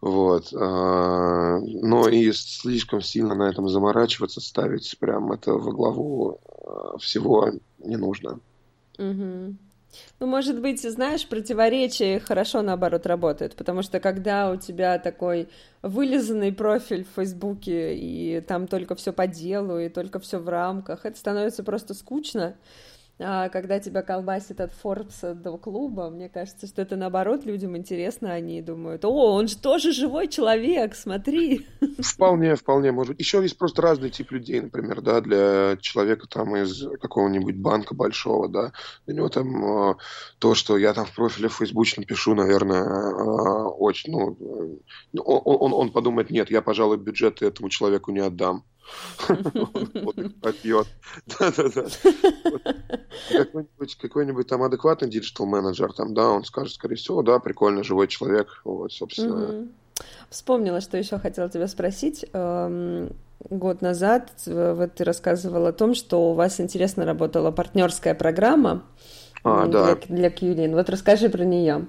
Вот. 0.00 0.52
А, 0.52 1.58
но 1.60 2.08
и 2.08 2.30
слишком 2.32 3.00
сильно 3.00 3.34
на 3.34 3.48
этом 3.48 3.68
заморачиваться, 3.68 4.40
ставить 4.40 4.96
прям 4.98 5.32
это 5.32 5.54
во 5.54 5.72
главу 5.72 6.40
а, 6.66 6.98
всего 6.98 7.50
не 7.78 7.96
нужно. 7.96 8.40
Угу. 8.98 9.56
Ну, 10.20 10.26
может 10.26 10.60
быть, 10.60 10.82
знаешь, 10.82 11.26
противоречие 11.26 12.20
хорошо, 12.20 12.62
наоборот, 12.62 13.06
работает, 13.06 13.54
потому 13.54 13.82
что 13.82 14.00
когда 14.00 14.50
у 14.50 14.56
тебя 14.56 14.98
такой 14.98 15.48
вылизанный 15.82 16.52
профиль 16.52 17.04
в 17.04 17.14
Фейсбуке, 17.16 17.94
и 17.96 18.40
там 18.40 18.66
только 18.66 18.94
все 18.94 19.12
по 19.12 19.26
делу, 19.26 19.78
и 19.78 19.88
только 19.88 20.18
все 20.18 20.38
в 20.38 20.48
рамках, 20.48 21.04
это 21.06 21.16
становится 21.16 21.62
просто 21.62 21.94
скучно, 21.94 22.56
когда 23.18 23.78
тебя 23.78 24.02
колбасит 24.02 24.60
от 24.60 24.72
Форбса 24.72 25.34
до 25.34 25.56
клуба, 25.56 26.10
мне 26.10 26.28
кажется, 26.28 26.66
что 26.66 26.82
это 26.82 26.96
наоборот 26.96 27.44
людям 27.44 27.76
интересно, 27.76 28.32
они 28.32 28.60
думают, 28.60 29.04
о, 29.04 29.34
он 29.34 29.46
же 29.48 29.56
тоже 29.56 29.92
живой 29.92 30.28
человек, 30.28 30.94
смотри. 30.94 31.66
Вполне, 31.98 32.56
вполне 32.56 32.92
может. 32.92 33.20
Еще 33.20 33.40
есть 33.42 33.56
просто 33.56 33.82
разный 33.82 34.10
тип 34.10 34.32
людей, 34.32 34.60
например, 34.60 35.00
да, 35.00 35.20
для 35.20 35.76
человека 35.80 36.26
там 36.28 36.56
из 36.56 36.84
какого-нибудь 37.00 37.56
банка 37.56 37.94
большого, 37.94 38.48
да, 38.48 38.72
для 39.06 39.14
него 39.16 39.28
там 39.28 39.90
э, 39.90 39.94
то, 40.38 40.54
что 40.54 40.76
я 40.76 40.92
там 40.92 41.06
в 41.06 41.14
профиле 41.14 41.48
в 41.48 41.54
Фейсбуке 41.54 42.00
напишу, 42.00 42.34
наверное, 42.34 42.82
э, 42.82 43.64
очень, 43.78 44.12
ну, 44.12 44.36
э, 44.40 45.18
он, 45.24 45.42
он, 45.44 45.72
он 45.72 45.92
подумает, 45.92 46.30
нет, 46.30 46.50
я, 46.50 46.62
пожалуй, 46.62 46.96
бюджет 46.96 47.42
этому 47.42 47.68
человеку 47.68 48.10
не 48.10 48.20
отдам. 48.20 48.64
Попьет. 50.40 50.86
Да-да-да. 51.38 51.86
Какой-нибудь, 53.30 53.94
какой-нибудь 53.96 54.46
там 54.46 54.62
адекватный 54.62 55.08
диджитал-менеджер, 55.08 55.92
там, 55.92 56.14
да, 56.14 56.30
он 56.30 56.44
скажет, 56.44 56.74
скорее 56.74 56.96
всего, 56.96 57.22
да, 57.22 57.38
прикольный 57.38 57.84
живой 57.84 58.08
человек, 58.08 58.60
вот, 58.64 58.92
собственно. 58.92 59.68
Вспомнила, 60.28 60.80
что 60.80 60.96
еще 60.98 61.18
хотела 61.18 61.48
тебя 61.48 61.68
спросить. 61.68 62.26
Эм, 62.32 63.10
год 63.48 63.80
назад 63.82 64.32
вот 64.46 64.94
ты 64.94 65.04
рассказывал 65.04 65.66
о 65.66 65.72
том, 65.72 65.94
что 65.94 66.30
у 66.30 66.34
вас 66.34 66.60
интересно 66.60 67.04
работала 67.04 67.50
партнерская 67.50 68.14
программа 68.14 68.82
а, 69.44 69.66
для, 69.66 69.94
да. 69.94 69.98
для 70.08 70.28
Qlean. 70.28 70.74
Вот 70.74 70.88
расскажи 70.90 71.28
про 71.28 71.44
нее. 71.44 71.86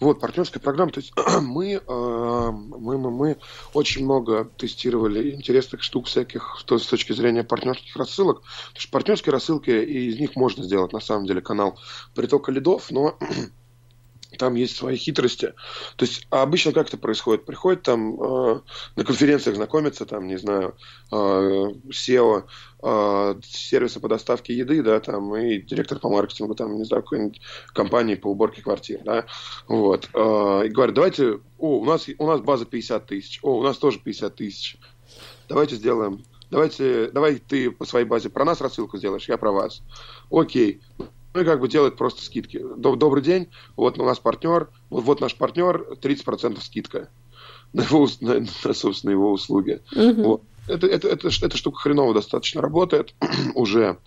Вот, 0.00 0.20
партнерская 0.20 0.62
программа. 0.62 0.92
То 0.92 1.00
есть 1.00 1.12
мы, 1.42 1.74
э, 1.74 1.80
мы, 1.86 2.98
мы, 2.98 3.10
мы 3.10 3.36
очень 3.72 4.04
много 4.04 4.44
тестировали 4.56 5.30
интересных 5.32 5.82
штук 5.82 6.06
всяких 6.06 6.62
то, 6.66 6.78
с 6.78 6.86
точки 6.86 7.12
зрения 7.12 7.44
партнерских 7.44 7.96
рассылок. 7.96 8.40
Потому 8.40 8.80
что 8.80 8.90
партнерские 8.90 9.32
рассылки, 9.32 9.70
и 9.70 10.08
из 10.08 10.18
них 10.18 10.36
можно 10.36 10.64
сделать 10.64 10.92
на 10.92 11.00
самом 11.00 11.26
деле 11.26 11.40
канал 11.40 11.78
притока 12.14 12.50
лидов, 12.52 12.90
но 12.90 13.16
там 14.38 14.54
есть 14.54 14.76
свои 14.76 14.96
хитрости. 14.96 15.54
То 15.96 16.04
есть 16.04 16.26
а 16.30 16.42
обычно 16.42 16.72
как 16.72 16.88
это 16.88 16.96
происходит? 16.96 17.44
Приходит 17.44 17.82
там 17.82 18.20
э, 18.20 18.60
на 18.96 19.04
конференциях 19.04 19.56
знакомиться, 19.56 20.06
там, 20.06 20.26
не 20.26 20.38
знаю, 20.38 20.76
э, 21.10 21.14
SEO 21.14 22.44
э, 22.82 23.34
сервиса 23.44 24.00
по 24.00 24.08
доставке 24.08 24.54
еды, 24.54 24.82
да, 24.82 25.00
там, 25.00 25.34
и 25.36 25.60
директор 25.60 25.98
по 25.98 26.08
маркетингу, 26.08 26.54
там, 26.54 26.76
не 26.76 26.84
знаю, 26.84 27.02
какой-нибудь 27.02 27.40
компании 27.72 28.14
по 28.14 28.28
уборке 28.28 28.62
квартир, 28.62 29.00
да, 29.04 29.26
вот, 29.68 30.08
э, 30.12 30.66
и 30.66 30.68
говорят, 30.68 30.94
давайте, 30.94 31.40
о, 31.58 31.78
у 31.78 31.84
нас, 31.84 32.06
у 32.18 32.26
нас 32.26 32.40
база 32.40 32.64
50 32.64 33.06
тысяч, 33.06 33.38
о, 33.42 33.58
у 33.58 33.62
нас 33.62 33.78
тоже 33.78 33.98
50 33.98 34.34
тысяч, 34.34 34.76
давайте 35.48 35.76
сделаем 35.76 36.24
давайте, 36.52 37.10
давай 37.10 37.36
ты 37.36 37.70
по 37.70 37.84
своей 37.84 38.06
базе 38.06 38.28
про 38.28 38.44
нас 38.44 38.60
рассылку 38.60 38.98
сделаешь, 38.98 39.28
я 39.28 39.38
про 39.38 39.50
вас. 39.50 39.82
Окей. 40.30 40.82
Ну 41.34 41.40
и 41.40 41.44
как 41.44 41.60
бы 41.60 41.68
делать 41.68 41.96
просто 41.96 42.22
скидки. 42.22 42.62
Добрый 42.76 43.22
день, 43.22 43.48
вот 43.76 43.98
у 43.98 44.04
нас 44.04 44.18
партнер, 44.18 44.68
вот, 44.90 45.04
вот 45.04 45.20
наш 45.20 45.34
партнер, 45.34 45.96
30% 46.00 46.60
скидка 46.60 47.08
на, 47.72 47.82
его, 47.82 48.08
на, 48.20 48.40
на, 48.40 48.74
собственно, 48.74 49.12
его 49.12 49.32
услуги. 49.32 49.80
Угу. 49.92 50.22
Вот. 50.22 50.42
Это, 50.68 50.86
это, 50.86 51.08
это, 51.08 51.28
эта 51.28 51.56
штука 51.56 51.80
хреново 51.80 52.14
достаточно 52.14 52.60
работает 52.60 53.14
уже. 53.54 53.98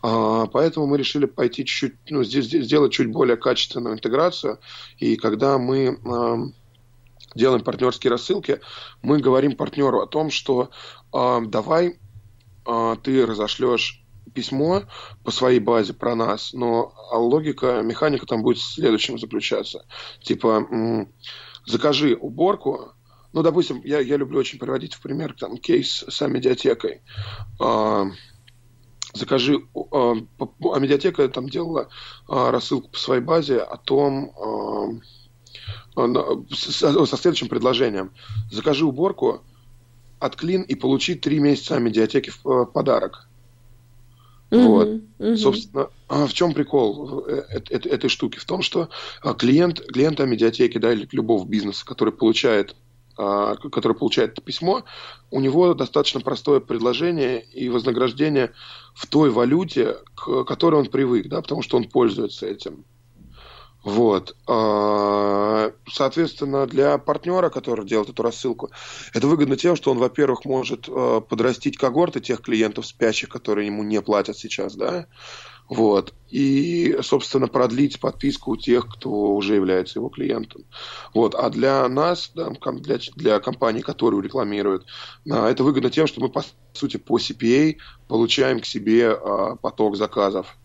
А, 0.00 0.46
поэтому 0.46 0.86
мы 0.86 0.96
решили 0.96 1.26
пойти 1.26 1.64
чуть-чуть, 1.64 1.96
ну, 2.10 2.22
здесь, 2.22 2.46
здесь 2.46 2.64
сделать 2.64 2.92
чуть 2.92 3.10
более 3.10 3.36
качественную 3.36 3.96
интеграцию. 3.96 4.58
И 4.98 5.16
когда 5.16 5.58
мы 5.58 5.98
а, 6.04 6.38
делаем 7.34 7.64
партнерские 7.64 8.12
рассылки, 8.12 8.60
мы 9.02 9.18
говорим 9.18 9.56
партнеру 9.56 10.00
о 10.00 10.06
том, 10.06 10.30
что 10.30 10.70
а, 11.12 11.40
давай 11.40 11.98
а, 12.64 12.96
ты 12.96 13.26
разошлешь 13.26 14.04
письмо 14.30 14.82
по 15.24 15.30
своей 15.30 15.60
базе 15.60 15.94
про 15.94 16.14
нас, 16.14 16.52
но 16.52 16.92
логика, 17.12 17.82
механика 17.82 18.26
там 18.26 18.42
будет 18.42 18.58
в 18.58 18.74
следующем 18.74 19.18
заключаться. 19.18 19.86
Типа, 20.20 20.66
закажи 21.66 22.14
уборку, 22.14 22.92
ну, 23.32 23.42
допустим, 23.42 23.80
я, 23.84 24.00
я 24.00 24.16
люблю 24.16 24.38
очень 24.38 24.58
приводить 24.58 24.94
в 24.94 25.02
пример 25.02 25.34
там 25.38 25.58
кейс 25.58 26.04
с 26.08 26.26
медиатекой. 26.26 27.02
А, 27.60 28.06
закажи, 29.12 29.58
а, 29.92 30.14
а 30.72 30.78
медиатека 30.78 31.28
там 31.28 31.48
делала 31.48 31.88
а, 32.26 32.50
рассылку 32.50 32.88
по 32.88 32.98
своей 32.98 33.22
базе 33.22 33.58
о 33.58 33.76
том, 33.76 34.32
а, 35.94 36.06
со, 36.54 37.16
следующим 37.16 37.48
предложением. 37.48 38.12
Закажи 38.50 38.86
уборку, 38.86 39.42
отклин 40.20 40.62
и 40.62 40.74
получи 40.74 41.14
три 41.14 41.38
месяца 41.38 41.78
медиатеки 41.78 42.32
в 42.42 42.64
подарок. 42.66 43.27
Mm-hmm. 44.50 44.66
Вот. 44.66 44.88
Mm-hmm. 44.88 45.36
Собственно, 45.36 45.90
а 46.08 46.26
в 46.26 46.32
чем 46.32 46.54
прикол 46.54 47.24
э, 47.26 47.44
этой, 47.50 47.90
этой 47.90 48.08
штуки? 48.08 48.38
В 48.38 48.44
том, 48.46 48.62
что 48.62 48.88
а, 49.22 49.34
клиент, 49.34 49.80
клиента 49.80 50.24
медиатеки, 50.24 50.78
да, 50.78 50.92
или 50.92 51.06
любого 51.12 51.46
бизнеса, 51.46 51.84
который 51.84 52.14
получает 52.14 52.74
а, 53.18 53.56
который 53.56 53.94
получает 53.94 54.32
это 54.32 54.42
письмо, 54.42 54.84
у 55.30 55.40
него 55.40 55.74
достаточно 55.74 56.20
простое 56.20 56.60
предложение 56.60 57.42
и 57.42 57.68
вознаграждение 57.68 58.52
в 58.94 59.06
той 59.06 59.30
валюте, 59.30 59.96
к 60.14 60.44
которой 60.44 60.76
он 60.76 60.86
привык, 60.86 61.28
да, 61.28 61.42
потому 61.42 61.62
что 61.62 61.76
он 61.76 61.84
пользуется 61.84 62.46
этим. 62.46 62.84
Вот. 63.84 64.36
А, 64.46 65.72
соответственно, 65.88 66.66
для 66.66 66.98
партнера, 66.98 67.48
который 67.48 67.86
делает 67.86 68.10
эту 68.10 68.22
рассылку, 68.22 68.70
это 69.14 69.26
выгодно 69.28 69.56
тем, 69.56 69.76
что 69.76 69.92
он, 69.92 69.98
во-первых, 69.98 70.44
может 70.44 70.88
а, 70.88 71.20
подрастить 71.20 71.78
когорты 71.78 72.20
тех 72.20 72.40
клиентов 72.40 72.86
спящих, 72.86 73.28
которые 73.28 73.66
ему 73.66 73.84
не 73.84 74.02
платят 74.02 74.36
сейчас, 74.36 74.74
да, 74.74 75.06
вот. 75.68 76.12
И, 76.28 76.98
собственно, 77.02 77.46
продлить 77.46 78.00
подписку 78.00 78.52
у 78.52 78.56
тех, 78.56 78.88
кто 78.88 79.34
уже 79.34 79.54
является 79.54 79.98
его 79.98 80.08
клиентом. 80.08 80.64
Вот. 81.14 81.34
А 81.34 81.48
для 81.50 81.86
нас, 81.88 82.32
для, 82.34 82.98
для 83.14 83.38
компаний, 83.38 83.82
которые 83.82 84.22
рекламируют, 84.22 84.86
а, 85.30 85.48
это 85.48 85.62
выгодно 85.62 85.90
тем, 85.90 86.06
что 86.06 86.20
мы, 86.20 86.30
по 86.30 86.42
сути, 86.72 86.96
по 86.96 87.18
CPA 87.18 87.76
получаем 88.08 88.60
к 88.60 88.66
себе 88.66 89.14
поток 89.62 89.96
заказов. 89.96 90.56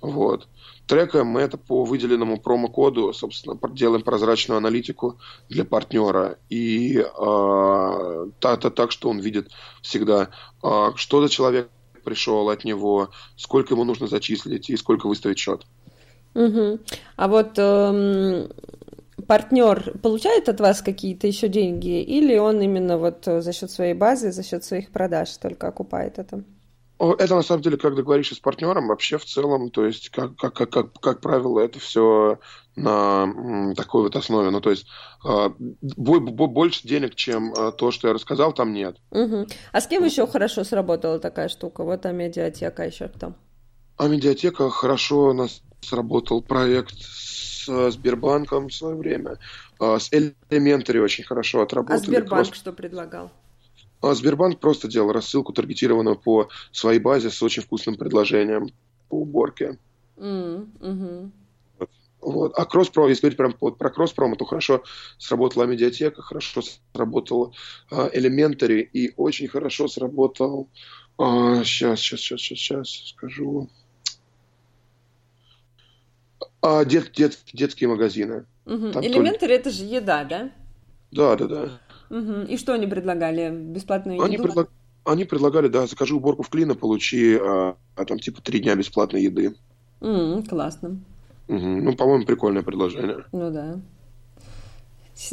Вот 0.00 0.48
трекаем 0.88 1.26
мы 1.26 1.42
это 1.42 1.56
по 1.56 1.84
выделенному 1.84 2.40
промокоду, 2.40 3.12
собственно, 3.12 3.56
делаем 3.72 4.02
прозрачную 4.02 4.58
аналитику 4.58 5.18
для 5.48 5.64
партнера. 5.64 6.38
И 6.48 6.98
э, 6.98 8.26
так, 8.40 8.74
так, 8.74 8.90
что 8.90 9.10
он 9.10 9.20
видит 9.20 9.50
всегда, 9.82 10.30
э, 10.64 10.90
что 10.96 11.22
за 11.22 11.28
человек 11.28 11.68
пришел 12.02 12.48
от 12.48 12.64
него, 12.64 13.10
сколько 13.36 13.74
ему 13.74 13.84
нужно 13.84 14.08
зачислить 14.08 14.70
и 14.70 14.76
сколько 14.76 15.06
выставить 15.06 15.38
счет. 15.38 15.66
Угу. 16.34 16.78
А 17.16 17.28
вот 17.28 17.58
эм, 17.58 18.48
партнер 19.26 19.98
получает 19.98 20.48
от 20.48 20.60
вас 20.60 20.80
какие-то 20.80 21.26
еще 21.26 21.48
деньги, 21.48 22.02
или 22.02 22.38
он 22.38 22.62
именно 22.62 22.96
вот 22.96 23.24
за 23.24 23.52
счет 23.52 23.70
своей 23.70 23.94
базы, 23.94 24.32
за 24.32 24.42
счет 24.42 24.64
своих 24.64 24.90
продаж 24.90 25.36
только 25.36 25.68
окупает 25.68 26.18
это? 26.18 26.44
Это 26.98 27.36
на 27.36 27.42
самом 27.42 27.62
деле, 27.62 27.76
как 27.76 27.94
договоришься 27.94 28.34
с 28.34 28.40
партнером, 28.40 28.88
вообще 28.88 29.18
в 29.18 29.24
целом, 29.24 29.70
то 29.70 29.86
есть, 29.86 30.08
как, 30.08 30.34
как, 30.36 30.54
как, 30.54 30.70
как, 30.70 30.92
как 31.00 31.20
правило, 31.20 31.60
это 31.60 31.78
все 31.78 32.40
на 32.74 33.74
такой 33.76 34.02
вот 34.02 34.16
основе. 34.16 34.50
Ну, 34.50 34.60
то 34.60 34.70
есть, 34.70 34.86
э, 35.24 35.48
больше 35.58 36.86
денег, 36.86 37.14
чем 37.14 37.52
э, 37.52 37.72
то, 37.72 37.90
что 37.92 38.08
я 38.08 38.14
рассказал, 38.14 38.52
там 38.52 38.72
нет. 38.72 38.96
Угу. 39.10 39.46
А 39.72 39.80
с 39.80 39.86
кем 39.86 40.04
еще 40.04 40.26
хорошо 40.26 40.64
сработала 40.64 41.18
такая 41.20 41.48
штука? 41.48 41.84
Вот 41.84 42.04
а 42.04 42.12
медиатека 42.12 42.84
еще 42.84 43.08
кто? 43.08 43.34
А 43.96 44.08
медиатека 44.08 44.70
хорошо 44.70 45.30
у 45.30 45.32
нас 45.32 45.62
сработал 45.80 46.42
проект 46.42 46.94
с 46.98 47.90
Сбербанком 47.90 48.68
в 48.68 48.74
свое 48.74 48.96
время. 48.96 49.38
А, 49.78 49.98
с 49.98 50.10
Elementary 50.12 50.98
очень 50.98 51.24
хорошо 51.24 51.62
отработали. 51.62 51.96
А 51.96 52.00
Сбербанк 52.00 52.54
что 52.54 52.72
предлагал? 52.72 53.30
А 54.00 54.14
Сбербанк 54.14 54.60
просто 54.60 54.88
делал 54.88 55.12
рассылку, 55.12 55.52
таргетированную 55.52 56.16
по 56.16 56.48
своей 56.72 57.00
базе 57.00 57.30
с 57.30 57.42
очень 57.42 57.62
вкусным 57.62 57.96
предложением 57.96 58.68
по 59.08 59.20
уборке. 59.20 59.78
Mm, 60.16 60.68
hmm 60.80 61.30
Вот. 62.20 62.52
А 62.56 62.64
Кросспро, 62.64 63.08
если 63.08 63.22
говорить 63.22 63.38
прям 63.38 63.56
вот 63.60 63.78
про 63.78 63.90
Кросспро, 63.90 64.32
то 64.36 64.44
хорошо 64.44 64.82
сработала 65.18 65.64
медиатека, 65.64 66.22
хорошо 66.22 66.62
сработал 66.92 67.54
uh, 67.90 68.12
Elementary 68.14 68.80
и 68.80 69.12
очень 69.16 69.48
хорошо 69.48 69.88
сработал... 69.88 70.68
Uh, 71.16 71.64
сейчас, 71.64 71.98
сейчас, 72.00 72.20
сейчас, 72.20 72.40
сейчас, 72.40 72.88
сейчас 72.88 73.08
скажу. 73.08 73.68
Uh, 76.62 76.84
дет, 76.84 77.12
дет, 77.12 77.38
детские 77.52 77.88
магазины. 77.88 78.46
Угу. 78.66 78.92
Только... 78.92 79.46
это 79.46 79.70
же 79.70 79.84
еда, 79.84 80.24
да? 80.24 80.50
Да, 81.10 81.36
да, 81.36 81.46
да. 81.46 81.80
Угу. 82.10 82.42
И 82.48 82.56
что 82.56 82.74
они 82.74 82.86
предлагали? 82.86 83.50
Бесплатную 83.50 84.22
они 84.22 84.34
еду? 84.34 84.44
Предлаг... 84.44 84.70
Они 85.04 85.24
предлагали, 85.24 85.68
да, 85.68 85.86
закажи 85.86 86.14
уборку 86.14 86.42
в 86.42 86.50
клина, 86.50 86.74
получи 86.74 87.36
а, 87.36 87.76
а 87.96 88.04
там 88.04 88.18
типа 88.18 88.42
три 88.42 88.60
дня 88.60 88.74
бесплатной 88.74 89.22
еды. 89.22 89.54
Mm, 90.00 90.46
классно. 90.46 91.00
Угу. 91.48 91.56
Ну, 91.58 91.96
по-моему, 91.96 92.26
прикольное 92.26 92.62
предложение. 92.62 93.24
Ну 93.32 93.50
да. 93.50 93.80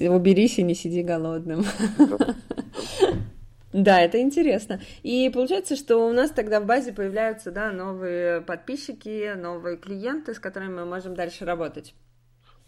Уберись 0.09 0.57
и 0.57 0.63
не 0.63 0.73
сиди 0.75 1.03
голодным. 1.03 1.63
Да, 3.73 3.99
это 3.99 4.21
интересно. 4.21 4.79
И 5.03 5.29
получается, 5.29 5.75
что 5.75 6.07
у 6.07 6.13
нас 6.13 6.31
тогда 6.31 6.61
в 6.61 6.65
базе 6.65 6.93
появляются 6.93 7.51
да, 7.51 7.73
новые 7.73 8.39
подписчики, 8.39 9.35
новые 9.35 9.75
клиенты, 9.75 10.33
с 10.33 10.39
которыми 10.39 10.75
мы 10.75 10.85
можем 10.85 11.13
дальше 11.13 11.43
работать. 11.43 11.93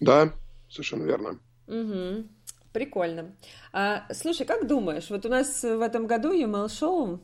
Да, 0.02 0.34
совершенно 0.70 1.06
верно. 1.06 1.40
Угу. 1.68 2.28
Прикольно. 2.78 3.36
А, 3.74 4.04
слушай, 4.14 4.46
как 4.46 4.68
думаешь, 4.68 5.10
вот 5.10 5.26
у 5.26 5.30
нас 5.30 5.64
в 5.64 5.82
этом 5.82 6.06
году 6.06 6.32
EML 6.32 6.70
шоу 6.70 7.20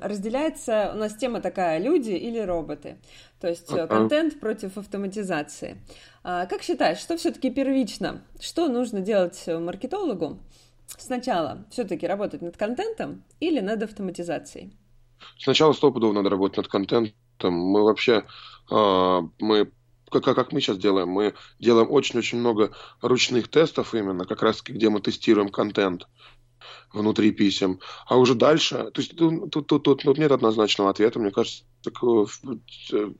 разделяется, 0.00 0.92
у 0.94 0.96
нас 0.96 1.16
тема 1.16 1.40
такая 1.40 1.80
люди 1.80 2.12
или 2.12 2.38
роботы, 2.38 2.98
то 3.40 3.48
есть 3.48 3.68
uh-huh. 3.68 3.88
контент 3.88 4.38
против 4.38 4.78
автоматизации. 4.78 5.82
А, 6.22 6.46
как 6.46 6.62
считаешь, 6.62 6.98
что 6.98 7.16
все-таки 7.16 7.50
первично? 7.50 8.22
Что 8.38 8.68
нужно 8.68 9.00
делать 9.00 9.42
маркетологу? 9.48 10.38
Сначала 10.86 11.64
все-таки 11.72 12.06
работать 12.06 12.40
над 12.40 12.56
контентом 12.56 13.24
или 13.40 13.58
над 13.58 13.82
автоматизацией? 13.82 14.72
Сначала 15.36 15.72
стопудово 15.72 16.12
надо 16.12 16.30
работать 16.30 16.58
над 16.58 16.68
контентом. 16.68 17.54
Мы 17.54 17.82
вообще, 17.82 18.22
э, 18.70 19.20
мы 19.40 19.72
как, 20.10 20.24
как 20.24 20.52
мы 20.52 20.60
сейчас 20.60 20.78
делаем, 20.78 21.08
мы 21.08 21.34
делаем 21.58 21.90
очень-очень 21.90 22.38
много 22.38 22.72
ручных 23.00 23.48
тестов 23.48 23.94
именно, 23.94 24.26
как 24.26 24.42
раз 24.42 24.62
где 24.62 24.90
мы 24.90 25.00
тестируем 25.00 25.48
контент 25.48 26.06
внутри 26.92 27.30
писем. 27.30 27.80
А 28.06 28.16
уже 28.16 28.34
дальше, 28.34 28.90
то 28.92 29.00
есть 29.00 29.16
тут, 29.16 29.50
тут, 29.50 29.66
тут, 29.66 29.82
тут 29.82 30.18
нет 30.18 30.32
однозначного 30.32 30.90
ответа, 30.90 31.18
мне 31.18 31.30
кажется, 31.30 31.64
такой, 31.82 32.26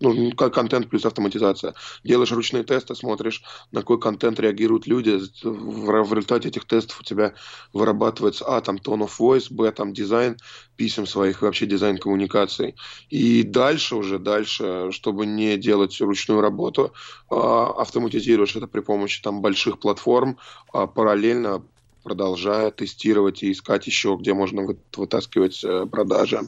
ну, 0.00 0.32
контент 0.32 0.88
плюс 0.90 1.04
автоматизация. 1.06 1.74
Делаешь 2.04 2.32
ручные 2.32 2.62
тесты, 2.62 2.94
смотришь, 2.94 3.42
на 3.72 3.80
какой 3.80 3.98
контент 3.98 4.38
реагируют 4.38 4.86
люди. 4.86 5.18
В, 5.42 6.02
в 6.02 6.12
результате 6.12 6.48
этих 6.48 6.66
тестов 6.66 7.00
у 7.00 7.04
тебя 7.04 7.34
вырабатывается, 7.72 8.44
а, 8.44 8.60
там, 8.60 8.76
tone 8.76 9.06
of 9.06 9.12
voice, 9.18 9.46
б, 9.50 9.70
там, 9.72 9.92
дизайн 9.92 10.36
писем 10.76 11.06
своих, 11.06 11.42
вообще 11.42 11.66
дизайн 11.66 11.98
коммуникаций. 11.98 12.74
И 13.08 13.42
дальше 13.42 13.96
уже, 13.96 14.18
дальше, 14.18 14.90
чтобы 14.92 15.26
не 15.26 15.56
делать 15.56 16.00
ручную 16.00 16.40
работу, 16.40 16.92
а, 17.30 17.70
автоматизируешь 17.80 18.56
это 18.56 18.66
при 18.66 18.80
помощи 18.80 19.22
там 19.22 19.40
больших 19.40 19.78
платформ, 19.78 20.38
а 20.72 20.86
параллельно 20.86 21.62
продолжая 22.02 22.70
тестировать 22.70 23.42
и 23.42 23.52
искать 23.52 23.86
еще, 23.86 24.16
где 24.18 24.34
можно 24.34 24.66
вытаскивать 24.96 25.62
э, 25.64 25.86
продажи. 25.86 26.40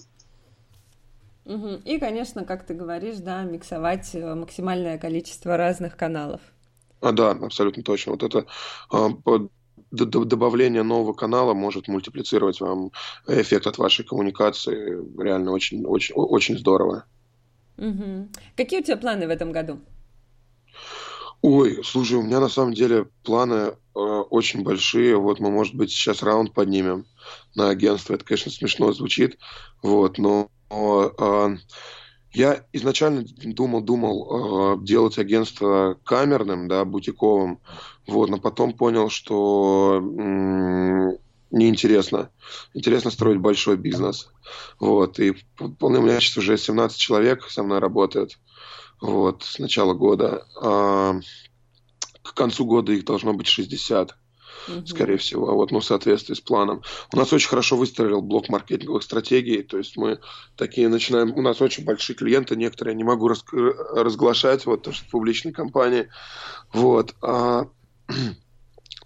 И, 1.44 1.98
конечно, 1.98 2.44
как 2.44 2.64
ты 2.64 2.74
говоришь, 2.74 3.16
да, 3.16 3.42
миксовать 3.42 4.14
э, 4.14 4.34
максимальное 4.34 4.98
количество 4.98 5.56
разных 5.56 5.96
каналов. 5.96 6.40
А, 7.00 7.10
да, 7.12 7.32
абсолютно 7.32 7.82
точно. 7.82 8.12
Вот 8.12 8.22
это 8.22 8.46
а, 8.90 9.08
добавление 9.90 10.84
нового 10.84 11.12
канала 11.12 11.52
может 11.52 11.88
мультиплицировать 11.88 12.60
вам 12.60 12.92
эффект 13.26 13.66
от 13.66 13.78
вашей 13.78 14.04
коммуникации. 14.04 15.00
Реально 15.20 15.50
очень, 15.50 15.84
очень, 15.84 16.14
очень 16.14 16.58
здорово. 16.58 17.04
Угу. 17.76 18.28
Какие 18.56 18.80
у 18.80 18.82
тебя 18.84 18.96
планы 18.96 19.26
в 19.26 19.30
этом 19.30 19.50
году? 19.50 19.80
Ой, 21.42 21.82
слушай, 21.84 22.14
у 22.14 22.22
меня 22.22 22.38
на 22.40 22.48
самом 22.48 22.72
деле 22.72 23.06
планы 23.24 23.54
э, 23.54 23.98
очень 23.98 24.62
большие. 24.62 25.16
Вот 25.16 25.40
мы, 25.40 25.50
может 25.50 25.74
быть, 25.74 25.90
сейчас 25.90 26.22
раунд 26.22 26.54
поднимем 26.54 27.04
на 27.54 27.68
агентство. 27.70 28.14
Это, 28.14 28.24
конечно, 28.24 28.52
смешно 28.52 28.92
звучит. 28.92 29.38
Вот, 29.82 30.18
но 30.18 30.48
э, 30.70 31.56
я 32.32 32.64
изначально 32.72 33.24
думал, 33.44 33.82
думал 33.82 34.76
э, 34.80 34.84
делать 34.84 35.18
агентство 35.18 35.98
камерным, 36.04 36.68
да, 36.68 36.84
бутиковым. 36.84 37.60
Вот, 38.06 38.30
но 38.30 38.38
потом 38.38 38.72
понял, 38.74 39.10
что 39.10 39.96
м- 40.00 41.18
неинтересно. 41.50 42.30
Интересно 42.72 43.10
строить 43.10 43.40
большой 43.40 43.76
бизнес. 43.76 44.30
Вот, 44.78 45.18
и 45.20 45.32
у 45.60 45.88
меня 45.88 46.20
сейчас 46.20 46.38
уже 46.38 46.56
17 46.56 46.98
человек 46.98 47.44
со 47.50 47.62
мной 47.64 47.80
работают 47.80 48.38
вот, 49.02 49.42
с 49.42 49.58
начала 49.58 49.94
года. 49.94 50.46
А, 50.60 51.18
к 52.22 52.34
концу 52.34 52.64
года 52.64 52.92
их 52.92 53.04
должно 53.04 53.34
быть 53.34 53.48
60, 53.48 54.16
угу. 54.68 54.86
скорее 54.86 55.16
всего, 55.16 55.54
вот, 55.54 55.72
ну, 55.72 55.80
в 55.80 55.84
соответствии 55.84 56.34
с 56.34 56.40
планом. 56.40 56.82
У 57.12 57.16
нас 57.16 57.32
очень 57.32 57.48
хорошо 57.48 57.76
выстроил 57.76 58.22
блок 58.22 58.48
маркетинговых 58.48 59.02
стратегий, 59.02 59.62
то 59.62 59.76
есть 59.76 59.96
мы 59.96 60.20
такие 60.56 60.88
начинаем, 60.88 61.34
у 61.36 61.42
нас 61.42 61.60
очень 61.60 61.84
большие 61.84 62.14
клиенты, 62.14 62.54
некоторые 62.54 62.94
не 62.94 63.02
могу 63.02 63.26
рас, 63.26 63.44
разглашать, 63.50 64.66
вот, 64.66 64.78
потому 64.78 64.94
что 64.94 65.10
публичные 65.10 65.52
компании, 65.52 66.08
вот, 66.72 67.16
а, 67.22 67.66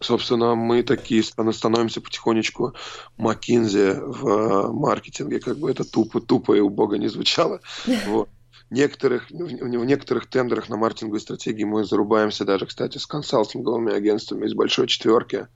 собственно, 0.03 0.55
мы 0.55 0.83
такие 0.83 1.23
становимся 1.23 2.03
потихонечку 2.03 2.75
Макинзи 3.17 3.95
в 3.99 4.73
маркетинге, 4.73 5.41
как 5.41 5.59
бы 5.59 5.71
это 5.71 5.91
тупо, 5.91 6.21
тупо 6.21 6.55
и 6.55 6.61
убого 6.61 6.97
не 6.97 7.09
звучало. 7.09 7.61
Вот 8.07 8.29
некоторых, 8.71 9.31
в 9.31 9.69
некоторых 9.85 10.27
тендерах 10.27 10.69
на 10.69 10.77
маркетинговой 10.77 11.21
стратегии 11.21 11.65
мы 11.65 11.85
зарубаемся 11.85 12.45
даже, 12.45 12.67
кстати, 12.67 12.99
с 12.99 13.07
консалтинговыми 13.07 13.93
агентствами 13.93 14.47
из 14.47 14.55
большой 14.55 14.87
четверки. 14.87 15.49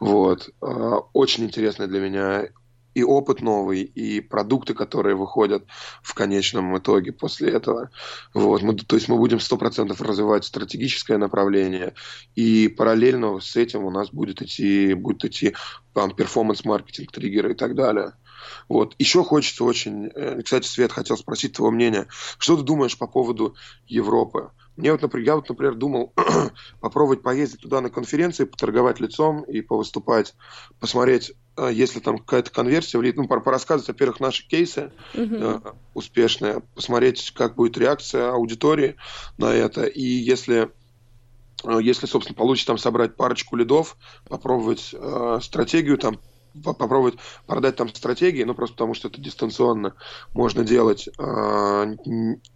Вот. 0.00 0.50
А, 0.60 0.98
очень 1.12 1.44
интересно 1.44 1.86
для 1.86 2.00
меня 2.00 2.48
и 2.94 3.02
опыт 3.02 3.42
новый, 3.42 3.82
и 3.82 4.20
продукты, 4.20 4.72
которые 4.72 5.16
выходят 5.16 5.64
в 6.02 6.14
конечном 6.14 6.78
итоге 6.78 7.12
после 7.12 7.50
этого. 7.50 7.90
Вот. 8.32 8.62
Мы, 8.62 8.76
то 8.76 8.96
есть 8.96 9.08
мы 9.08 9.16
будем 9.16 9.38
100% 9.38 10.02
развивать 10.02 10.44
стратегическое 10.44 11.18
направление, 11.18 11.94
и 12.36 12.68
параллельно 12.68 13.40
с 13.40 13.56
этим 13.56 13.84
у 13.84 13.90
нас 13.90 14.10
будет 14.10 14.42
идти, 14.42 14.94
будет 14.94 15.24
идти 15.24 15.54
там, 15.92 16.14
перформанс-маркетинг, 16.14 17.10
триггеры 17.10 17.52
и 17.52 17.56
так 17.56 17.74
далее. 17.74 18.12
Вот. 18.68 18.94
Еще 18.98 19.24
хочется 19.24 19.64
очень... 19.64 20.10
Э, 20.14 20.42
кстати, 20.42 20.66
Свет, 20.66 20.92
хотел 20.92 21.16
спросить 21.16 21.54
твоего 21.54 21.70
мнения. 21.70 22.06
Что 22.38 22.56
ты 22.56 22.62
думаешь 22.62 22.98
по 22.98 23.06
поводу 23.06 23.54
Европы? 23.86 24.50
Мне 24.76 24.90
вот, 24.90 25.02
например, 25.02 25.26
я 25.26 25.36
вот, 25.36 25.48
например, 25.48 25.74
думал 25.74 26.12
попробовать 26.80 27.22
поездить 27.22 27.60
туда 27.60 27.80
на 27.80 27.90
конференции, 27.90 28.44
поторговать 28.44 28.98
лицом 28.98 29.42
и 29.42 29.60
повыступать, 29.60 30.34
посмотреть, 30.80 31.32
э, 31.56 31.70
если 31.72 32.00
там 32.00 32.18
какая-то 32.18 32.50
конверсия 32.50 32.98
влияет, 32.98 33.16
ну, 33.16 33.28
порассказывать, 33.28 33.88
во-первых, 33.88 34.20
наши 34.20 34.46
кейсы 34.46 34.90
э, 35.14 35.60
успешные, 35.94 36.62
посмотреть, 36.74 37.32
как 37.36 37.54
будет 37.54 37.78
реакция 37.78 38.32
аудитории 38.32 38.96
на 39.38 39.52
это, 39.52 39.84
и 39.84 40.02
если 40.02 40.70
если, 41.80 42.04
собственно, 42.04 42.36
получится 42.36 42.66
там 42.66 42.78
собрать 42.78 43.16
парочку 43.16 43.56
лидов, 43.56 43.96
попробовать 44.28 44.90
э, 44.92 45.38
стратегию 45.40 45.96
там 45.96 46.20
попробовать 46.62 47.14
продать 47.46 47.76
там 47.76 47.88
стратегии, 47.88 48.44
ну 48.44 48.54
просто 48.54 48.74
потому 48.74 48.94
что 48.94 49.08
это 49.08 49.20
дистанционно 49.20 49.94
можно 50.32 50.64
делать. 50.64 51.08
А, 51.18 51.86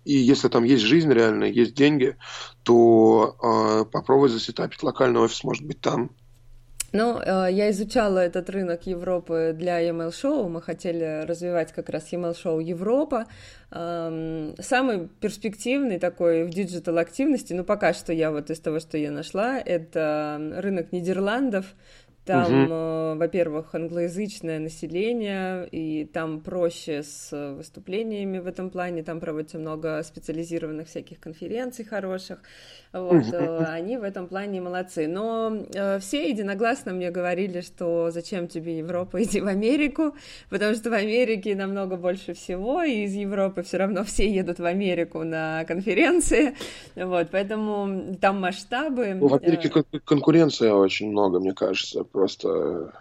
и 0.05 0.15
если 0.15 0.49
там 0.49 0.65
есть 0.65 0.85
жизнь 0.85 1.13
реальная, 1.13 1.51
есть 1.51 1.75
деньги, 1.75 2.17
то 2.63 3.37
а, 3.41 3.85
попробовать 3.85 4.33
засетапить 4.33 4.83
локальный 4.83 5.21
офис, 5.21 5.43
может 5.45 5.65
быть, 5.67 5.81
там. 5.81 6.11
Ну, 6.91 7.21
э, 7.21 7.49
я 7.51 7.71
изучала 7.71 8.19
этот 8.19 8.49
рынок 8.49 8.87
Европы 8.87 9.55
для 9.55 9.87
email 9.87 10.11
шоу. 10.11 10.49
Мы 10.49 10.63
хотели 10.63 11.27
развивать 11.27 11.73
как 11.73 11.91
раз 11.91 12.11
email 12.13 12.35
шоу 12.35 12.61
Европа. 12.61 13.27
Самый 13.71 15.09
перспективный 15.21 15.99
такой 15.99 16.45
в 16.45 16.49
диджитал 16.49 16.97
активности, 16.97 17.53
ну, 17.53 17.65
пока 17.65 17.93
что 17.93 18.15
я 18.15 18.31
вот 18.31 18.49
из 18.49 18.61
того, 18.61 18.81
что 18.81 18.97
я 18.97 19.11
нашла, 19.11 19.59
это 19.59 20.41
рынок 20.57 20.91
Нидерландов. 20.93 21.67
Там, 22.29 22.65
угу. 22.65 23.19
во-первых, 23.19 23.75
англоязычное 23.75 24.59
население, 24.59 25.67
и 25.73 26.05
там 26.05 26.41
проще 26.41 27.03
с 27.03 27.31
выступлениями 27.57 28.39
в 28.39 28.47
этом 28.47 28.69
плане, 28.69 29.03
там 29.03 29.19
проводится 29.19 29.59
много 29.59 30.03
специализированных 30.03 30.89
всяких 30.89 31.21
конференций 31.21 31.87
хороших. 31.87 32.41
Вот, 32.93 33.27
угу. 33.27 33.65
Они 33.67 33.97
в 33.97 34.03
этом 34.03 34.29
плане 34.29 34.61
молодцы. 34.61 35.07
Но 35.07 35.53
э, 35.75 35.99
все 36.01 36.29
единогласно 36.29 36.93
мне 36.93 37.11
говорили, 37.11 37.63
что 37.63 38.11
зачем 38.11 38.47
тебе 38.47 38.77
Европа, 38.77 39.23
иди 39.23 39.41
в 39.41 39.47
Америку, 39.47 40.15
потому 40.51 40.75
что 40.75 40.91
в 40.91 40.93
Америке 40.93 41.55
намного 41.55 41.97
больше 41.97 42.35
всего, 42.35 42.83
и 42.83 43.05
из 43.05 43.15
Европы 43.15 43.63
все 43.63 43.79
равно 43.79 44.05
все 44.05 44.31
едут 44.31 44.59
в 44.59 44.67
Америку 44.67 45.25
на 45.25 45.65
конференции. 45.65 46.55
Вот, 46.95 47.29
поэтому 47.31 48.17
там 48.21 48.39
масштабы. 48.41 49.15
Ну, 49.15 49.29
в 49.29 49.35
Америке 49.35 49.71
конкуренция 50.05 50.75
очень 50.75 51.11
много, 51.11 51.41
мне 51.41 51.55
кажется 51.55 52.05
просто 52.19 52.93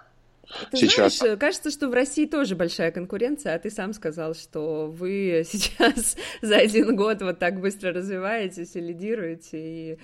ты 0.72 0.78
сейчас. 0.78 1.18
знаешь, 1.18 1.40
кажется, 1.40 1.72
что 1.72 1.90
в 1.90 1.94
России 1.94 2.26
тоже 2.26 2.56
большая 2.56 2.92
конкуренция, 2.92 3.56
а 3.56 3.60
ты 3.60 3.70
сам 3.70 3.94
сказал, 3.94 4.34
что 4.34 4.88
вы 4.88 5.44
сейчас 5.50 6.16
за 6.42 6.58
один 6.58 6.96
год 6.96 7.22
вот 7.22 7.40
так 7.40 7.60
быстро 7.60 7.92
развиваетесь 7.92 8.76
и 8.76 8.80
лидируете, 8.80 9.58
и 9.58 9.98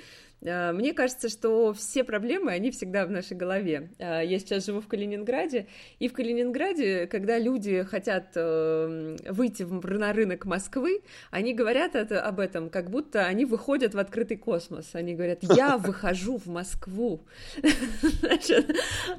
А, 0.46 0.74
мне 0.74 0.94
кажется, 0.94 1.30
что 1.30 1.74
все 1.74 2.04
проблемы, 2.04 2.52
они 2.52 2.72
всегда 2.72 3.06
в 3.06 3.12
нашей 3.12 3.38
голове. 3.38 3.90
А, 4.00 4.22
я 4.22 4.40
сейчас 4.40 4.66
живу 4.66 4.82
в 4.82 4.88
Калининграде, 4.88 5.68
и 6.00 6.08
в 6.08 6.14
Калининграде, 6.14 7.08
когда 7.08 7.40
люди 7.40 7.84
хотят 7.84 8.32
э, 8.36 9.16
выйти 9.30 9.64
на 9.64 10.14
рынок 10.14 10.46
Москвы, 10.46 11.02
они 11.32 11.54
говорят 11.54 11.96
это, 11.96 12.22
об 12.22 12.40
этом, 12.40 12.70
как 12.70 12.90
будто 12.90 13.26
они 13.26 13.46
выходят 13.46 13.94
в 13.94 14.00
открытый 14.00 14.38
космос. 14.38 14.90
Они 14.94 15.16
говорят, 15.16 15.40
я 15.42 15.78
выхожу 15.78 16.38
в 16.38 16.48
Москву. 16.48 17.22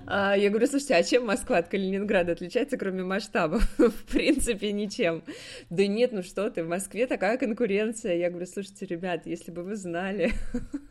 А, 0.06 0.36
я 0.36 0.50
говорю, 0.50 0.66
слушайте, 0.66 0.94
а 0.94 1.02
чем 1.14 1.26
Москва 1.26 1.58
от 1.58 1.68
Калининграда 1.68 2.32
отличается, 2.32 2.76
кроме 2.76 3.04
масштабов? 3.04 3.62
В 3.78 4.04
принципе, 4.10 4.72
ничем. 4.72 5.22
Да 5.70 5.86
нет, 5.86 6.10
ну 6.10 6.24
что 6.24 6.50
ты, 6.50 6.64
в 6.64 6.68
Москве 6.68 7.06
такая 7.06 7.38
конкуренция. 7.38 8.16
Я 8.16 8.30
говорю, 8.30 8.46
слушайте, 8.46 8.84
ребят, 8.86 9.24
если 9.24 9.52
бы 9.52 9.62
вы 9.62 9.76
знали, 9.76 10.32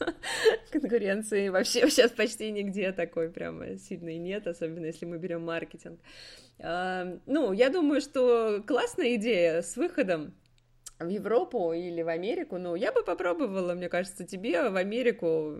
конкуренции 0.72 1.50
вообще 1.50 1.82
сейчас 1.90 2.12
почти 2.12 2.52
нигде 2.52 2.94
такой 2.94 3.30
прямо 3.32 3.76
сильной 3.76 4.18
нет, 4.18 4.48
особенно 4.48 4.86
если 4.86 5.06
мы 5.06 5.18
берем 5.18 5.44
маркетинг. 5.44 6.00
А, 6.60 7.20
ну, 7.26 7.52
я 7.52 7.70
думаю, 7.70 8.00
что 8.00 8.64
классная 8.66 9.16
идея 9.16 9.62
с 9.62 9.76
выходом 9.76 10.34
в 11.04 11.10
Европу 11.10 11.74
или 11.74 12.02
в 12.02 12.08
Америку, 12.08 12.58
ну, 12.58 12.76
я 12.76 12.92
бы 12.92 13.04
попробовала, 13.04 13.74
мне 13.74 13.90
кажется, 13.90 14.26
тебе 14.26 14.70
в 14.70 14.76
Америку, 14.76 15.54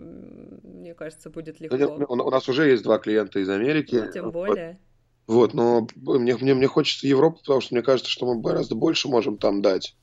мне 0.62 0.94
кажется, 0.94 1.30
будет 1.30 1.60
легко. 1.60 1.76
У 1.76 2.30
нас 2.30 2.48
уже 2.48 2.68
есть 2.68 2.82
два 2.82 2.98
клиента 2.98 3.38
из 3.38 3.48
Америки. 3.48 3.96
Ну, 4.06 4.12
тем 4.12 4.30
более. 4.30 4.78
Вот, 5.26 5.54
но 5.54 5.86
мне, 5.96 6.36
мне, 6.36 6.54
мне 6.54 6.66
хочется 6.66 7.06
Европу, 7.06 7.38
потому 7.38 7.60
что 7.60 7.74
мне 7.74 7.82
кажется, 7.82 8.10
что 8.10 8.26
мы 8.26 8.40
гораздо 8.40 8.74
больше 8.74 9.08
можем 9.08 9.38
там 9.38 9.62
дать. 9.62 9.96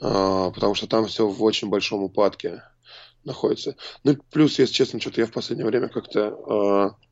А, 0.00 0.50
потому 0.50 0.74
что 0.74 0.86
там 0.88 1.06
все 1.06 1.28
в 1.28 1.42
очень 1.42 1.68
большом 1.68 2.02
упадке 2.02 2.62
находится. 3.24 3.76
Ну, 4.02 4.16
плюс, 4.30 4.58
если 4.58 4.74
честно, 4.74 5.00
что-то 5.00 5.20
я 5.20 5.26
в 5.26 5.32
последнее 5.32 5.66
время 5.66 5.88
как-то 5.88 6.96
э, 6.98 7.04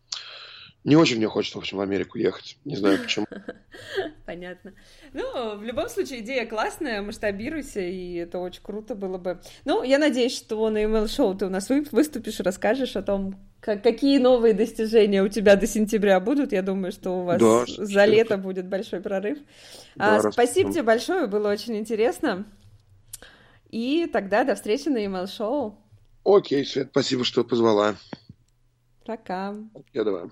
не 0.84 0.96
очень 0.96 1.16
мне 1.18 1.28
хочется, 1.28 1.58
в 1.58 1.60
общем, 1.60 1.78
в 1.78 1.80
Америку 1.80 2.18
ехать. 2.18 2.56
Не 2.64 2.76
знаю 2.76 2.98
почему. 3.00 3.26
Понятно. 4.26 4.74
Ну, 5.12 5.56
в 5.56 5.62
любом 5.62 5.88
случае, 5.88 6.20
идея 6.20 6.46
классная, 6.46 7.02
масштабируйся, 7.02 7.80
и 7.80 8.14
это 8.14 8.38
очень 8.38 8.62
круто 8.62 8.94
было 8.94 9.18
бы. 9.18 9.40
Ну, 9.64 9.82
я 9.82 9.98
надеюсь, 9.98 10.36
что 10.36 10.68
на 10.70 10.82
email 10.84 11.08
шоу 11.08 11.34
ты 11.34 11.46
у 11.46 11.50
нас 11.50 11.68
выступишь, 11.68 12.40
расскажешь 12.40 12.96
о 12.96 13.02
том, 13.02 13.36
как, 13.60 13.82
какие 13.82 14.18
новые 14.18 14.54
достижения 14.54 15.22
у 15.22 15.28
тебя 15.28 15.56
до 15.56 15.66
сентября 15.66 16.18
будут. 16.18 16.52
Я 16.52 16.62
думаю, 16.62 16.90
что 16.90 17.20
у 17.20 17.24
вас 17.24 17.40
да, 17.40 17.64
за 17.66 18.04
лето 18.04 18.36
будет 18.36 18.66
большой 18.66 19.00
прорыв. 19.00 19.38
Да, 19.94 20.16
а, 20.16 20.32
спасибо 20.32 20.72
тебе 20.72 20.82
большое, 20.82 21.26
было 21.26 21.50
очень 21.50 21.76
интересно. 21.76 22.44
И 23.70 24.08
тогда 24.12 24.44
до 24.44 24.54
встречи 24.56 24.88
на 24.88 24.98
email 25.04 25.26
шоу 25.28 25.78
Окей, 26.24 26.64
Свет, 26.64 26.88
спасибо, 26.90 27.24
что 27.24 27.42
позвала. 27.42 27.96
Пока. 29.04 29.56
Я 29.92 30.04
давай. 30.04 30.30